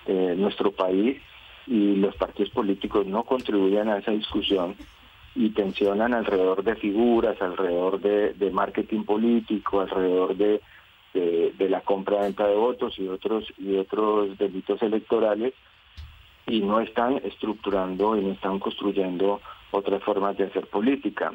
eh, 0.05 0.33
nuestro 0.37 0.71
país 0.71 1.21
y 1.67 1.95
los 1.95 2.15
partidos 2.15 2.51
políticos 2.51 3.05
no 3.05 3.23
contribuyen 3.23 3.89
a 3.89 3.97
esa 3.97 4.11
discusión 4.11 4.75
y 5.35 5.49
tensionan 5.51 6.13
alrededor 6.13 6.63
de 6.63 6.75
figuras, 6.75 7.41
alrededor 7.41 7.99
de, 8.01 8.51
marketing 8.51 9.03
político, 9.03 9.81
alrededor 9.81 10.35
de, 10.35 10.61
de, 11.13 11.69
la 11.69 11.81
compra-venta 11.81 12.47
de 12.47 12.55
votos 12.55 12.99
y 12.99 13.07
otros 13.07 13.45
y 13.57 13.77
otros 13.77 14.37
delitos 14.37 14.81
electorales 14.81 15.53
y 16.47 16.59
no 16.59 16.81
están 16.81 17.17
estructurando 17.23 18.17
y 18.17 18.25
no 18.25 18.31
están 18.33 18.59
construyendo 18.59 19.39
otras 19.71 20.03
formas 20.03 20.37
de 20.37 20.45
hacer 20.45 20.67
política. 20.67 21.33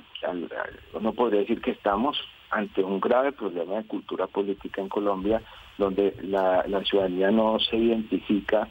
Uno 0.93 1.13
podría 1.13 1.41
decir 1.41 1.63
que 1.63 1.71
estamos 1.71 2.19
ante 2.51 2.83
un 2.83 3.01
grave 3.01 3.33
problema 3.33 3.77
de 3.77 3.87
cultura 3.87 4.27
política 4.27 4.83
en 4.83 4.89
Colombia, 4.89 5.43
donde 5.79 6.15
la, 6.23 6.65
la 6.69 6.83
ciudadanía 6.85 7.31
no 7.31 7.59
se 7.59 7.77
identifica 7.77 8.69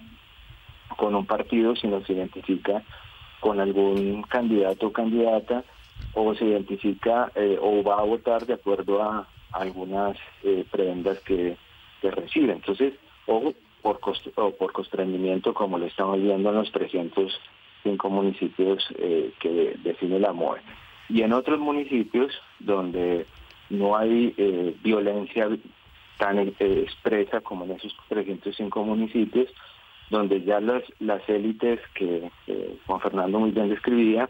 con 0.97 1.15
un 1.15 1.25
partido, 1.25 1.75
sino 1.75 2.01
se 2.05 2.13
identifica 2.13 2.83
con 3.45 3.59
algún 3.59 4.23
candidato 4.23 4.87
o 4.87 4.91
candidata 4.91 5.63
o 6.15 6.33
se 6.33 6.45
identifica 6.45 7.31
eh, 7.35 7.59
o 7.61 7.83
va 7.83 7.99
a 7.99 8.01
votar 8.01 8.43
de 8.47 8.53
acuerdo 8.53 9.03
a, 9.03 9.27
algunas 9.51 10.17
eh, 10.41 10.65
prendas 10.71 11.19
que, 11.19 11.55
que, 12.01 12.09
recibe. 12.09 12.53
Entonces, 12.53 12.95
o 13.27 13.53
por, 13.83 13.99
o 14.35 14.51
por 14.51 14.71
constreñimiento, 14.73 15.53
como 15.53 15.77
lo 15.77 15.85
estamos 15.85 16.19
viendo 16.19 16.49
en 16.49 16.55
los 16.55 16.71
305 16.71 18.09
municipios 18.09 18.83
eh, 18.97 19.31
que 19.39 19.77
define 19.83 20.19
la 20.19 20.33
MOE. 20.33 20.61
Y 21.07 21.21
en 21.21 21.31
otros 21.31 21.59
municipios 21.59 22.33
donde 22.57 23.27
no 23.69 23.95
hay 23.95 24.33
violencia 24.81 25.49
tan 26.17 26.39
expresa 26.39 27.41
como 27.41 27.65
en 27.65 27.73
esos 27.73 27.95
305 28.09 28.83
municipios, 28.83 29.49
donde 30.09 30.43
ya 30.43 30.59
las, 30.59 30.83
las 30.99 31.27
élites 31.27 31.79
que 31.93 32.29
Juan 32.85 33.01
Fernando 33.01 33.39
muy 33.39 33.51
bien 33.51 33.69
describía, 33.69 34.29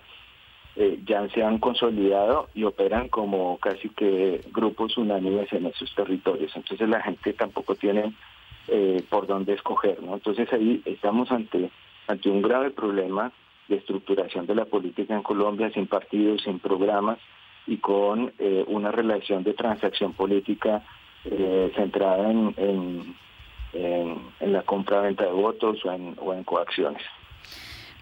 eh, 0.78 1.00
ya 1.06 1.26
se 1.30 1.42
han 1.42 1.60
consolidado 1.60 2.50
y 2.54 2.66
operan 2.66 3.08
como 3.08 3.58
casi 3.60 3.88
que 3.90 4.42
grupos 4.52 4.98
unánimes 4.98 5.52
en 5.54 5.68
esos 5.68 5.94
territorios. 5.96 6.54
Entonces 6.54 6.90
la 6.90 7.02
gente 7.02 7.32
tampoco 7.32 7.76
tiene 7.76 8.14
eh, 8.68 9.02
por 9.10 9.26
dónde 9.26 9.54
escoger. 9.54 10.04
¿no? 10.04 10.16
Entonces 10.16 10.52
ahí 10.52 10.82
estamos 10.84 11.32
ante, 11.32 11.70
ante 12.08 12.30
un 12.30 12.42
grave 12.42 12.72
problema 12.72 13.32
de 13.70 13.78
estructuración 13.78 14.48
de 14.48 14.56
la 14.56 14.66
política 14.66 15.16
en 15.16 15.24
Colombia 15.24 15.72
sin 15.72 15.88
partidos, 15.88 16.42
sin 16.42 16.60
programas 16.60 17.20
y 17.68 17.78
con 17.78 18.34
eh, 18.38 18.66
una 18.68 18.92
relación 18.92 19.44
de 19.44 19.54
transacción 19.54 20.12
política 20.14 20.84
centrada 21.76 22.30
en, 22.30 22.54
en, 22.58 23.16
en, 23.76 24.52
la 24.52 24.64
compra-venta 24.64 25.26
de 25.26 25.32
votos 25.32 25.84
o 25.86 25.92
en, 25.92 26.16
o 26.20 26.34
en 26.34 26.44
coacciones. 26.44 27.02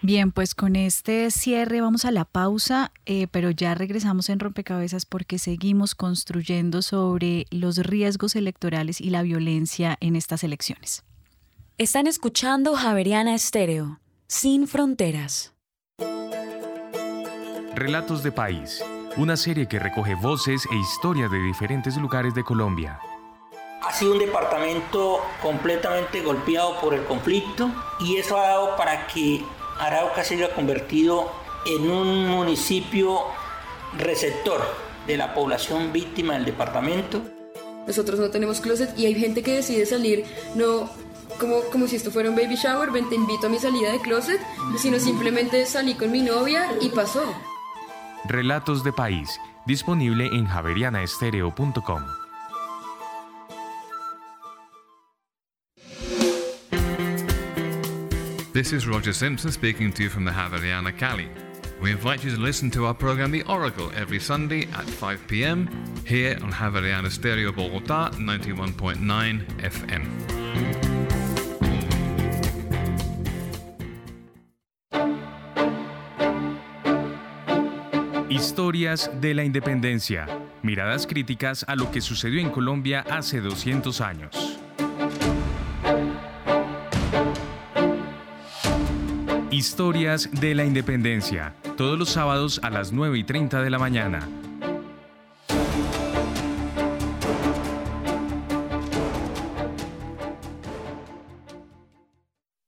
Bien, 0.06 0.34
pues 0.34 0.54
con 0.54 0.76
este 0.76 1.32
cierre 1.32 1.80
vamos 1.80 2.04
a 2.04 2.12
la 2.12 2.26
pausa, 2.26 2.92
eh, 3.06 3.28
pero 3.32 3.52
ya 3.52 3.74
regresamos 3.74 4.28
en 4.28 4.40
rompecabezas 4.40 5.06
porque 5.06 5.40
seguimos 5.40 5.96
construyendo 5.96 6.82
sobre 6.82 7.46
los 7.52 7.78
riesgos 7.78 8.36
electorales 8.36 9.00
y 9.00 9.12
la 9.12 9.22
violencia 9.22 9.96
en 10.02 10.18
estas 10.18 10.44
elecciones. 10.44 11.06
Están 11.78 12.08
escuchando 12.08 12.76
Javeriana 12.76 13.34
Estéreo, 13.34 14.02
sin 14.28 14.68
fronteras. 14.68 15.56
Relatos 17.74 18.24
de 18.24 18.34
País, 18.34 18.84
una 19.16 19.38
serie 19.38 19.70
que 19.70 19.80
recoge 19.80 20.16
voces 20.16 20.68
e 20.70 20.76
historias 20.76 21.32
de 21.32 21.40
diferentes 21.40 21.96
lugares 21.96 22.36
de 22.36 22.44
Colombia. 22.44 23.00
Ha 23.86 23.92
sido 23.94 24.14
un 24.14 24.20
departamento 24.20 25.22
completamente 25.42 26.22
golpeado 26.22 26.80
por 26.80 26.94
el 26.94 27.04
conflicto 27.04 27.70
y 28.00 28.18
eso 28.18 28.38
ha 28.38 28.48
dado 28.48 28.76
para 28.78 29.08
que 29.08 29.44
Arauca 29.80 30.24
se 30.24 30.36
haya 30.36 30.54
convertido 30.54 31.32
en 31.66 31.90
un 31.90 32.28
municipio 32.28 33.22
receptor 33.98 34.62
de 35.06 35.18
la 35.18 35.34
población 35.34 35.92
víctima 35.92 36.34
del 36.34 36.46
departamento. 36.46 37.22
Nosotros 37.86 38.20
no 38.20 38.30
tenemos 38.30 38.62
closet 38.62 38.98
y 38.98 39.06
hay 39.06 39.16
gente 39.16 39.44
que 39.44 39.56
decide 39.56 39.86
salir 39.86 40.26
no 40.56 40.90
como, 41.40 41.62
como 41.72 41.88
si 41.88 41.96
esto 41.96 42.12
fuera 42.12 42.30
un 42.30 42.36
baby 42.36 42.56
shower, 42.56 42.92
ven 42.92 43.10
te 43.10 43.16
invito 43.16 43.48
a 43.48 43.50
mi 43.50 43.60
salida 43.60 43.92
de 43.92 44.00
closet, 44.00 44.40
sino 44.78 45.00
simplemente 45.00 45.66
salí 45.66 45.96
con 45.96 46.12
mi 46.12 46.22
novia 46.22 46.72
y 46.80 46.90
pasó. 46.90 47.24
Relatos 48.26 48.84
de 48.84 48.94
País, 48.94 49.40
disponible 49.66 50.28
en 50.28 50.46
javerianaestereo.com. 50.46 52.23
This 58.54 58.72
is 58.72 58.88
Roger 58.88 59.14
Simpson 59.14 59.52
speaking 59.52 59.92
to 59.94 60.04
you 60.04 60.10
from 60.10 60.26
the 60.26 60.32
Havariana 60.32 60.96
Cali. 60.96 61.28
We 61.82 61.92
invite 61.92 62.24
you 62.24 62.30
to 62.30 62.40
listen 62.40 62.70
to 62.72 62.86
our 62.86 62.94
program 62.94 63.32
The 63.32 63.42
Oracle 63.48 63.92
every 63.96 64.20
Sunday 64.20 64.68
at 64.74 64.88
5 64.88 65.28
pm 65.28 65.68
here 66.06 66.38
on 66.40 66.52
Havariana 66.52 67.10
Stereo 67.10 67.52
Bogota 67.52 68.12
91.9 68.14 69.42
FM. 69.58 70.06
Historias 78.30 79.10
de 79.20 79.34
la 79.34 79.44
Independencia. 79.44 80.28
Miradas 80.62 81.08
críticas 81.08 81.66
a 81.68 81.76
lo 81.76 81.90
que 81.90 82.02
sucedió 82.02 82.40
en 82.40 82.52
Colombia 82.52 83.04
hace 83.10 83.42
200 83.42 84.00
años. 84.00 84.63
Historias 89.54 90.32
de 90.32 90.56
la 90.56 90.66
Independencia, 90.66 91.54
todos 91.78 92.00
los 92.00 92.10
sábados 92.10 92.60
a 92.64 92.72
las 92.72 92.92
9 92.92 93.20
y 93.20 93.24
30 93.24 93.62
de 93.62 93.70
la 93.70 93.78
mañana. 93.78 94.28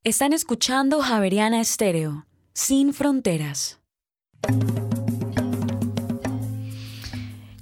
Están 0.03 0.31
escuchando 0.33 1.01
Javeriana 1.01 1.59
Estéreo, 1.59 2.27
sin 2.53 2.93
fronteras. 2.93 3.79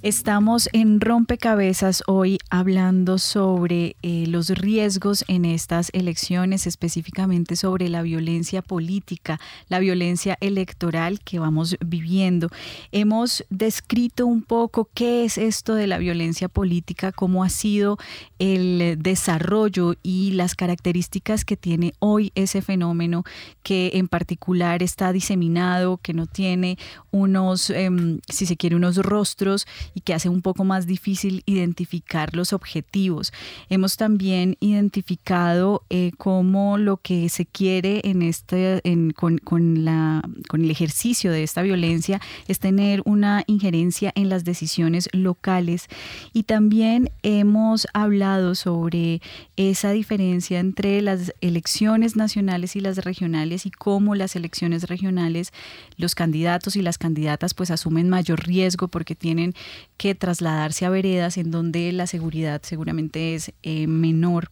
Estamos 0.04 0.68
en 0.74 1.00
Rompecabezas 1.00 2.02
hoy 2.06 2.36
hablando 2.50 3.16
sobre 3.16 3.96
eh, 4.02 4.26
los 4.26 4.50
riesgos 4.50 5.24
en 5.28 5.46
estas 5.46 5.88
elecciones, 5.94 6.66
específicamente 6.66 7.56
sobre 7.56 7.88
la 7.88 8.02
violencia 8.02 8.60
política, 8.60 9.40
la 9.70 9.78
violencia 9.78 10.36
electoral 10.42 11.20
que 11.20 11.38
vamos 11.38 11.78
viviendo. 11.80 12.50
Hemos 12.92 13.46
descrito 13.48 14.26
un 14.26 14.42
poco 14.42 14.90
qué 14.92 15.24
es 15.24 15.38
esto 15.38 15.74
de 15.74 15.86
la 15.86 15.96
violencia 15.96 16.50
política, 16.50 17.10
cómo 17.10 17.42
ha 17.42 17.48
sido 17.48 17.96
el 18.38 18.98
desarrollo 18.98 19.94
y 20.02 20.32
las 20.32 20.54
características 20.54 21.46
que 21.46 21.56
tiene 21.56 21.94
hoy 21.98 22.30
ese 22.34 22.60
fenómeno 22.60 23.24
que 23.62 23.92
en 23.94 24.08
particular 24.08 24.82
está 24.82 25.14
diseminado, 25.14 25.96
que 25.96 26.12
no 26.12 26.26
tiene 26.26 26.76
unos, 27.10 27.70
em, 27.70 28.20
si 28.28 28.44
se 28.44 28.58
quiere, 28.58 28.76
unos 28.76 28.98
rostros 28.98 29.66
y 29.94 30.00
que 30.00 30.14
hace 30.14 30.28
un 30.28 30.42
poco 30.42 30.64
más 30.64 30.86
difícil 30.86 31.42
identificar 31.46 32.34
los 32.34 32.52
objetivos. 32.52 33.32
Hemos 33.68 33.96
también 33.96 34.56
identificado 34.60 35.82
eh, 35.90 36.12
cómo 36.18 36.78
lo 36.78 36.98
que 36.98 37.28
se 37.28 37.46
quiere 37.46 38.00
en 38.04 38.22
este, 38.22 38.82
con, 39.14 39.84
la, 39.84 40.22
con 40.48 40.64
el 40.64 40.70
ejercicio 40.70 41.30
de 41.30 41.42
esta 41.42 41.62
violencia 41.62 42.20
es 42.48 42.58
tener 42.58 43.02
una 43.04 43.44
injerencia 43.46 44.12
en 44.14 44.28
las 44.28 44.44
decisiones 44.44 45.08
locales 45.12 45.88
y 46.32 46.44
también 46.44 47.10
hemos 47.22 47.86
hablado 47.92 48.54
sobre 48.54 49.20
esa 49.56 49.92
diferencia 49.92 50.60
entre 50.60 51.00
las 51.02 51.32
elecciones 51.40 52.16
nacionales 52.16 52.76
y 52.76 52.80
las 52.80 52.98
regionales 52.98 53.66
y 53.66 53.70
cómo 53.70 54.14
las 54.14 54.36
elecciones 54.36 54.84
regionales 54.84 55.52
los 55.96 56.14
candidatos 56.14 56.76
y 56.76 56.82
las 56.82 56.98
candidatas 56.98 57.54
pues 57.54 57.70
asumen 57.70 58.08
mayor 58.08 58.46
riesgo 58.46 58.88
porque 58.88 59.14
tienen 59.14 59.54
que 59.96 60.14
trasladarse 60.14 60.84
a 60.86 60.90
veredas 60.90 61.36
en 61.36 61.50
donde 61.50 61.92
la 61.92 62.06
seguridad 62.06 62.60
seguramente 62.62 63.34
es 63.34 63.52
eh, 63.62 63.86
menor. 63.86 64.48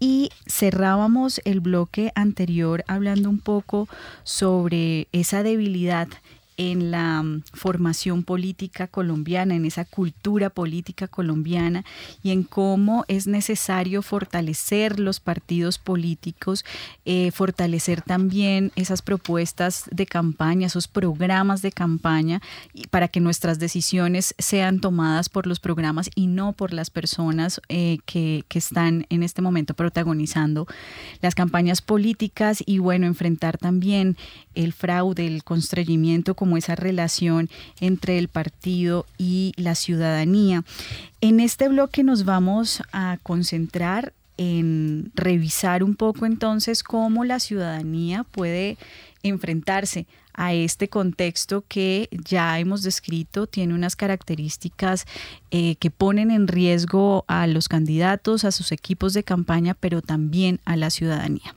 Y 0.00 0.30
cerrábamos 0.46 1.40
el 1.44 1.60
bloque 1.60 2.12
anterior 2.14 2.84
hablando 2.86 3.30
un 3.30 3.38
poco 3.38 3.88
sobre 4.22 5.08
esa 5.12 5.42
debilidad 5.42 6.08
en 6.56 6.90
la 6.90 7.22
mm, 7.22 7.42
formación 7.52 8.22
política 8.22 8.86
colombiana, 8.86 9.54
en 9.54 9.64
esa 9.64 9.84
cultura 9.84 10.50
política 10.50 11.08
colombiana 11.08 11.84
y 12.22 12.30
en 12.30 12.42
cómo 12.42 13.04
es 13.08 13.26
necesario 13.26 14.02
fortalecer 14.02 15.00
los 15.00 15.20
partidos 15.20 15.78
políticos, 15.78 16.64
eh, 17.04 17.30
fortalecer 17.32 18.02
también 18.02 18.72
esas 18.76 19.02
propuestas 19.02 19.84
de 19.90 20.06
campaña, 20.06 20.66
esos 20.66 20.88
programas 20.88 21.62
de 21.62 21.72
campaña, 21.72 22.40
para 22.90 23.08
que 23.08 23.20
nuestras 23.20 23.58
decisiones 23.58 24.34
sean 24.38 24.80
tomadas 24.80 25.28
por 25.28 25.46
los 25.46 25.60
programas 25.60 26.10
y 26.14 26.26
no 26.26 26.52
por 26.52 26.72
las 26.72 26.90
personas 26.90 27.60
eh, 27.68 27.98
que, 28.06 28.44
que 28.48 28.58
están 28.58 29.06
en 29.10 29.22
este 29.22 29.42
momento 29.42 29.74
protagonizando 29.74 30.66
las 31.20 31.34
campañas 31.34 31.82
políticas 31.82 32.62
y 32.64 32.78
bueno, 32.78 33.06
enfrentar 33.06 33.58
también 33.58 34.16
el 34.54 34.72
fraude, 34.72 35.26
el 35.26 35.44
constreñimiento 35.44 36.34
como 36.44 36.58
esa 36.58 36.76
relación 36.76 37.48
entre 37.80 38.18
el 38.18 38.28
partido 38.28 39.06
y 39.16 39.54
la 39.56 39.74
ciudadanía. 39.74 40.62
En 41.22 41.40
este 41.40 41.68
bloque 41.68 42.02
nos 42.02 42.26
vamos 42.26 42.82
a 42.92 43.16
concentrar 43.22 44.12
en 44.36 45.10
revisar 45.14 45.82
un 45.82 45.94
poco 45.94 46.26
entonces 46.26 46.82
cómo 46.82 47.24
la 47.24 47.40
ciudadanía 47.40 48.24
puede 48.24 48.76
enfrentarse 49.22 50.06
a 50.34 50.52
este 50.52 50.88
contexto 50.88 51.64
que 51.66 52.10
ya 52.10 52.58
hemos 52.58 52.82
descrito, 52.82 53.46
tiene 53.46 53.72
unas 53.72 53.96
características 53.96 55.06
eh, 55.50 55.76
que 55.76 55.90
ponen 55.90 56.30
en 56.30 56.46
riesgo 56.46 57.24
a 57.26 57.46
los 57.46 57.68
candidatos, 57.68 58.44
a 58.44 58.52
sus 58.52 58.70
equipos 58.70 59.14
de 59.14 59.24
campaña, 59.24 59.72
pero 59.72 60.02
también 60.02 60.60
a 60.66 60.76
la 60.76 60.90
ciudadanía. 60.90 61.54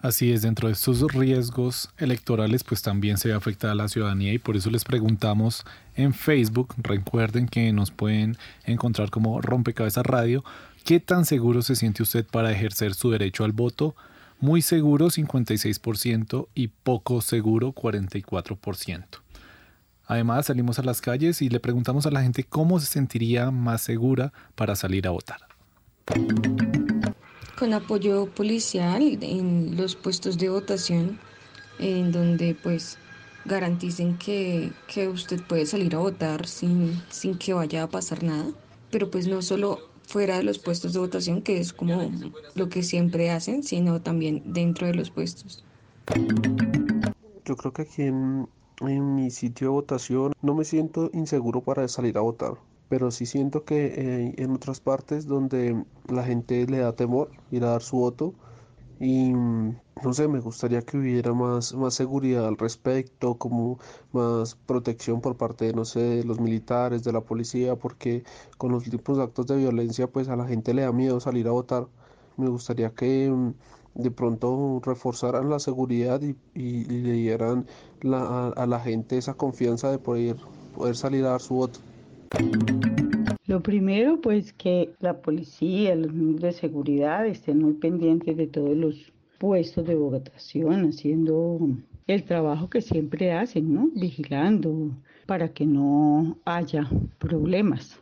Así 0.00 0.32
es, 0.32 0.42
dentro 0.42 0.68
de 0.68 0.74
estos 0.74 1.00
riesgos 1.12 1.90
electorales, 1.98 2.62
pues 2.62 2.82
también 2.82 3.18
se 3.18 3.32
afecta 3.32 3.72
a 3.72 3.74
la 3.74 3.88
ciudadanía 3.88 4.32
y 4.32 4.38
por 4.38 4.56
eso 4.56 4.70
les 4.70 4.84
preguntamos 4.84 5.64
en 5.96 6.14
Facebook, 6.14 6.74
recuerden 6.78 7.48
que 7.48 7.72
nos 7.72 7.90
pueden 7.90 8.36
encontrar 8.64 9.10
como 9.10 9.40
Rompecabezas 9.40 10.06
Radio, 10.06 10.44
¿qué 10.84 11.00
tan 11.00 11.24
seguro 11.24 11.62
se 11.62 11.74
siente 11.74 12.04
usted 12.04 12.24
para 12.24 12.52
ejercer 12.52 12.94
su 12.94 13.10
derecho 13.10 13.42
al 13.42 13.50
voto? 13.50 13.96
Muy 14.38 14.62
seguro 14.62 15.08
56% 15.08 16.46
y 16.54 16.68
poco 16.68 17.20
seguro 17.20 17.72
44%. 17.72 19.04
Además 20.06 20.46
salimos 20.46 20.78
a 20.78 20.84
las 20.84 21.00
calles 21.00 21.42
y 21.42 21.48
le 21.48 21.58
preguntamos 21.58 22.06
a 22.06 22.12
la 22.12 22.22
gente 22.22 22.44
cómo 22.44 22.78
se 22.78 22.86
sentiría 22.86 23.50
más 23.50 23.82
segura 23.82 24.32
para 24.54 24.76
salir 24.76 25.08
a 25.08 25.10
votar. 25.10 25.40
Con 27.58 27.74
apoyo 27.74 28.26
policial 28.26 29.18
en 29.20 29.76
los 29.76 29.96
puestos 29.96 30.38
de 30.38 30.48
votación, 30.48 31.18
en 31.80 32.12
donde 32.12 32.54
pues 32.54 32.98
garanticen 33.46 34.16
que, 34.16 34.70
que 34.86 35.08
usted 35.08 35.42
puede 35.42 35.66
salir 35.66 35.96
a 35.96 35.98
votar 35.98 36.46
sin, 36.46 37.02
sin 37.10 37.36
que 37.36 37.54
vaya 37.54 37.82
a 37.82 37.88
pasar 37.88 38.22
nada. 38.22 38.46
Pero 38.92 39.10
pues 39.10 39.26
no 39.26 39.42
solo 39.42 39.80
fuera 40.06 40.36
de 40.36 40.44
los 40.44 40.58
puestos 40.58 40.92
de 40.92 41.00
votación, 41.00 41.42
que 41.42 41.58
es 41.58 41.72
como 41.72 42.10
lo 42.54 42.68
que 42.68 42.84
siempre 42.84 43.30
hacen, 43.30 43.64
sino 43.64 44.00
también 44.00 44.42
dentro 44.46 44.86
de 44.86 44.94
los 44.94 45.10
puestos. 45.10 45.64
Yo 47.44 47.56
creo 47.56 47.72
que 47.72 47.82
aquí 47.82 48.02
en, 48.02 48.48
en 48.82 49.14
mi 49.16 49.30
sitio 49.30 49.66
de 49.66 49.72
votación 49.72 50.32
no 50.42 50.54
me 50.54 50.64
siento 50.64 51.10
inseguro 51.12 51.60
para 51.60 51.88
salir 51.88 52.16
a 52.18 52.20
votar, 52.20 52.54
pero 52.88 53.10
sí 53.10 53.26
siento 53.26 53.64
que 53.64 53.86
eh, 53.86 54.34
en 54.38 54.52
otras 54.52 54.80
partes 54.80 55.26
donde 55.26 55.84
la 56.08 56.24
gente 56.24 56.66
le 56.66 56.78
da 56.78 56.94
temor 56.94 57.30
ir 57.50 57.64
a 57.64 57.70
dar 57.70 57.82
su 57.82 57.98
voto 57.98 58.34
y 59.00 59.32
no 59.32 60.12
sé, 60.12 60.28
me 60.28 60.40
gustaría 60.40 60.82
que 60.82 60.96
hubiera 60.98 61.32
más, 61.32 61.74
más 61.74 61.94
seguridad 61.94 62.46
al 62.46 62.56
respecto, 62.56 63.36
como 63.38 63.78
más 64.12 64.56
protección 64.66 65.20
por 65.20 65.36
parte 65.36 65.66
de, 65.66 65.72
no 65.72 65.84
sé, 65.84 66.00
de 66.00 66.24
los 66.24 66.40
militares, 66.40 67.04
de 67.04 67.12
la 67.12 67.20
policía, 67.20 67.76
porque 67.76 68.24
con 68.58 68.72
los 68.72 68.84
de 68.88 69.22
actos 69.22 69.46
de 69.46 69.56
violencia 69.56 70.08
pues 70.08 70.28
a 70.28 70.36
la 70.36 70.46
gente 70.46 70.74
le 70.74 70.82
da 70.82 70.92
miedo 70.92 71.20
salir 71.20 71.46
a 71.48 71.52
votar. 71.52 71.86
Me 72.36 72.48
gustaría 72.48 72.90
que 72.90 73.32
de 73.94 74.10
pronto 74.10 74.80
reforzaran 74.84 75.50
la 75.50 75.58
seguridad 75.58 76.20
y, 76.22 76.36
le 76.84 77.12
dieran 77.12 77.66
a, 78.04 78.66
la 78.66 78.80
gente 78.80 79.18
esa 79.18 79.34
confianza 79.34 79.90
de 79.90 79.98
poder, 79.98 80.36
poder 80.76 80.96
salir 80.96 81.24
a 81.24 81.30
dar 81.30 81.40
su 81.40 81.54
voto. 81.54 81.80
Lo 83.46 83.62
primero, 83.62 84.20
pues 84.20 84.52
que 84.52 84.92
la 85.00 85.22
policía, 85.22 85.94
los 85.94 86.40
de 86.40 86.52
seguridad 86.52 87.26
estén 87.26 87.60
muy 87.60 87.74
pendientes 87.74 88.36
de 88.36 88.46
todos 88.46 88.76
los 88.76 89.12
puestos 89.38 89.86
de 89.86 89.94
votación, 89.94 90.88
haciendo 90.88 91.58
el 92.06 92.24
trabajo 92.24 92.68
que 92.68 92.82
siempre 92.82 93.32
hacen, 93.32 93.72
¿no? 93.72 93.88
Vigilando 93.94 94.90
para 95.26 95.48
que 95.52 95.66
no 95.66 96.38
haya 96.44 96.90
problemas. 97.18 98.00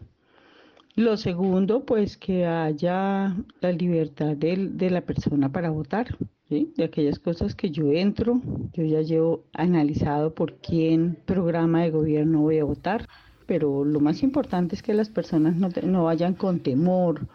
Lo 0.96 1.16
segundo, 1.16 1.84
pues 1.84 2.16
que 2.16 2.46
haya 2.46 3.36
la 3.60 3.72
libertad 3.72 4.36
de, 4.36 4.90
la 4.90 5.02
persona 5.02 5.52
para 5.52 5.70
votar. 5.70 6.16
De 6.48 6.84
aquellas 6.84 7.18
cosas 7.18 7.54
que 7.54 7.70
yo 7.70 7.92
entro, 7.92 8.40
yo 8.72 8.84
ya 8.84 9.02
llevo 9.02 9.44
analizado 9.52 10.34
por 10.34 10.54
quién 10.54 11.18
programa 11.26 11.82
de 11.82 11.90
gobierno 11.90 12.40
voy 12.40 12.60
a 12.60 12.64
votar, 12.64 13.08
pero 13.46 13.84
lo 13.84 14.00
más 14.00 14.22
importante 14.22 14.74
es 14.74 14.82
que 14.82 14.92
las 14.92 15.08
personas 15.08 15.56
no, 15.56 15.68
no 15.84 16.04
vayan 16.04 16.34
con 16.34 16.60
temor, 16.60 17.26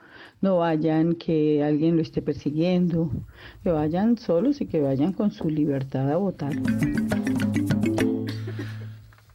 no 0.41 0.57
vayan 0.57 1.15
que 1.15 1.63
alguien 1.63 1.95
lo 1.95 2.01
esté 2.01 2.21
persiguiendo, 2.21 3.11
que 3.63 3.71
vayan 3.71 4.17
solos 4.17 4.59
y 4.61 4.65
que 4.65 4.81
vayan 4.81 5.13
con 5.13 5.31
su 5.31 5.49
libertad 5.49 6.11
a 6.11 6.17
votar. 6.17 6.53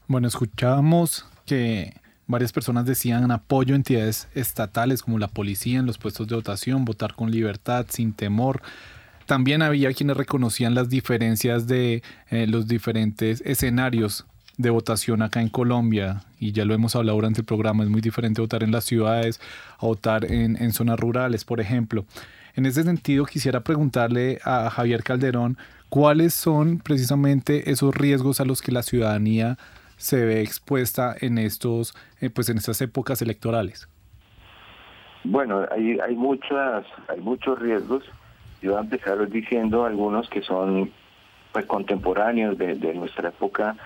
Bueno, 0.09 0.29
escuchábamos 0.29 1.27
que 1.47 1.95
varias 2.27 2.53
personas 2.53 2.87
decían 2.87 3.31
apoyo 3.31 3.75
a 3.75 3.77
entidades 3.77 4.29
estatales 4.35 5.03
como 5.03 5.19
la 5.19 5.29
policía 5.29 5.79
en 5.79 5.87
los 5.87 5.99
puestos 5.99 6.27
de 6.29 6.35
votación, 6.35 6.85
votar 6.85 7.15
con 7.15 7.31
libertad, 7.31 7.87
sin 7.89 8.13
temor. 8.13 8.63
También 9.27 9.63
había 9.63 9.93
quienes 9.93 10.17
reconocían 10.17 10.75
las 10.75 10.89
diferencias 10.89 11.67
de 11.67 12.03
eh, 12.31 12.47
los 12.47 12.69
diferentes 12.69 13.41
escenarios 13.45 14.27
de 14.57 14.71
votación 14.71 15.23
acá 15.23 15.41
en 15.41 15.49
Colombia, 15.49 16.23
y 16.39 16.53
ya 16.53 16.65
lo 16.65 16.75
hemos 16.75 16.97
hablado 16.97 17.17
durante 17.17 17.41
el 17.41 17.47
programa, 17.47 17.85
es 17.85 17.91
muy 17.91 18.01
diferente 18.01 18.41
votar 18.41 18.63
en 18.63 18.73
las 18.73 18.85
ciudades 18.85 19.41
a 19.79 19.87
votar 19.87 20.31
en, 20.31 20.57
en 20.63 20.73
zonas 20.73 20.99
rurales, 20.99 21.45
por 21.45 21.61
ejemplo. 21.61 22.05
En 22.55 22.65
ese 22.65 22.83
sentido, 22.83 23.27
quisiera 23.27 23.61
preguntarle 23.61 24.39
a 24.45 24.71
Javier 24.71 25.03
Calderón 25.03 25.59
cuáles 25.91 26.33
son 26.33 26.79
precisamente 26.79 27.71
esos 27.71 27.95
riesgos 27.95 28.41
a 28.41 28.47
los 28.47 28.63
que 28.63 28.73
la 28.73 28.83
ciudadanía 28.83 29.59
se 29.97 30.25
ve 30.25 30.41
expuesta 30.41 31.15
en 31.21 31.39
estos, 31.39 31.95
eh, 32.21 32.31
pues 32.31 32.49
en 32.49 32.59
estas 32.59 32.81
épocas 32.81 33.21
electorales. 33.23 33.89
Bueno, 35.25 35.67
hay, 35.71 35.99
hay 35.99 36.15
muchas, 36.15 36.87
hay 37.09 37.21
muchos 37.21 37.59
riesgos. 37.59 38.05
Yo 38.63 38.73
voy 38.73 38.79
a 38.79 38.83
empezar 38.85 39.29
diciendo 39.29 39.85
algunos 39.85 40.29
que 40.29 40.43
son 40.43 40.91
pues 41.53 41.67
contemporáneos 41.67 42.57
de, 42.59 42.75
de 42.75 42.95
nuestra 42.95 43.31
época 43.31 43.77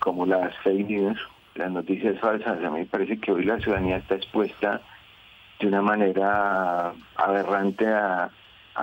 como 0.00 0.26
las 0.26 0.56
fake 0.58 0.88
news, 0.88 1.18
las 1.54 1.70
noticias 1.70 2.18
falsas. 2.18 2.62
A 2.64 2.70
mí 2.70 2.80
me 2.80 2.86
parece 2.86 3.18
que 3.20 3.30
hoy 3.30 3.44
la 3.44 3.60
ciudadanía 3.60 3.98
está 3.98 4.16
expuesta 4.16 4.80
de 5.60 5.66
una 5.68 5.82
manera 5.82 6.92
aberrante 7.16 7.86
a, 7.86 8.30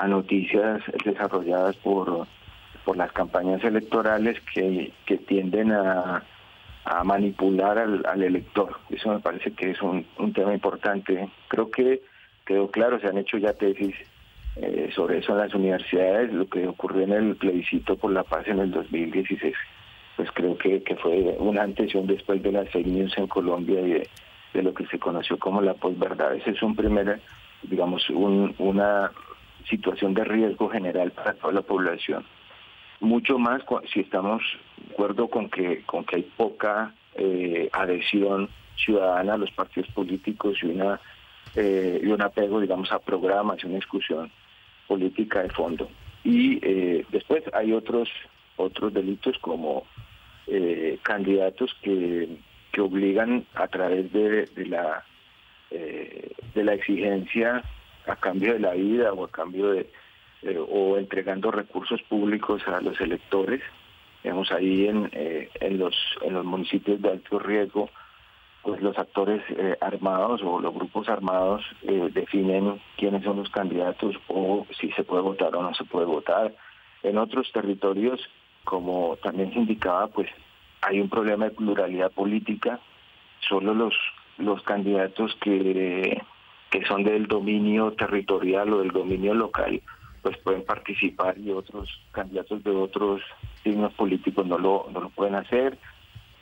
noticias 0.07 0.83
desarrolladas 1.03 1.75
por, 1.77 2.27
por 2.85 2.97
las 2.97 3.11
campañas 3.13 3.63
electorales 3.63 4.39
que, 4.53 4.93
que 5.07 5.17
tienden 5.17 5.71
a, 5.71 6.23
a 6.85 7.03
manipular 7.03 7.79
al, 7.79 8.05
al, 8.05 8.21
elector. 8.21 8.77
Eso 8.91 9.09
me 9.09 9.19
parece 9.19 9.53
que 9.53 9.71
es 9.71 9.81
un, 9.81 10.05
un, 10.19 10.33
tema 10.33 10.53
importante. 10.53 11.27
Creo 11.47 11.71
que 11.71 12.03
quedó 12.45 12.69
claro, 12.69 12.99
se 12.99 13.07
han 13.07 13.17
hecho 13.17 13.39
ya 13.39 13.53
tesis 13.53 13.95
eh, 14.57 14.91
sobre 14.93 15.17
eso 15.17 15.31
en 15.31 15.39
las 15.39 15.55
universidades, 15.55 16.31
lo 16.31 16.47
que 16.47 16.67
ocurrió 16.67 17.05
en 17.05 17.13
el 17.13 17.35
plebiscito 17.37 17.95
por 17.97 18.11
la 18.11 18.23
paz 18.23 18.47
en 18.47 18.59
el 18.59 18.69
2016 18.69 19.55
pues 20.17 20.29
creo 20.33 20.57
que, 20.57 20.81
que 20.81 20.95
fue 20.95 21.35
una 21.37 21.61
antes 21.61 21.93
y 21.93 21.97
un 21.97 22.07
después 22.07 22.41
de 22.41 22.51
las 22.51 22.67
seis 22.71 22.85
news 22.87 23.15
en 23.17 23.27
Colombia 23.27 23.79
y 23.79 23.91
de, 24.53 24.63
lo 24.63 24.73
que 24.73 24.87
se 24.87 24.97
conoció 24.97 25.37
como 25.37 25.61
la 25.61 25.75
posverdad. 25.75 26.33
Ese 26.33 26.49
es 26.49 26.63
un 26.63 26.75
primer, 26.75 27.21
digamos, 27.61 28.09
un, 28.09 28.55
una 28.57 29.11
situación 29.69 30.15
de 30.15 30.23
riesgo 30.23 30.69
general 30.69 31.11
para 31.11 31.35
toda 31.35 31.53
la 31.53 31.61
población. 31.61 32.25
Mucho 32.99 33.37
más 33.37 33.61
si 33.93 33.99
estamos 33.99 34.41
de 34.77 34.93
acuerdo 34.93 35.27
con 35.27 35.49
que, 35.49 35.83
con 35.83 36.03
que 36.03 36.15
hay 36.15 36.23
poca 36.35 36.95
eh, 37.13 37.69
adhesión 37.71 38.49
ciudadana 38.75 39.35
a 39.35 39.37
los 39.37 39.51
partidos 39.51 39.87
políticos 39.91 40.57
y 40.63 40.65
una 40.65 40.99
eh, 41.55 42.01
y 42.03 42.07
un 42.07 42.21
apego, 42.23 42.59
digamos, 42.59 42.91
a 42.91 42.97
programas 42.97 43.59
y 43.61 43.67
una 43.67 43.75
discusión 43.75 44.31
política 44.87 45.43
de 45.43 45.49
fondo. 45.49 45.87
Y 46.23 46.59
eh, 46.63 47.05
después 47.11 47.43
hay 47.53 47.73
otros 47.73 48.09
otros 48.55 48.91
delitos 48.93 49.37
como 49.39 49.83
eh, 50.49 50.97
candidatos 51.03 51.75
que, 51.81 52.37
que 52.71 52.79
obligan 52.79 53.45
a 53.53 53.67
través 53.67 54.13
de, 54.13 54.47
la 54.67 55.03
eh, 55.71 56.31
de 56.55 56.63
la 56.63 56.73
exigencia 56.73 57.63
a 58.05 58.15
cambio 58.15 58.53
de 58.53 58.59
la 58.59 58.71
vida 58.71 59.11
o 59.11 59.25
a 59.25 59.29
cambio 59.29 59.71
de 59.71 59.89
eh, 60.43 60.57
o 60.57 60.97
entregando 60.97 61.51
recursos 61.51 62.01
públicos 62.03 62.65
a 62.65 62.79
los 62.79 62.99
electores. 63.01 63.61
Digamos 64.23 64.49
ahí 64.53 64.87
en, 64.87 65.09
en 65.11 65.77
los 65.77 65.95
en 66.21 66.33
los 66.33 66.45
municipios 66.45 67.01
de 67.01 67.09
alto 67.11 67.39
riesgo 67.39 67.89
pues 68.63 68.81
los 68.81 68.97
actores 68.97 69.41
armados 69.81 70.41
o 70.43 70.59
los 70.59 70.73
grupos 70.73 71.07
armados 71.07 71.63
definen 72.11 72.81
quiénes 72.97 73.23
son 73.23 73.37
los 73.37 73.49
candidatos 73.49 74.15
o 74.27 74.65
si 74.79 74.91
se 74.93 75.03
puede 75.03 75.23
votar 75.23 75.55
o 75.55 75.61
no 75.61 75.73
se 75.73 75.85
puede 75.85 76.05
votar. 76.05 76.53
En 77.03 77.17
otros 77.17 77.49
territorios 77.53 78.19
como 78.67 79.15
también 79.23 79.53
se 79.53 79.59
indicaba, 79.59 80.07
pues 80.07 80.27
hay 80.81 80.99
un 80.99 81.07
problema 81.07 81.45
de 81.45 81.51
pluralidad 81.51 82.11
política. 82.11 82.81
Solo 83.47 83.73
los, 83.73 83.93
los 84.37 84.61
candidatos 84.63 85.37
que, 85.39 86.21
que 86.69 86.85
son 86.85 87.05
del 87.05 87.27
dominio 87.27 87.93
territorial 87.93 88.73
o 88.73 88.79
del 88.79 88.91
dominio 88.91 89.33
local 89.33 89.81
pues 90.21 90.37
pueden 90.39 90.65
participar 90.65 91.37
y 91.37 91.51
otros 91.51 92.01
candidatos 92.11 92.61
de 92.61 92.71
otros 92.71 93.21
signos 93.63 93.93
políticos 93.93 94.45
no 94.45 94.57
lo, 94.57 94.87
no 94.91 94.99
lo 94.99 95.09
pueden 95.11 95.35
hacer. 95.35 95.77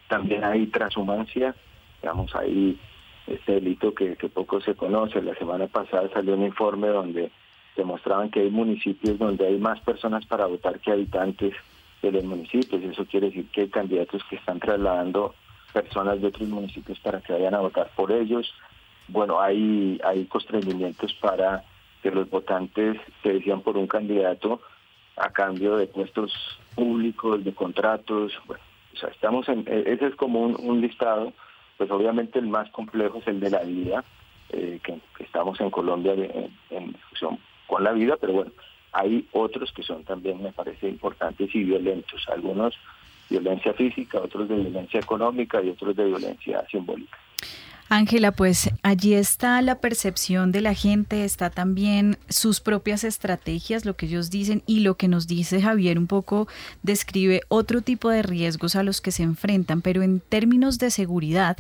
También 0.08 0.44
hay 0.44 0.66
transhumancia, 0.66 1.54
digamos, 2.02 2.34
hay 2.34 2.80
este 3.28 3.54
delito 3.54 3.94
que, 3.94 4.16
que 4.16 4.30
poco 4.30 4.62
se 4.62 4.74
conoce. 4.74 5.22
La 5.22 5.36
semana 5.36 5.68
pasada 5.68 6.10
salió 6.12 6.34
un 6.34 6.46
informe 6.46 6.88
donde 6.88 7.30
demostraban 7.78 8.32
que 8.32 8.40
hay 8.40 8.50
municipios 8.50 9.20
donde 9.20 9.46
hay 9.46 9.60
más 9.60 9.80
personas 9.82 10.26
para 10.26 10.48
votar 10.48 10.80
que 10.80 10.92
habitantes 10.92 11.54
de 12.06 12.12
los 12.12 12.24
municipios. 12.24 12.84
Eso 12.84 13.06
quiere 13.06 13.28
decir 13.28 13.48
que 13.52 13.62
hay 13.62 13.70
candidatos 13.70 14.24
que 14.30 14.36
están 14.36 14.60
trasladando 14.60 15.36
personas 15.74 16.22
de 16.22 16.28
otros 16.28 16.48
municipios 16.48 17.00
para 17.00 17.22
que 17.22 17.34
vayan 17.34 17.54
a 17.54 17.60
votar 17.60 17.90
por 17.96 18.12
ellos. 18.12 18.54
Bueno, 19.08 19.42
hay, 19.42 20.00
hay 20.04 20.26
constreñimientos 20.26 21.14
para 21.16 21.64
que 22.02 22.12
los 22.12 22.30
votantes 22.30 22.98
se 23.24 23.34
decían 23.34 23.62
por 23.62 23.78
un 23.78 23.88
candidato 23.88 24.62
a 25.18 25.30
cambio 25.32 25.78
de 25.78 25.88
puestos 25.88 26.32
públicos, 26.76 27.44
de 27.44 27.54
contratos. 27.54 28.34
Bueno, 28.46 28.64
o 28.94 28.98
sea, 28.98 29.10
estamos 29.10 29.48
en, 29.50 29.66
e, 29.68 29.84
ese 29.94 30.08
es 30.08 30.16
como 30.16 30.42
un, 30.42 30.82
listado, 30.82 31.34
pues 31.78 31.92
obviamente 31.92 32.40
el 32.40 32.48
más 32.48 32.70
complejo 32.72 33.20
es 33.20 33.28
el 33.28 33.40
de 33.40 33.50
la 33.50 33.64
vida, 33.64 34.04
eh, 34.50 34.80
que, 34.84 35.00
estamos 35.20 35.60
en 35.60 35.70
Colombia 35.70 36.14
en, 36.14 36.52
en 36.70 36.92
discusión 36.94 37.40
con 37.68 37.84
la 37.84 37.92
vida, 37.92 38.16
pero 38.20 38.34
bueno, 38.34 38.52
hay 38.96 39.28
otros 39.34 39.72
que 39.74 39.84
son 39.84 40.04
también, 40.06 40.42
me 40.42 40.54
parece, 40.54 40.88
importantes 40.88 41.54
y 41.54 41.64
violentos. 41.64 42.26
Algunos 42.32 42.74
violencia 43.30 43.74
física, 43.74 44.20
otros 44.20 44.48
de 44.48 44.56
violencia 44.56 45.00
económica 45.00 45.62
y 45.62 45.70
otros 45.70 45.96
de 45.96 46.06
violencia 46.06 46.66
simbólica. 46.72 47.18
Ángela, 47.90 48.32
pues 48.32 48.72
allí 48.82 49.14
está 49.14 49.62
la 49.62 49.76
percepción 49.80 50.52
de 50.52 50.62
la 50.62 50.74
gente, 50.74 51.24
está 51.24 51.52
también 51.52 52.18
sus 52.30 52.60
propias 52.60 53.04
estrategias, 53.04 53.86
lo 53.86 53.96
que 53.96 54.08
ellos 54.08 54.32
dicen 54.32 54.64
y 54.66 54.80
lo 54.80 54.96
que 54.96 55.08
nos 55.08 55.28
dice 55.28 55.62
Javier 55.62 56.00
un 56.00 56.08
poco 56.08 56.48
describe 56.82 57.42
otro 57.48 57.82
tipo 57.82 58.10
de 58.10 58.24
riesgos 58.24 58.76
a 58.76 58.82
los 58.82 59.02
que 59.02 59.12
se 59.12 59.22
enfrentan, 59.22 59.82
pero 59.82 60.02
en 60.02 60.20
términos 60.20 60.80
de 60.80 60.90
seguridad, 60.90 61.58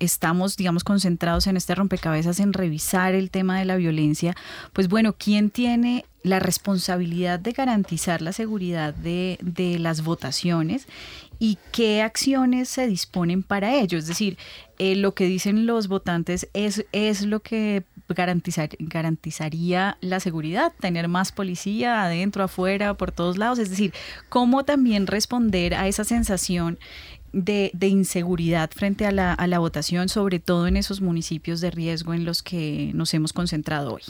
estamos, 0.00 0.56
digamos, 0.56 0.82
concentrados 0.82 1.46
en 1.46 1.56
este 1.56 1.74
rompecabezas 1.74 2.40
en 2.40 2.52
revisar 2.52 3.14
el 3.14 3.30
tema 3.30 3.58
de 3.58 3.66
la 3.66 3.76
violencia, 3.76 4.34
pues 4.72 4.88
bueno, 4.88 5.14
¿quién 5.16 5.50
tiene 5.50 6.04
la 6.22 6.40
responsabilidad 6.40 7.38
de 7.38 7.52
garantizar 7.52 8.20
la 8.20 8.32
seguridad 8.32 8.94
de, 8.94 9.38
de 9.40 9.78
las 9.78 10.02
votaciones 10.02 10.86
y 11.38 11.58
qué 11.72 12.02
acciones 12.02 12.68
se 12.68 12.86
disponen 12.86 13.42
para 13.42 13.74
ello? 13.76 13.98
Es 13.98 14.06
decir, 14.06 14.36
eh, 14.78 14.96
lo 14.96 15.14
que 15.14 15.26
dicen 15.26 15.66
los 15.66 15.88
votantes 15.88 16.48
es, 16.54 16.86
es 16.92 17.22
lo 17.22 17.40
que 17.40 17.84
garantizar, 18.08 18.70
garantizaría 18.78 19.98
la 20.00 20.20
seguridad, 20.20 20.72
tener 20.80 21.08
más 21.08 21.32
policía 21.32 22.02
adentro, 22.02 22.42
afuera, 22.44 22.94
por 22.94 23.12
todos 23.12 23.38
lados. 23.38 23.58
Es 23.58 23.70
decir, 23.70 23.92
cómo 24.28 24.64
también 24.64 25.06
responder 25.06 25.74
a 25.74 25.86
esa 25.86 26.04
sensación 26.04 26.78
de, 27.32 27.70
inseguridad 27.80 28.70
frente 28.70 29.06
a 29.06 29.12
la, 29.12 29.32
a 29.32 29.46
la 29.46 29.58
votación, 29.58 30.08
sobre 30.08 30.38
todo 30.38 30.66
en 30.66 30.76
esos 30.76 31.00
municipios 31.00 31.60
de 31.60 31.70
riesgo 31.70 32.14
en 32.14 32.24
los 32.24 32.42
que 32.42 32.90
nos 32.94 33.14
hemos 33.14 33.32
concentrado 33.32 33.94
hoy? 33.94 34.02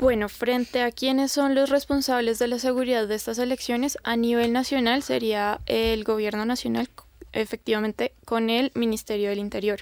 Bueno, 0.00 0.28
frente 0.28 0.82
a 0.82 0.90
quiénes 0.90 1.32
son 1.32 1.54
los 1.54 1.70
responsables 1.70 2.38
de 2.38 2.48
la 2.48 2.58
seguridad 2.58 3.06
de 3.06 3.14
estas 3.14 3.38
elecciones, 3.38 3.98
a 4.04 4.16
nivel 4.16 4.52
nacional 4.52 5.02
sería 5.02 5.60
el 5.66 6.02
gobierno 6.04 6.44
nacional, 6.44 6.88
efectivamente, 7.32 8.12
con 8.24 8.50
el 8.50 8.72
Ministerio 8.74 9.28
del 9.28 9.38
Interior. 9.38 9.80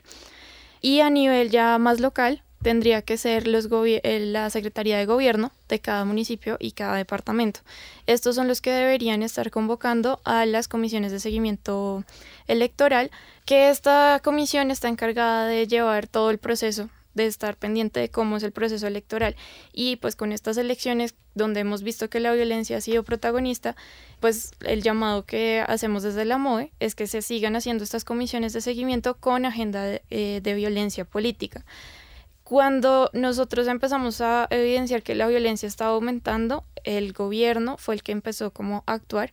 Y 0.83 1.01
a 1.01 1.11
nivel 1.11 1.51
ya 1.51 1.79
más 1.79 2.01
local, 2.01 2.43
tendría 2.63 3.03
que 3.03 3.17
ser 3.17 3.47
los 3.47 3.69
la 4.03 4.51
Secretaría 4.51 4.99
de 4.99 5.07
Gobierno 5.07 5.53
de 5.69 5.81
cada 5.81 6.05
municipio 6.05 6.57
y 6.61 6.73
cada 6.73 6.97
departamento. 6.97 7.61
Estos 8.07 8.35
son 8.35 8.49
los 8.49 8.61
que 8.61 8.71
deberían 8.71 9.23
estar 9.23 9.51
convocando 9.51 10.21
a 10.25 10.45
las 10.47 10.69
comisiones 10.69 11.13
de 11.13 11.21
seguimiento 11.21 12.05
electoral, 12.49 13.11
que 13.47 13.71
esta 13.71 14.21
comisión 14.23 14.71
está 14.71 14.89
encargada 14.89 15.47
de 15.47 15.67
llevar 15.67 16.07
todo 16.07 16.31
el 16.31 16.39
proceso 16.39 16.91
de 17.15 17.27
estar 17.27 17.57
pendiente 17.57 17.99
de 17.99 18.09
cómo 18.09 18.37
es 18.37 18.43
el 18.43 18.53
proceso 18.53 18.87
electoral. 18.87 19.37
Y 19.73 19.97
pues 19.97 20.15
con 20.17 20.33
estas 20.33 20.57
elecciones 20.57 21.15
donde 21.35 21.61
hemos 21.61 21.83
visto 21.83 22.09
que 22.09 22.21
la 22.21 22.33
violencia 22.33 22.77
ha 22.77 22.81
sido 22.81 23.03
protagonista, 23.03 23.75
pues 24.21 24.53
el 24.65 24.83
llamado 24.83 25.25
que 25.25 25.65
hacemos 25.67 26.03
desde 26.03 26.25
la 26.25 26.39
MOE 26.39 26.73
es 26.79 26.95
que 26.95 27.07
se 27.07 27.23
sigan 27.23 27.57
haciendo 27.57 27.85
estas 27.85 28.05
comisiones 28.05 28.53
de 28.53 28.61
seguimiento 28.61 29.17
con 29.17 29.45
agenda 29.45 29.83
de, 29.85 30.03
eh, 30.11 30.41
de 30.43 30.55
violencia 30.55 31.05
política. 31.05 31.65
Cuando 32.51 33.11
nosotros 33.13 33.69
empezamos 33.69 34.21
a 34.21 34.49
evidenciar 34.51 35.05
que 35.05 35.15
la 35.15 35.29
violencia 35.29 35.69
estaba 35.69 35.93
aumentando, 35.93 36.65
el 36.83 37.13
gobierno 37.13 37.77
fue 37.77 37.95
el 37.95 38.03
que 38.03 38.11
empezó 38.11 38.51
como 38.51 38.83
a 38.89 38.95
actuar, 38.95 39.31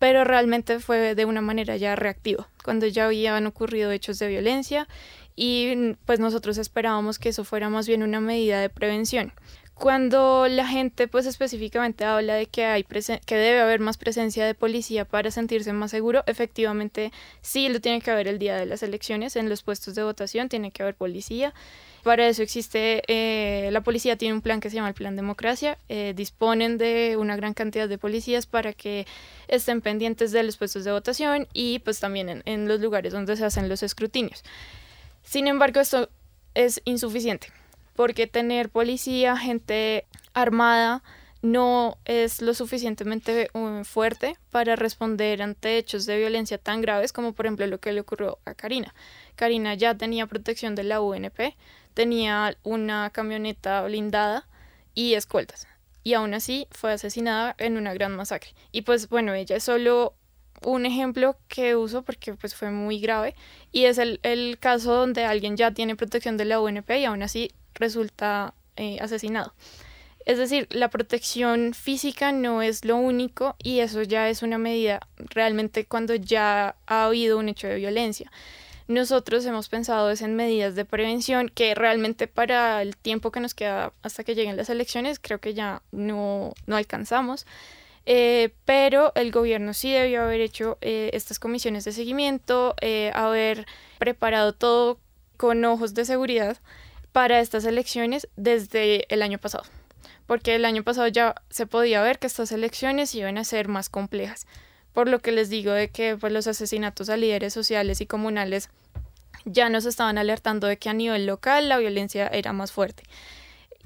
pero 0.00 0.24
realmente 0.24 0.80
fue 0.80 1.14
de 1.14 1.24
una 1.26 1.40
manera 1.40 1.76
ya 1.76 1.94
reactiva, 1.94 2.48
cuando 2.64 2.88
ya 2.88 3.06
habían 3.06 3.46
ocurrido 3.46 3.92
hechos 3.92 4.18
de 4.18 4.26
violencia 4.26 4.88
y 5.36 5.94
pues 6.06 6.18
nosotros 6.18 6.58
esperábamos 6.58 7.20
que 7.20 7.28
eso 7.28 7.44
fuera 7.44 7.68
más 7.68 7.86
bien 7.86 8.02
una 8.02 8.18
medida 8.18 8.60
de 8.60 8.68
prevención. 8.68 9.32
Cuando 9.76 10.48
la 10.48 10.66
gente 10.66 11.06
pues 11.06 11.26
específicamente 11.26 12.04
habla 12.04 12.34
de 12.34 12.46
que 12.46 12.64
hay 12.64 12.82
que 12.82 13.36
debe 13.36 13.60
haber 13.60 13.78
más 13.80 13.98
presencia 13.98 14.46
de 14.46 14.54
policía 14.54 15.04
para 15.04 15.30
sentirse 15.30 15.72
más 15.74 15.90
seguro, 15.90 16.24
efectivamente 16.26 17.12
sí 17.42 17.68
lo 17.68 17.80
tiene 17.80 18.00
que 18.00 18.10
haber 18.10 18.26
el 18.26 18.38
día 18.38 18.56
de 18.56 18.64
las 18.64 18.82
elecciones 18.82 19.36
en 19.36 19.50
los 19.50 19.62
puestos 19.62 19.94
de 19.94 20.02
votación, 20.02 20.48
tiene 20.48 20.70
que 20.70 20.82
haber 20.82 20.94
policía 20.94 21.52
para 22.06 22.28
eso 22.28 22.40
existe, 22.44 23.02
eh, 23.08 23.68
la 23.72 23.80
policía 23.80 24.16
tiene 24.16 24.32
un 24.32 24.40
plan 24.40 24.60
que 24.60 24.70
se 24.70 24.76
llama 24.76 24.86
el 24.86 24.94
Plan 24.94 25.16
Democracia, 25.16 25.76
eh, 25.88 26.12
disponen 26.14 26.78
de 26.78 27.16
una 27.18 27.34
gran 27.34 27.52
cantidad 27.52 27.88
de 27.88 27.98
policías 27.98 28.46
para 28.46 28.72
que 28.72 29.08
estén 29.48 29.80
pendientes 29.80 30.30
de 30.30 30.44
los 30.44 30.56
puestos 30.56 30.84
de 30.84 30.92
votación 30.92 31.48
y 31.52 31.80
pues 31.80 31.98
también 31.98 32.28
en, 32.28 32.42
en 32.44 32.68
los 32.68 32.80
lugares 32.80 33.12
donde 33.12 33.36
se 33.36 33.44
hacen 33.44 33.68
los 33.68 33.82
escrutinios. 33.82 34.44
Sin 35.24 35.48
embargo, 35.48 35.80
esto 35.80 36.08
es 36.54 36.80
insuficiente, 36.84 37.48
porque 37.96 38.26
tener 38.26 38.70
policía, 38.70 39.36
gente 39.36 40.06
armada, 40.34 41.02
no 41.42 41.98
es 42.04 42.42
lo 42.42 42.54
suficientemente 42.54 43.50
uh, 43.54 43.84
fuerte 43.84 44.36
para 44.50 44.76
responder 44.76 45.42
ante 45.42 45.78
hechos 45.78 46.06
de 46.06 46.18
violencia 46.18 46.58
tan 46.58 46.80
graves 46.80 47.12
como 47.12 47.32
por 47.34 47.46
ejemplo 47.46 47.66
lo 47.66 47.78
que 47.78 47.92
le 47.92 48.00
ocurrió 48.00 48.38
a 48.44 48.54
Karina. 48.54 48.94
Karina 49.36 49.74
ya 49.74 49.96
tenía 49.96 50.26
protección 50.26 50.74
de 50.74 50.84
la 50.84 51.00
UNP, 51.00 51.54
tenía 51.94 52.56
una 52.62 53.10
camioneta 53.10 53.82
blindada 53.82 54.46
y 54.94 55.14
escoltas. 55.14 55.66
Y 56.02 56.14
aún 56.14 56.34
así 56.34 56.68
fue 56.70 56.92
asesinada 56.92 57.54
en 57.58 57.76
una 57.76 57.92
gran 57.92 58.14
masacre. 58.14 58.50
Y 58.72 58.82
pues 58.82 59.08
bueno, 59.08 59.34
ella 59.34 59.56
es 59.56 59.64
solo 59.64 60.14
un 60.64 60.86
ejemplo 60.86 61.36
que 61.48 61.76
uso 61.76 62.02
porque 62.02 62.34
pues 62.34 62.54
fue 62.54 62.70
muy 62.70 62.98
grave 62.98 63.34
y 63.72 63.84
es 63.84 63.98
el, 63.98 64.58
caso 64.58 64.94
donde 64.94 65.24
alguien 65.24 65.56
ya 65.56 65.72
tiene 65.72 65.96
protección 65.96 66.36
de 66.36 66.44
la 66.44 66.60
UNP 66.60 66.90
y 66.90 67.04
aún 67.04 67.22
así 67.22 67.50
resulta 67.76 68.54
eh, 68.76 68.98
asesinado. 69.00 69.54
Es 70.24 70.38
decir, 70.38 70.66
la 70.70 70.90
protección 70.90 71.72
física 71.72 72.32
no 72.32 72.60
es 72.60 72.84
lo 72.84 72.96
único 72.96 73.54
y 73.62 73.78
eso 73.78 74.02
ya 74.02 74.28
es 74.28 74.42
una 74.42 74.58
medida 74.58 75.00
realmente 75.16 75.86
cuando 75.86 76.16
ya 76.16 76.74
ha 76.86 77.04
habido 77.04 77.38
un 77.38 77.48
hecho 77.48 77.68
de 77.68 77.76
violencia 77.76 78.30
nosotros 78.88 79.44
hemos 79.46 79.68
pensado 79.68 80.10
es 80.10 80.22
en 80.22 80.36
medidas 80.36 80.74
de 80.76 80.84
prevención 80.84 81.48
que 81.48 81.74
realmente 81.74 82.28
para 82.28 82.82
el 82.82 82.96
tiempo 82.96 83.32
que 83.32 83.40
nos 83.40 83.54
queda 83.54 83.92
hasta 84.02 84.22
que 84.22 84.34
lleguen 84.34 84.56
las 84.56 84.70
elecciones 84.70 85.18
creo 85.18 85.40
que 85.40 85.54
ya 85.54 85.82
no, 85.90 86.52
no 86.66 86.76
alcanzamos. 86.76 87.46
Eh, 88.08 88.50
pero 88.64 89.10
el 89.16 89.32
gobierno 89.32 89.74
sí 89.74 89.90
debió 89.90 90.22
haber 90.22 90.40
hecho 90.40 90.78
eh, 90.80 91.10
estas 91.12 91.40
comisiones 91.40 91.84
de 91.84 91.90
seguimiento, 91.90 92.76
haber 93.12 93.66
preparado 93.98 94.52
todo 94.52 95.00
con 95.36 95.64
ojos 95.64 95.92
de 95.94 96.04
seguridad 96.04 96.56
para 97.16 97.40
estas 97.40 97.64
elecciones 97.64 98.28
desde 98.36 99.06
el 99.08 99.22
año 99.22 99.38
pasado, 99.38 99.64
porque 100.26 100.54
el 100.54 100.66
año 100.66 100.82
pasado 100.82 101.08
ya 101.08 101.34
se 101.48 101.66
podía 101.66 102.02
ver 102.02 102.18
que 102.18 102.26
estas 102.26 102.52
elecciones 102.52 103.14
iban 103.14 103.38
a 103.38 103.44
ser 103.44 103.68
más 103.68 103.88
complejas 103.88 104.46
por 104.96 105.08
lo 105.08 105.20
que 105.20 105.30
les 105.30 105.50
digo 105.50 105.72
de 105.72 105.88
que 105.88 106.16
pues, 106.16 106.30
los 106.32 106.46
asesinatos 106.46 107.10
a 107.10 107.18
líderes 107.18 107.52
sociales 107.52 108.00
y 108.00 108.06
comunales 108.06 108.70
ya 109.44 109.68
nos 109.68 109.84
estaban 109.84 110.16
alertando 110.16 110.66
de 110.66 110.78
que 110.78 110.88
a 110.88 110.94
nivel 110.94 111.26
local 111.26 111.68
la 111.68 111.76
violencia 111.76 112.28
era 112.28 112.54
más 112.54 112.72
fuerte. 112.72 113.02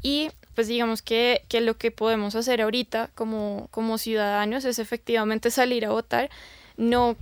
Y 0.03 0.31
pues 0.55 0.69
digamos 0.69 1.03
que, 1.03 1.43
que 1.49 1.61
lo 1.61 1.77
que 1.77 1.91
podemos 1.91 2.37
hacer 2.37 2.61
ahorita 2.61 3.11
como, 3.17 3.67
como 3.73 3.99
ciudadanos 3.99 4.65
es 4.65 4.79
efectivamente 4.79 5.51
salir 5.51 5.85
a 5.85 5.91
votar, 5.91 6.31
no, 6.77 7.17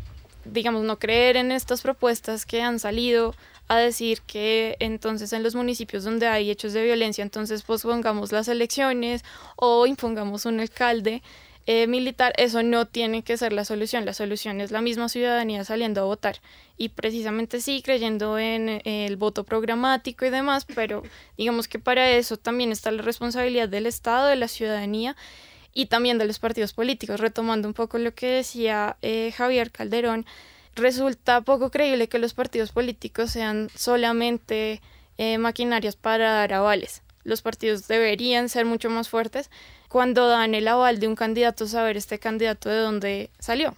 digamos, 0.44 0.84
no 0.84 0.98
creer 0.98 1.36
en 1.38 1.50
estas 1.50 1.80
propuestas 1.80 2.44
que 2.44 2.60
han 2.60 2.78
salido 2.78 3.34
a 3.68 3.76
decir 3.76 4.22
que 4.22 4.76
entonces 4.80 5.32
en 5.32 5.42
los 5.42 5.54
municipios 5.54 6.04
donde 6.04 6.26
hay 6.26 6.50
hechos 6.50 6.72
de 6.72 6.82
violencia, 6.82 7.22
entonces 7.22 7.62
pospongamos 7.62 8.32
las 8.32 8.48
elecciones 8.48 9.24
o 9.56 9.86
impongamos 9.86 10.46
un 10.46 10.60
alcalde. 10.60 11.22
Eh, 11.70 11.86
militar, 11.86 12.32
eso 12.38 12.62
no 12.62 12.86
tiene 12.86 13.22
que 13.22 13.36
ser 13.36 13.52
la 13.52 13.62
solución. 13.62 14.06
La 14.06 14.14
solución 14.14 14.62
es 14.62 14.70
la 14.70 14.80
misma 14.80 15.10
ciudadanía 15.10 15.64
saliendo 15.64 16.00
a 16.00 16.04
votar. 16.04 16.36
Y 16.78 16.88
precisamente 16.88 17.60
sí, 17.60 17.82
creyendo 17.82 18.38
en 18.38 18.70
eh, 18.70 19.04
el 19.06 19.16
voto 19.16 19.44
programático 19.44 20.24
y 20.24 20.30
demás, 20.30 20.64
pero 20.64 21.02
digamos 21.36 21.68
que 21.68 21.78
para 21.78 22.08
eso 22.10 22.38
también 22.38 22.72
está 22.72 22.90
la 22.90 23.02
responsabilidad 23.02 23.68
del 23.68 23.84
Estado, 23.84 24.28
de 24.28 24.36
la 24.36 24.48
ciudadanía 24.48 25.14
y 25.74 25.86
también 25.86 26.16
de 26.16 26.24
los 26.24 26.38
partidos 26.38 26.72
políticos. 26.72 27.20
Retomando 27.20 27.68
un 27.68 27.74
poco 27.74 27.98
lo 27.98 28.14
que 28.14 28.28
decía 28.28 28.96
eh, 29.02 29.34
Javier 29.36 29.70
Calderón, 29.70 30.24
resulta 30.78 31.42
poco 31.42 31.70
creíble 31.70 32.08
que 32.08 32.18
los 32.18 32.34
partidos 32.34 32.72
políticos 32.72 33.30
sean 33.30 33.68
solamente 33.74 34.80
maquinarias 35.38 35.96
para 35.96 36.32
dar 36.32 36.54
avales. 36.54 37.02
Los 37.24 37.42
partidos 37.42 37.88
deberían 37.88 38.48
ser 38.48 38.64
mucho 38.64 38.88
más 38.88 39.08
fuertes 39.08 39.50
cuando 39.88 40.28
dan 40.28 40.54
el 40.54 40.68
aval 40.68 41.00
de 41.00 41.08
un 41.08 41.16
candidato, 41.16 41.66
saber 41.66 41.96
este 41.96 42.18
candidato 42.18 42.68
de 42.68 42.78
dónde 42.78 43.30
salió, 43.38 43.74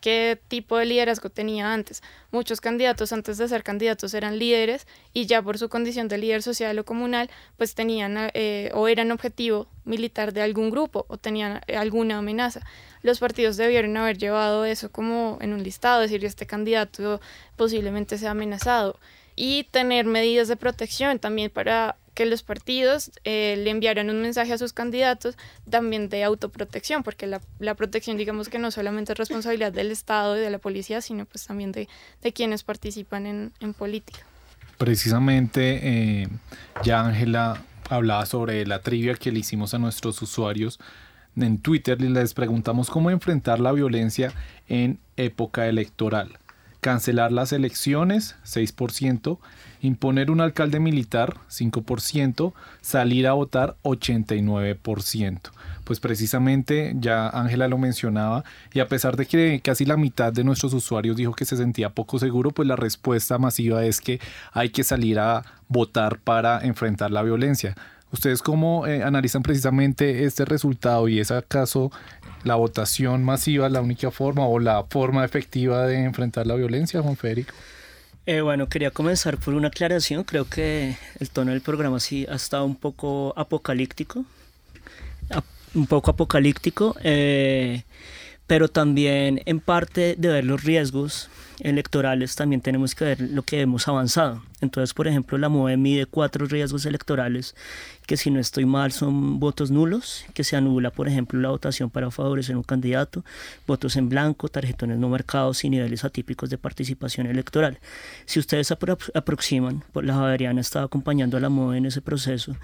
qué 0.00 0.40
tipo 0.48 0.76
de 0.76 0.86
liderazgo 0.86 1.30
tenía 1.30 1.72
antes. 1.72 2.02
Muchos 2.30 2.60
candidatos 2.60 3.12
antes 3.12 3.38
de 3.38 3.48
ser 3.48 3.62
candidatos 3.62 4.14
eran 4.14 4.38
líderes 4.38 4.86
y 5.12 5.26
ya 5.26 5.42
por 5.42 5.58
su 5.58 5.68
condición 5.68 6.08
de 6.08 6.18
líder 6.18 6.42
social 6.42 6.78
o 6.78 6.84
comunal, 6.84 7.30
pues 7.56 7.74
tenían 7.74 8.30
eh, 8.34 8.70
o 8.74 8.88
eran 8.88 9.12
objetivo 9.12 9.68
militar 9.84 10.32
de 10.32 10.42
algún 10.42 10.70
grupo 10.70 11.06
o 11.08 11.16
tenían 11.16 11.60
eh, 11.66 11.76
alguna 11.76 12.18
amenaza. 12.18 12.60
Los 13.02 13.18
partidos 13.18 13.56
debieron 13.56 13.96
haber 13.96 14.18
llevado 14.18 14.64
eso 14.64 14.90
como 14.90 15.38
en 15.40 15.52
un 15.52 15.62
listado, 15.62 16.00
decir 16.00 16.24
este 16.24 16.46
candidato 16.46 17.20
posiblemente 17.56 18.18
sea 18.18 18.32
amenazado 18.32 18.98
y 19.36 19.64
tener 19.64 20.04
medidas 20.04 20.48
de 20.48 20.56
protección 20.56 21.18
también 21.18 21.50
para 21.50 21.96
que 22.20 22.26
los 22.26 22.42
partidos 22.42 23.10
eh, 23.24 23.54
le 23.56 23.70
enviaran 23.70 24.10
un 24.10 24.20
mensaje 24.20 24.52
a 24.52 24.58
sus 24.58 24.74
candidatos 24.74 25.38
también 25.70 26.10
de 26.10 26.22
autoprotección, 26.22 27.02
porque 27.02 27.26
la, 27.26 27.40
la, 27.60 27.74
protección 27.74 28.18
digamos 28.18 28.50
que 28.50 28.58
no 28.58 28.70
solamente 28.70 29.12
es 29.12 29.18
responsabilidad 29.18 29.72
del 29.72 29.90
Estado 29.90 30.36
y 30.36 30.40
de 30.40 30.50
la 30.50 30.58
policía, 30.58 31.00
sino 31.00 31.24
pues 31.24 31.46
también 31.46 31.72
de, 31.72 31.88
de 32.20 32.32
quienes 32.34 32.62
participan 32.62 33.24
en, 33.24 33.52
en 33.60 33.72
política. 33.72 34.18
Precisamente, 34.76 35.80
eh, 35.82 36.28
ya 36.84 37.06
Ángela 37.06 37.62
hablaba 37.88 38.26
sobre 38.26 38.66
la 38.66 38.80
trivia 38.82 39.14
que 39.14 39.32
le 39.32 39.38
hicimos 39.38 39.72
a 39.72 39.78
nuestros 39.78 40.20
usuarios 40.20 40.78
en 41.36 41.56
Twitter 41.56 42.02
y 42.02 42.08
les 42.10 42.34
preguntamos 42.34 42.90
cómo 42.90 43.10
enfrentar 43.10 43.60
la 43.60 43.72
violencia 43.72 44.34
en 44.68 44.98
época 45.16 45.68
electoral. 45.68 46.38
Cancelar 46.80 47.32
las 47.32 47.52
elecciones, 47.52 48.36
6%, 48.44 49.38
imponer 49.82 50.30
un 50.30 50.40
alcalde 50.40 50.80
militar, 50.80 51.36
5%, 51.48 52.52
salir 52.80 53.26
a 53.26 53.32
votar, 53.32 53.76
89% 53.82 55.50
pues 55.90 55.98
precisamente 55.98 56.92
ya 57.00 57.28
Ángela 57.28 57.66
lo 57.66 57.76
mencionaba 57.76 58.44
y 58.72 58.78
a 58.78 58.86
pesar 58.86 59.16
de 59.16 59.26
que 59.26 59.60
casi 59.60 59.84
la 59.84 59.96
mitad 59.96 60.32
de 60.32 60.44
nuestros 60.44 60.72
usuarios 60.72 61.16
dijo 61.16 61.32
que 61.32 61.44
se 61.44 61.56
sentía 61.56 61.90
poco 61.90 62.20
seguro, 62.20 62.52
pues 62.52 62.68
la 62.68 62.76
respuesta 62.76 63.38
masiva 63.38 63.84
es 63.84 64.00
que 64.00 64.20
hay 64.52 64.68
que 64.70 64.84
salir 64.84 65.18
a 65.18 65.42
votar 65.66 66.20
para 66.20 66.60
enfrentar 66.60 67.10
la 67.10 67.22
violencia. 67.22 67.74
¿Ustedes 68.12 68.40
cómo 68.40 68.86
eh, 68.86 69.02
analizan 69.02 69.42
precisamente 69.42 70.24
este 70.26 70.44
resultado 70.44 71.08
y 71.08 71.18
es 71.18 71.32
acaso 71.32 71.90
la 72.44 72.54
votación 72.56 73.24
masiva 73.24 73.68
la 73.68 73.80
única 73.80 74.10
forma 74.10 74.46
o 74.46 74.58
la 74.58 74.84
forma 74.84 75.24
efectiva 75.24 75.86
de 75.86 76.04
enfrentar 76.04 76.46
la 76.46 76.54
violencia, 76.54 77.02
Juan 77.02 77.16
Federico? 77.16 77.54
Eh, 78.26 78.40
bueno, 78.42 78.68
quería 78.68 78.90
comenzar 78.90 79.38
por 79.38 79.54
una 79.54 79.68
aclaración. 79.68 80.24
Creo 80.24 80.48
que 80.48 80.96
el 81.18 81.30
tono 81.30 81.52
del 81.52 81.60
programa 81.60 82.00
sí 82.00 82.26
ha 82.30 82.34
estado 82.34 82.64
un 82.64 82.76
poco 82.76 83.34
apocalíptico 83.36 84.24
un 85.74 85.86
poco 85.86 86.10
apocalíptico, 86.10 86.96
eh, 87.02 87.84
pero 88.46 88.68
también 88.68 89.42
en 89.46 89.60
parte 89.60 90.16
de 90.18 90.28
ver 90.28 90.44
los 90.44 90.64
riesgos 90.64 91.28
electorales 91.62 92.36
también 92.36 92.60
tenemos 92.60 92.94
que 92.94 93.04
ver 93.04 93.20
lo 93.20 93.42
que 93.42 93.60
hemos 93.60 93.88
avanzado. 93.88 94.42
Entonces, 94.60 94.92
por 94.94 95.08
ejemplo, 95.08 95.38
la 95.38 95.48
MOE 95.48 95.76
mide 95.76 96.06
cuatro 96.06 96.46
riesgos 96.46 96.86
electorales 96.86 97.54
que 98.06 98.16
si 98.16 98.30
no 98.30 98.40
estoy 98.40 98.64
mal 98.64 98.92
son 98.92 99.38
votos 99.38 99.70
nulos, 99.70 100.24
que 100.34 100.44
se 100.44 100.56
anula, 100.56 100.90
por 100.90 101.08
ejemplo, 101.08 101.40
la 101.40 101.50
votación 101.50 101.90
para 101.90 102.10
favorecer 102.10 102.56
un 102.56 102.62
candidato, 102.62 103.24
votos 103.66 103.96
en 103.96 104.08
blanco, 104.08 104.48
tarjetones 104.48 104.98
no 104.98 105.08
marcados 105.08 105.64
y 105.64 105.70
niveles 105.70 106.04
atípicos 106.04 106.50
de 106.50 106.58
participación 106.58 107.26
electoral. 107.26 107.78
Si 108.26 108.38
ustedes 108.38 108.70
aproximan, 108.72 109.84
pues 109.92 110.04
la 110.06 110.14
Javeriana 110.14 110.60
estado 110.60 110.86
acompañando 110.86 111.36
a 111.36 111.40
la 111.40 111.48
MOE 111.48 111.78
en 111.78 111.86
ese 111.86 112.02
proceso, 112.02 112.56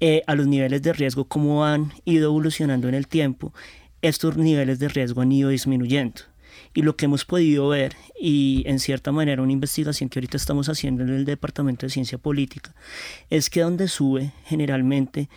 eh, 0.00 0.22
a 0.26 0.34
los 0.34 0.46
niveles 0.46 0.82
de 0.82 0.92
riesgo, 0.92 1.24
cómo 1.24 1.64
han 1.64 1.92
ido 2.04 2.26
evolucionando 2.26 2.88
en 2.88 2.94
el 2.94 3.08
tiempo, 3.08 3.52
estos 4.00 4.36
niveles 4.36 4.78
de 4.78 4.88
riesgo 4.88 5.22
han 5.22 5.32
ido 5.32 5.50
disminuyendo. 5.50 6.22
Y 6.78 6.82
lo 6.82 6.94
que 6.94 7.06
hemos 7.06 7.24
podido 7.24 7.66
ver, 7.66 7.96
y 8.20 8.62
en 8.64 8.78
cierta 8.78 9.10
manera 9.10 9.42
una 9.42 9.50
investigación 9.50 10.08
que 10.08 10.20
ahorita 10.20 10.36
estamos 10.36 10.68
haciendo 10.68 11.02
en 11.02 11.08
el 11.08 11.24
Departamento 11.24 11.84
de 11.84 11.90
Ciencia 11.90 12.18
Política, 12.18 12.72
es 13.30 13.50
que 13.50 13.62
donde 13.62 13.88
sube 13.88 14.32
generalmente 14.44 15.28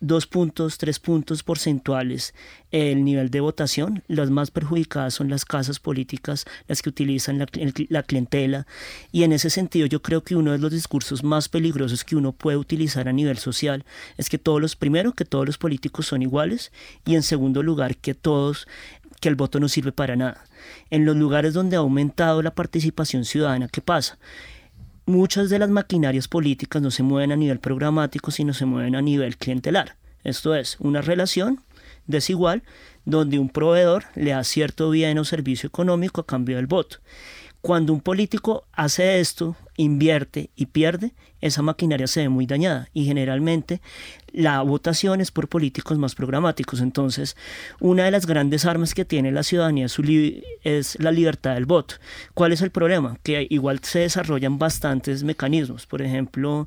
dos 0.00 0.26
puntos, 0.26 0.76
tres 0.76 0.98
puntos 0.98 1.44
porcentuales 1.44 2.34
el 2.70 3.04
nivel 3.04 3.30
de 3.30 3.40
votación. 3.40 4.02
Las 4.08 4.30
más 4.30 4.50
perjudicadas 4.50 5.14
son 5.14 5.28
las 5.30 5.44
casas 5.44 5.80
políticas, 5.80 6.44
las 6.66 6.82
que 6.82 6.90
utilizan 6.90 7.38
la, 7.38 8.02
clientela. 8.02 8.66
Y 9.12 9.22
en 9.22 9.32
ese 9.32 9.50
sentido 9.50 9.86
yo 9.86 10.02
creo 10.02 10.22
que 10.22 10.36
uno 10.36 10.52
de 10.52 10.58
los 10.58 10.72
discursos 10.72 11.24
más 11.24 11.48
peligrosos 11.48 12.04
que 12.04 12.16
uno 12.16 12.32
puede 12.32 12.56
utilizar 12.56 13.08
a 13.08 13.12
nivel 13.12 13.38
social 13.38 13.84
es 14.16 14.28
que 14.28 14.38
todos 14.38 14.60
los, 14.60 14.76
primero, 14.76 15.12
que 15.12 15.24
todos 15.24 15.46
los 15.46 15.58
políticos 15.58 16.06
son 16.06 16.22
iguales 16.22 16.72
y 17.04 17.14
en 17.14 17.22
segundo 17.22 17.62
lugar, 17.62 17.96
que 17.96 18.14
todos, 18.14 18.68
que 19.18 19.28
el 19.28 19.36
voto 19.36 19.60
no 19.60 19.68
sirve 19.68 19.92
para 19.92 20.16
nada. 20.16 20.44
En 20.90 21.04
los 21.04 21.16
lugares 21.16 21.54
donde 21.54 21.76
ha 21.76 21.80
aumentado 21.80 22.42
la 22.42 22.54
participación 22.54 23.24
ciudadana, 23.24 23.68
¿qué 23.68 23.80
pasa? 23.80 24.18
muchas 25.08 25.48
de 25.48 25.58
las 25.58 25.70
maquinarias 25.70 26.28
políticas 26.28 26.82
no 26.82 26.90
se 26.90 27.02
mueven 27.02 27.32
a 27.32 27.36
nivel 27.36 27.58
programático, 27.58 28.30
sino 28.30 28.52
se 28.52 28.66
mueven 28.66 28.94
a 28.94 29.02
nivel 29.02 29.36
clientelar. 29.36 29.96
Esto 30.22 30.54
es, 30.54 30.76
una 30.80 31.00
relación 31.00 31.62
desigual 32.06 32.62
donde 33.04 33.38
un 33.38 33.48
proveedor 33.48 34.04
le 34.14 34.30
da 34.30 34.44
cierto 34.44 34.90
bien 34.90 35.18
o 35.18 35.24
servicio 35.24 35.66
económico 35.66 36.20
a 36.20 36.26
cambio 36.26 36.56
del 36.56 36.66
voto. 36.66 36.98
Cuando 37.62 37.92
un 37.92 38.00
político 38.00 38.66
hace 38.72 39.18
esto, 39.18 39.56
invierte 39.78 40.50
y 40.56 40.66
pierde, 40.66 41.14
esa 41.40 41.62
maquinaria 41.62 42.08
se 42.08 42.22
ve 42.22 42.28
muy 42.28 42.46
dañada 42.46 42.88
y 42.92 43.04
generalmente 43.04 43.80
la 44.32 44.60
votación 44.62 45.20
es 45.20 45.30
por 45.30 45.48
políticos 45.48 45.96
más 45.98 46.16
programáticos. 46.16 46.80
Entonces, 46.80 47.36
una 47.78 48.04
de 48.04 48.10
las 48.10 48.26
grandes 48.26 48.66
armas 48.66 48.92
que 48.92 49.04
tiene 49.04 49.30
la 49.30 49.44
ciudadanía 49.44 49.86
es 50.64 50.98
la 51.00 51.12
libertad 51.12 51.54
del 51.54 51.64
voto. 51.64 51.94
¿Cuál 52.34 52.52
es 52.52 52.60
el 52.60 52.72
problema? 52.72 53.18
Que 53.22 53.46
igual 53.48 53.78
se 53.82 54.00
desarrollan 54.00 54.58
bastantes 54.58 55.22
mecanismos. 55.22 55.86
Por 55.86 56.02
ejemplo, 56.02 56.66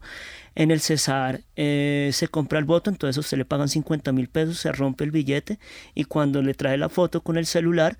en 0.55 0.71
el 0.71 0.79
Cesar 0.79 1.41
eh, 1.57 2.11
se 2.13 2.29
compra 2.29 2.59
el 2.59 2.65
voto, 2.65 2.89
entonces 2.89 3.17
a 3.17 3.19
usted 3.19 3.37
le 3.37 3.45
pagan 3.45 3.67
50 3.67 4.13
mil 4.13 4.29
pesos, 4.29 4.57
se 4.57 4.71
rompe 4.71 5.03
el 5.03 5.11
billete 5.11 5.59
y 5.93 6.05
cuando 6.05 6.41
le 6.41 6.53
trae 6.53 6.77
la 6.77 6.87
foto 6.87 7.21
con 7.21 7.35
el 7.35 7.45
celular, 7.45 7.97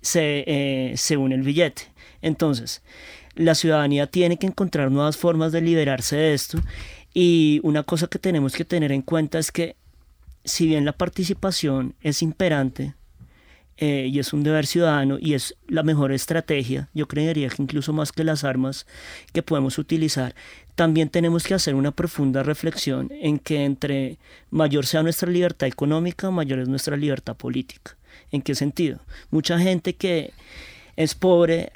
se, 0.00 0.44
eh, 0.48 0.96
se 0.96 1.16
une 1.16 1.36
el 1.36 1.42
billete. 1.42 1.82
Entonces, 2.22 2.82
la 3.38 3.54
ciudadanía 3.54 4.06
tiene 4.06 4.36
que 4.36 4.46
encontrar 4.46 4.90
nuevas 4.90 5.16
formas 5.16 5.52
de 5.52 5.60
liberarse 5.60 6.16
de 6.16 6.34
esto 6.34 6.58
y 7.14 7.60
una 7.62 7.84
cosa 7.84 8.08
que 8.08 8.18
tenemos 8.18 8.52
que 8.54 8.64
tener 8.64 8.92
en 8.92 9.02
cuenta 9.02 9.38
es 9.38 9.50
que 9.52 9.76
si 10.44 10.66
bien 10.66 10.84
la 10.84 10.92
participación 10.92 11.94
es 12.00 12.22
imperante 12.22 12.94
eh, 13.76 14.08
y 14.12 14.18
es 14.18 14.32
un 14.32 14.42
deber 14.42 14.66
ciudadano 14.66 15.18
y 15.20 15.34
es 15.34 15.54
la 15.68 15.84
mejor 15.84 16.10
estrategia, 16.10 16.88
yo 16.94 17.06
creería 17.06 17.48
que 17.48 17.62
incluso 17.62 17.92
más 17.92 18.10
que 18.10 18.24
las 18.24 18.42
armas 18.42 18.86
que 19.32 19.42
podemos 19.42 19.78
utilizar, 19.78 20.34
también 20.74 21.08
tenemos 21.08 21.44
que 21.44 21.54
hacer 21.54 21.76
una 21.76 21.92
profunda 21.92 22.42
reflexión 22.42 23.10
en 23.20 23.38
que 23.38 23.64
entre 23.64 24.18
mayor 24.50 24.84
sea 24.84 25.02
nuestra 25.02 25.30
libertad 25.30 25.68
económica, 25.68 26.30
mayor 26.30 26.58
es 26.58 26.68
nuestra 26.68 26.96
libertad 26.96 27.36
política. 27.36 27.96
¿En 28.32 28.42
qué 28.42 28.54
sentido? 28.54 28.98
Mucha 29.30 29.58
gente 29.58 29.94
que 29.94 30.32
es 30.96 31.14
pobre 31.14 31.72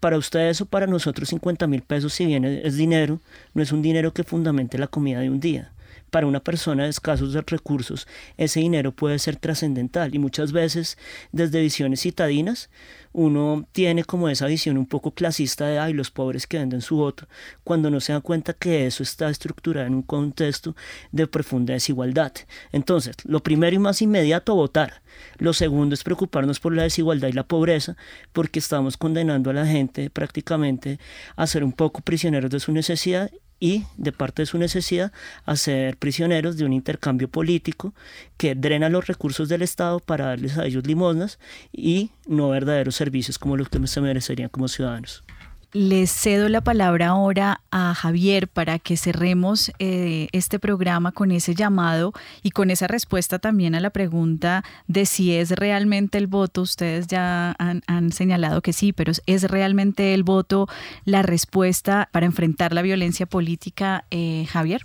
para 0.00 0.18
ustedes 0.18 0.60
o 0.60 0.66
para 0.66 0.86
nosotros 0.86 1.28
50 1.28 1.66
mil 1.66 1.82
pesos, 1.82 2.12
si 2.12 2.26
bien 2.26 2.44
es 2.44 2.76
dinero, 2.76 3.20
no 3.54 3.62
es 3.62 3.72
un 3.72 3.82
dinero 3.82 4.12
que 4.12 4.24
fundamente 4.24 4.78
la 4.78 4.86
comida 4.86 5.20
de 5.20 5.30
un 5.30 5.40
día. 5.40 5.72
Para 6.10 6.26
una 6.26 6.40
persona 6.40 6.84
de 6.84 6.90
escasos 6.90 7.34
recursos, 7.34 8.06
ese 8.36 8.60
dinero 8.60 8.92
puede 8.92 9.18
ser 9.18 9.36
trascendental 9.36 10.14
y 10.14 10.18
muchas 10.18 10.52
veces 10.52 10.96
desde 11.32 11.60
visiones 11.60 12.00
citadinas 12.00 12.70
uno 13.16 13.66
tiene 13.72 14.04
como 14.04 14.28
esa 14.28 14.46
visión 14.46 14.76
un 14.76 14.84
poco 14.84 15.12
clasista 15.12 15.66
de 15.66 15.78
ay 15.78 15.94
los 15.94 16.10
pobres 16.10 16.46
que 16.46 16.58
venden 16.58 16.82
su 16.82 16.96
voto, 16.96 17.26
cuando 17.64 17.90
no 17.90 17.98
se 17.98 18.12
da 18.12 18.20
cuenta 18.20 18.52
que 18.52 18.86
eso 18.86 19.02
está 19.02 19.30
estructurado 19.30 19.86
en 19.86 19.94
un 19.94 20.02
contexto 20.02 20.76
de 21.12 21.26
profunda 21.26 21.72
desigualdad. 21.72 22.32
Entonces, 22.72 23.16
lo 23.24 23.42
primero 23.42 23.74
y 23.74 23.78
más 23.78 24.02
inmediato, 24.02 24.54
votar. 24.54 25.00
Lo 25.38 25.54
segundo 25.54 25.94
es 25.94 26.04
preocuparnos 26.04 26.60
por 26.60 26.74
la 26.74 26.82
desigualdad 26.82 27.28
y 27.28 27.32
la 27.32 27.48
pobreza, 27.48 27.96
porque 28.34 28.58
estamos 28.58 28.98
condenando 28.98 29.48
a 29.48 29.54
la 29.54 29.66
gente 29.66 30.10
prácticamente 30.10 30.98
a 31.36 31.46
ser 31.46 31.64
un 31.64 31.72
poco 31.72 32.02
prisioneros 32.02 32.50
de 32.50 32.60
su 32.60 32.70
necesidad 32.72 33.30
y 33.60 33.84
de 33.96 34.12
parte 34.12 34.42
de 34.42 34.46
su 34.46 34.58
necesidad 34.58 35.12
a 35.44 35.56
ser 35.56 35.96
prisioneros 35.96 36.56
de 36.56 36.64
un 36.64 36.72
intercambio 36.72 37.28
político 37.28 37.94
que 38.36 38.54
drena 38.54 38.88
los 38.88 39.06
recursos 39.06 39.48
del 39.48 39.62
Estado 39.62 40.00
para 40.00 40.26
darles 40.26 40.58
a 40.58 40.66
ellos 40.66 40.86
limosnas 40.86 41.38
y 41.72 42.10
no 42.26 42.50
verdaderos 42.50 42.96
servicios 42.96 43.38
como 43.38 43.56
los 43.56 43.68
que 43.68 43.86
se 43.86 44.00
merecerían 44.00 44.48
como 44.48 44.68
ciudadanos. 44.68 45.24
Les 45.72 46.10
cedo 46.10 46.48
la 46.48 46.60
palabra 46.60 47.08
ahora 47.08 47.60
a 47.70 47.92
Javier 47.92 48.46
para 48.46 48.78
que 48.78 48.96
cerremos 48.96 49.72
eh, 49.78 50.28
este 50.32 50.58
programa 50.58 51.12
con 51.12 51.32
ese 51.32 51.54
llamado 51.54 52.12
y 52.42 52.50
con 52.50 52.70
esa 52.70 52.86
respuesta 52.86 53.38
también 53.40 53.74
a 53.74 53.80
la 53.80 53.90
pregunta 53.90 54.62
de 54.86 55.06
si 55.06 55.34
es 55.34 55.50
realmente 55.50 56.18
el 56.18 56.28
voto. 56.28 56.62
Ustedes 56.62 57.08
ya 57.08 57.54
han, 57.58 58.12
señalado 58.12 58.62
que 58.62 58.72
sí, 58.72 58.92
pero 58.92 59.12
¿es 59.26 59.50
realmente 59.50 60.14
el 60.14 60.22
voto 60.22 60.68
la 61.04 61.22
respuesta 61.22 62.08
para 62.12 62.26
enfrentar 62.26 62.72
la 62.72 62.82
violencia 62.82 63.26
política, 63.26 64.04
eh, 64.10 64.44
Javier? 64.48 64.82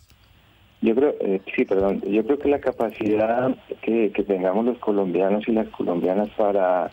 Yo 0.81 0.95
creo, 0.95 1.13
eh, 1.21 1.41
sí, 1.55 1.63
perdón, 1.63 2.01
yo 2.01 2.25
creo 2.25 2.39
que 2.39 2.49
la 2.49 2.59
capacidad 2.59 3.55
que, 3.83 4.11
que 4.11 4.23
tengamos 4.23 4.65
los 4.65 4.79
colombianos 4.79 5.47
y 5.47 5.51
las 5.51 5.67
colombianas 5.69 6.29
para 6.31 6.91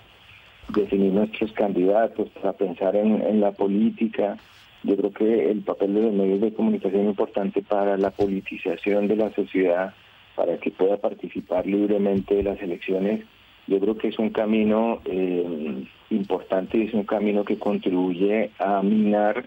definir 0.74 1.12
nuestros 1.12 1.52
candidatos, 1.52 2.28
para 2.30 2.52
pensar 2.52 2.96
en, 2.96 3.40
la 3.40 3.52
política. 3.52 4.36
Yo 4.82 4.96
creo 4.96 5.12
que 5.12 5.50
el 5.50 5.62
papel 5.62 5.94
de 5.94 6.02
los 6.02 6.12
medios 6.12 6.40
de 6.40 6.52
comunicación 6.52 7.02
es 7.02 7.08
importante 7.08 7.62
para 7.62 7.96
la 7.96 8.10
politización 8.10 9.08
de 9.08 9.16
la 9.16 9.32
sociedad, 9.34 9.94
para 10.36 10.58
que 10.58 10.70
pueda 10.70 10.98
participar 10.98 11.66
libremente 11.66 12.36
de 12.36 12.42
las 12.44 12.60
elecciones. 12.60 13.24
Yo 13.66 13.80
creo 13.80 13.98
que 13.98 14.08
es 14.08 14.18
un 14.18 14.30
camino 14.30 15.00
eh, 15.04 15.84
importante 16.10 16.78
y 16.78 16.82
es 16.82 16.94
un 16.94 17.04
camino 17.04 17.44
que 17.44 17.58
contribuye 17.58 18.50
a 18.58 18.82
minar 18.82 19.44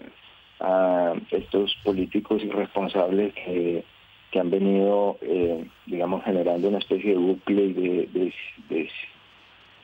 a 0.60 1.14
estos 1.30 1.74
políticos 1.82 2.42
irresponsables 2.44 3.34
que, 3.34 3.84
que 4.30 4.38
han 4.38 4.50
venido, 4.50 5.18
eh, 5.22 5.64
digamos, 5.86 6.22
generando 6.24 6.68
una 6.68 6.78
especie 6.78 7.12
de 7.12 7.16
bucle 7.16 7.72
de, 7.72 8.08
de 8.12 8.88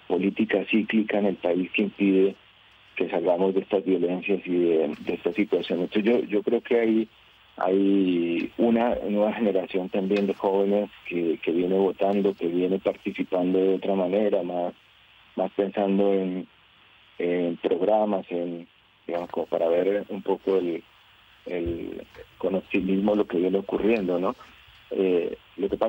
política 0.08 0.64
cíclica 0.68 1.18
en 1.18 1.26
el 1.26 1.36
país 1.36 1.70
que 1.70 1.82
impide 1.82 2.34
que 2.96 3.08
salgamos 3.08 3.54
de 3.54 3.60
estas 3.60 3.84
violencias 3.84 4.40
y 4.44 4.58
de, 4.58 4.96
esta 5.06 5.32
situación. 5.32 5.82
Entonces 5.82 6.04
yo, 6.04 6.18
yo 6.24 6.42
creo 6.42 6.60
que 6.60 6.80
hay, 6.80 7.08
hay 7.56 8.52
una 8.58 8.96
nueva 9.08 9.32
generación 9.34 9.88
también 9.88 10.26
de 10.26 10.34
jóvenes 10.34 10.90
que, 11.08 11.38
que 11.40 11.52
viene 11.52 11.76
votando, 11.76 12.34
que 12.34 12.48
viene 12.48 12.80
participando 12.80 13.60
de 13.60 13.74
otra 13.74 13.94
manera, 13.94 14.42
más, 14.42 14.74
más 15.36 15.52
pensando 15.52 16.12
en, 16.12 16.48
en 17.18 17.56
programas, 17.58 18.26
en 18.30 18.66
digamos 19.06 19.30
como 19.30 19.46
para 19.46 19.68
ver 19.68 20.04
un 20.08 20.22
poco 20.22 20.56
el, 20.56 20.82
el 21.46 22.02
con 22.36 22.56
optimismo 22.56 23.14
lo 23.14 23.26
que 23.26 23.38
viene 23.38 23.58
ocurriendo, 23.58 24.18
¿no? 24.18 24.34
Eh, 24.90 25.36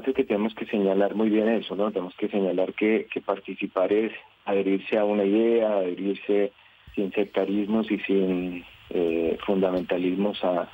que 0.02 0.24
tenemos 0.24 0.54
que 0.56 0.66
señalar 0.66 1.16
muy 1.16 1.30
bien 1.30 1.48
eso, 1.50 1.76
¿no? 1.76 1.92
Tenemos 1.92 2.16
que 2.16 2.28
señalar 2.28 2.74
que, 2.74 3.08
que 3.12 3.22
participar 3.22 3.92
es 3.94 4.12
adherirse 4.46 4.98
a 4.98 5.06
una 5.06 5.24
idea, 5.24 5.74
adherirse 5.74 6.52
sin 6.96 7.12
sectarismos 7.12 7.90
y 7.92 8.00
sin 8.00 8.66
eh, 8.90 9.38
fundamentalismos 9.46 10.44
a, 10.44 10.68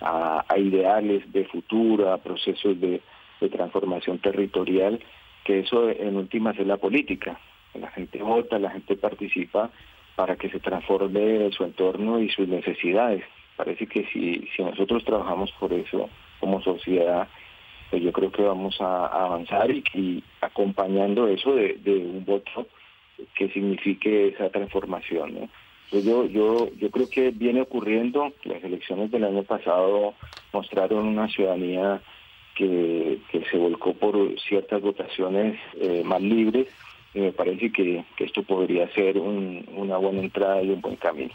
a, 0.00 0.58
ideales 0.58 1.30
de 1.32 1.44
futuro, 1.44 2.12
a 2.12 2.18
procesos 2.18 2.80
de, 2.80 3.00
de 3.40 3.48
transformación 3.48 4.18
territorial, 4.18 5.00
que 5.44 5.60
eso 5.60 5.88
en 5.90 6.16
últimas 6.16 6.58
es 6.58 6.66
la 6.66 6.76
política. 6.76 7.38
La 7.74 7.90
gente 7.90 8.22
vota, 8.22 8.58
la 8.58 8.70
gente 8.70 8.96
participa 8.96 9.70
para 10.16 10.36
que 10.36 10.50
se 10.50 10.60
transforme 10.60 11.50
su 11.52 11.64
entorno 11.64 12.20
y 12.20 12.28
sus 12.30 12.48
necesidades. 12.48 13.22
Parece 13.56 13.86
que 13.86 14.04
si, 14.12 14.48
si 14.56 14.62
nosotros 14.62 15.04
trabajamos 15.04 15.52
por 15.52 15.72
eso 15.72 16.08
como 16.40 16.60
sociedad, 16.62 17.28
pues 17.90 18.02
yo 18.02 18.12
creo 18.12 18.30
que 18.30 18.42
vamos 18.42 18.80
a, 18.80 19.06
avanzar 19.06 19.70
y, 19.70 20.22
acompañando 20.40 21.26
eso 21.28 21.54
de, 21.54 21.76
un 21.86 22.24
voto 22.24 22.66
que 23.34 23.48
signifique 23.50 24.28
esa 24.28 24.48
transformación. 24.48 25.50
Pues 25.90 26.04
yo, 26.04 26.24
yo, 26.24 26.68
yo 26.78 26.90
creo 26.90 27.10
que 27.10 27.30
viene 27.30 27.62
ocurriendo, 27.62 28.32
las 28.44 28.62
elecciones 28.62 29.10
del 29.10 29.24
año 29.24 29.42
pasado 29.42 30.14
mostraron 30.52 31.08
una 31.08 31.28
ciudadanía 31.28 32.00
que, 32.54 33.18
que 33.30 33.44
se 33.46 33.58
volcó 33.58 33.94
por 33.94 34.16
ciertas 34.40 34.80
votaciones 34.80 35.58
eh, 35.80 36.02
más 36.04 36.22
libres, 36.22 36.68
y 37.12 37.20
me 37.20 37.32
parece 37.32 37.72
que, 37.72 38.04
esto 38.18 38.42
podría 38.42 38.92
ser 38.94 39.18
una 39.18 39.96
buena 39.96 40.20
entrada 40.20 40.62
y 40.62 40.70
un 40.70 40.80
buen 40.80 40.96
camino. 40.96 41.34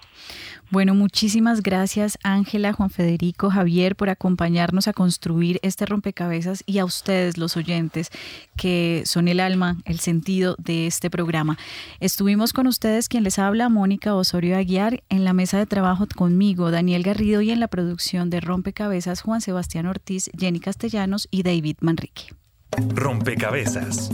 Bueno, 0.72 0.96
muchísimas 0.96 1.62
gracias 1.62 2.18
Ángela, 2.24 2.74
Juan 2.74 2.90
Federico, 2.90 3.50
Javier 3.50 3.96
por 3.96 4.10
acompañarnos 4.10 4.88
a 4.88 4.94
construir 4.94 5.60
este 5.62 5.86
rompecabezas 5.86 6.64
y 6.66 6.80
a 6.80 6.86
ustedes 6.86 7.38
los 7.38 7.58
oyentes 7.58 8.10
que 8.56 9.04
son 9.06 9.28
el 9.28 9.40
alma, 9.40 9.78
el 9.86 10.00
sentido 10.00 10.56
de 10.58 10.88
este 10.88 11.10
programa. 11.10 11.58
Estuvimos 12.00 12.54
con 12.54 12.68
ustedes 12.68 13.10
quien 13.10 13.24
les 13.24 13.38
habla, 13.38 13.70
Mónica 13.70 14.16
Osorio 14.16 14.58
Aguiar, 14.58 15.04
en 15.10 15.24
la 15.24 15.34
mesa 15.34 15.58
de 15.58 15.66
trabajo 15.66 16.08
conmigo, 16.16 16.72
Daniel 16.72 17.04
Garrido 17.04 17.42
y 17.42 17.52
en 17.52 17.60
la 17.60 17.68
producción 17.68 18.30
de 18.30 18.40
Rompecabezas, 18.40 19.22
Juan 19.22 19.42
Sebastián 19.42 19.86
Ortiz, 19.86 20.32
Jenny 20.38 20.60
Castellanos 20.60 21.28
y 21.32 21.44
David 21.44 21.78
Manrique. 21.82 22.45
Rompecabezas 22.94 24.12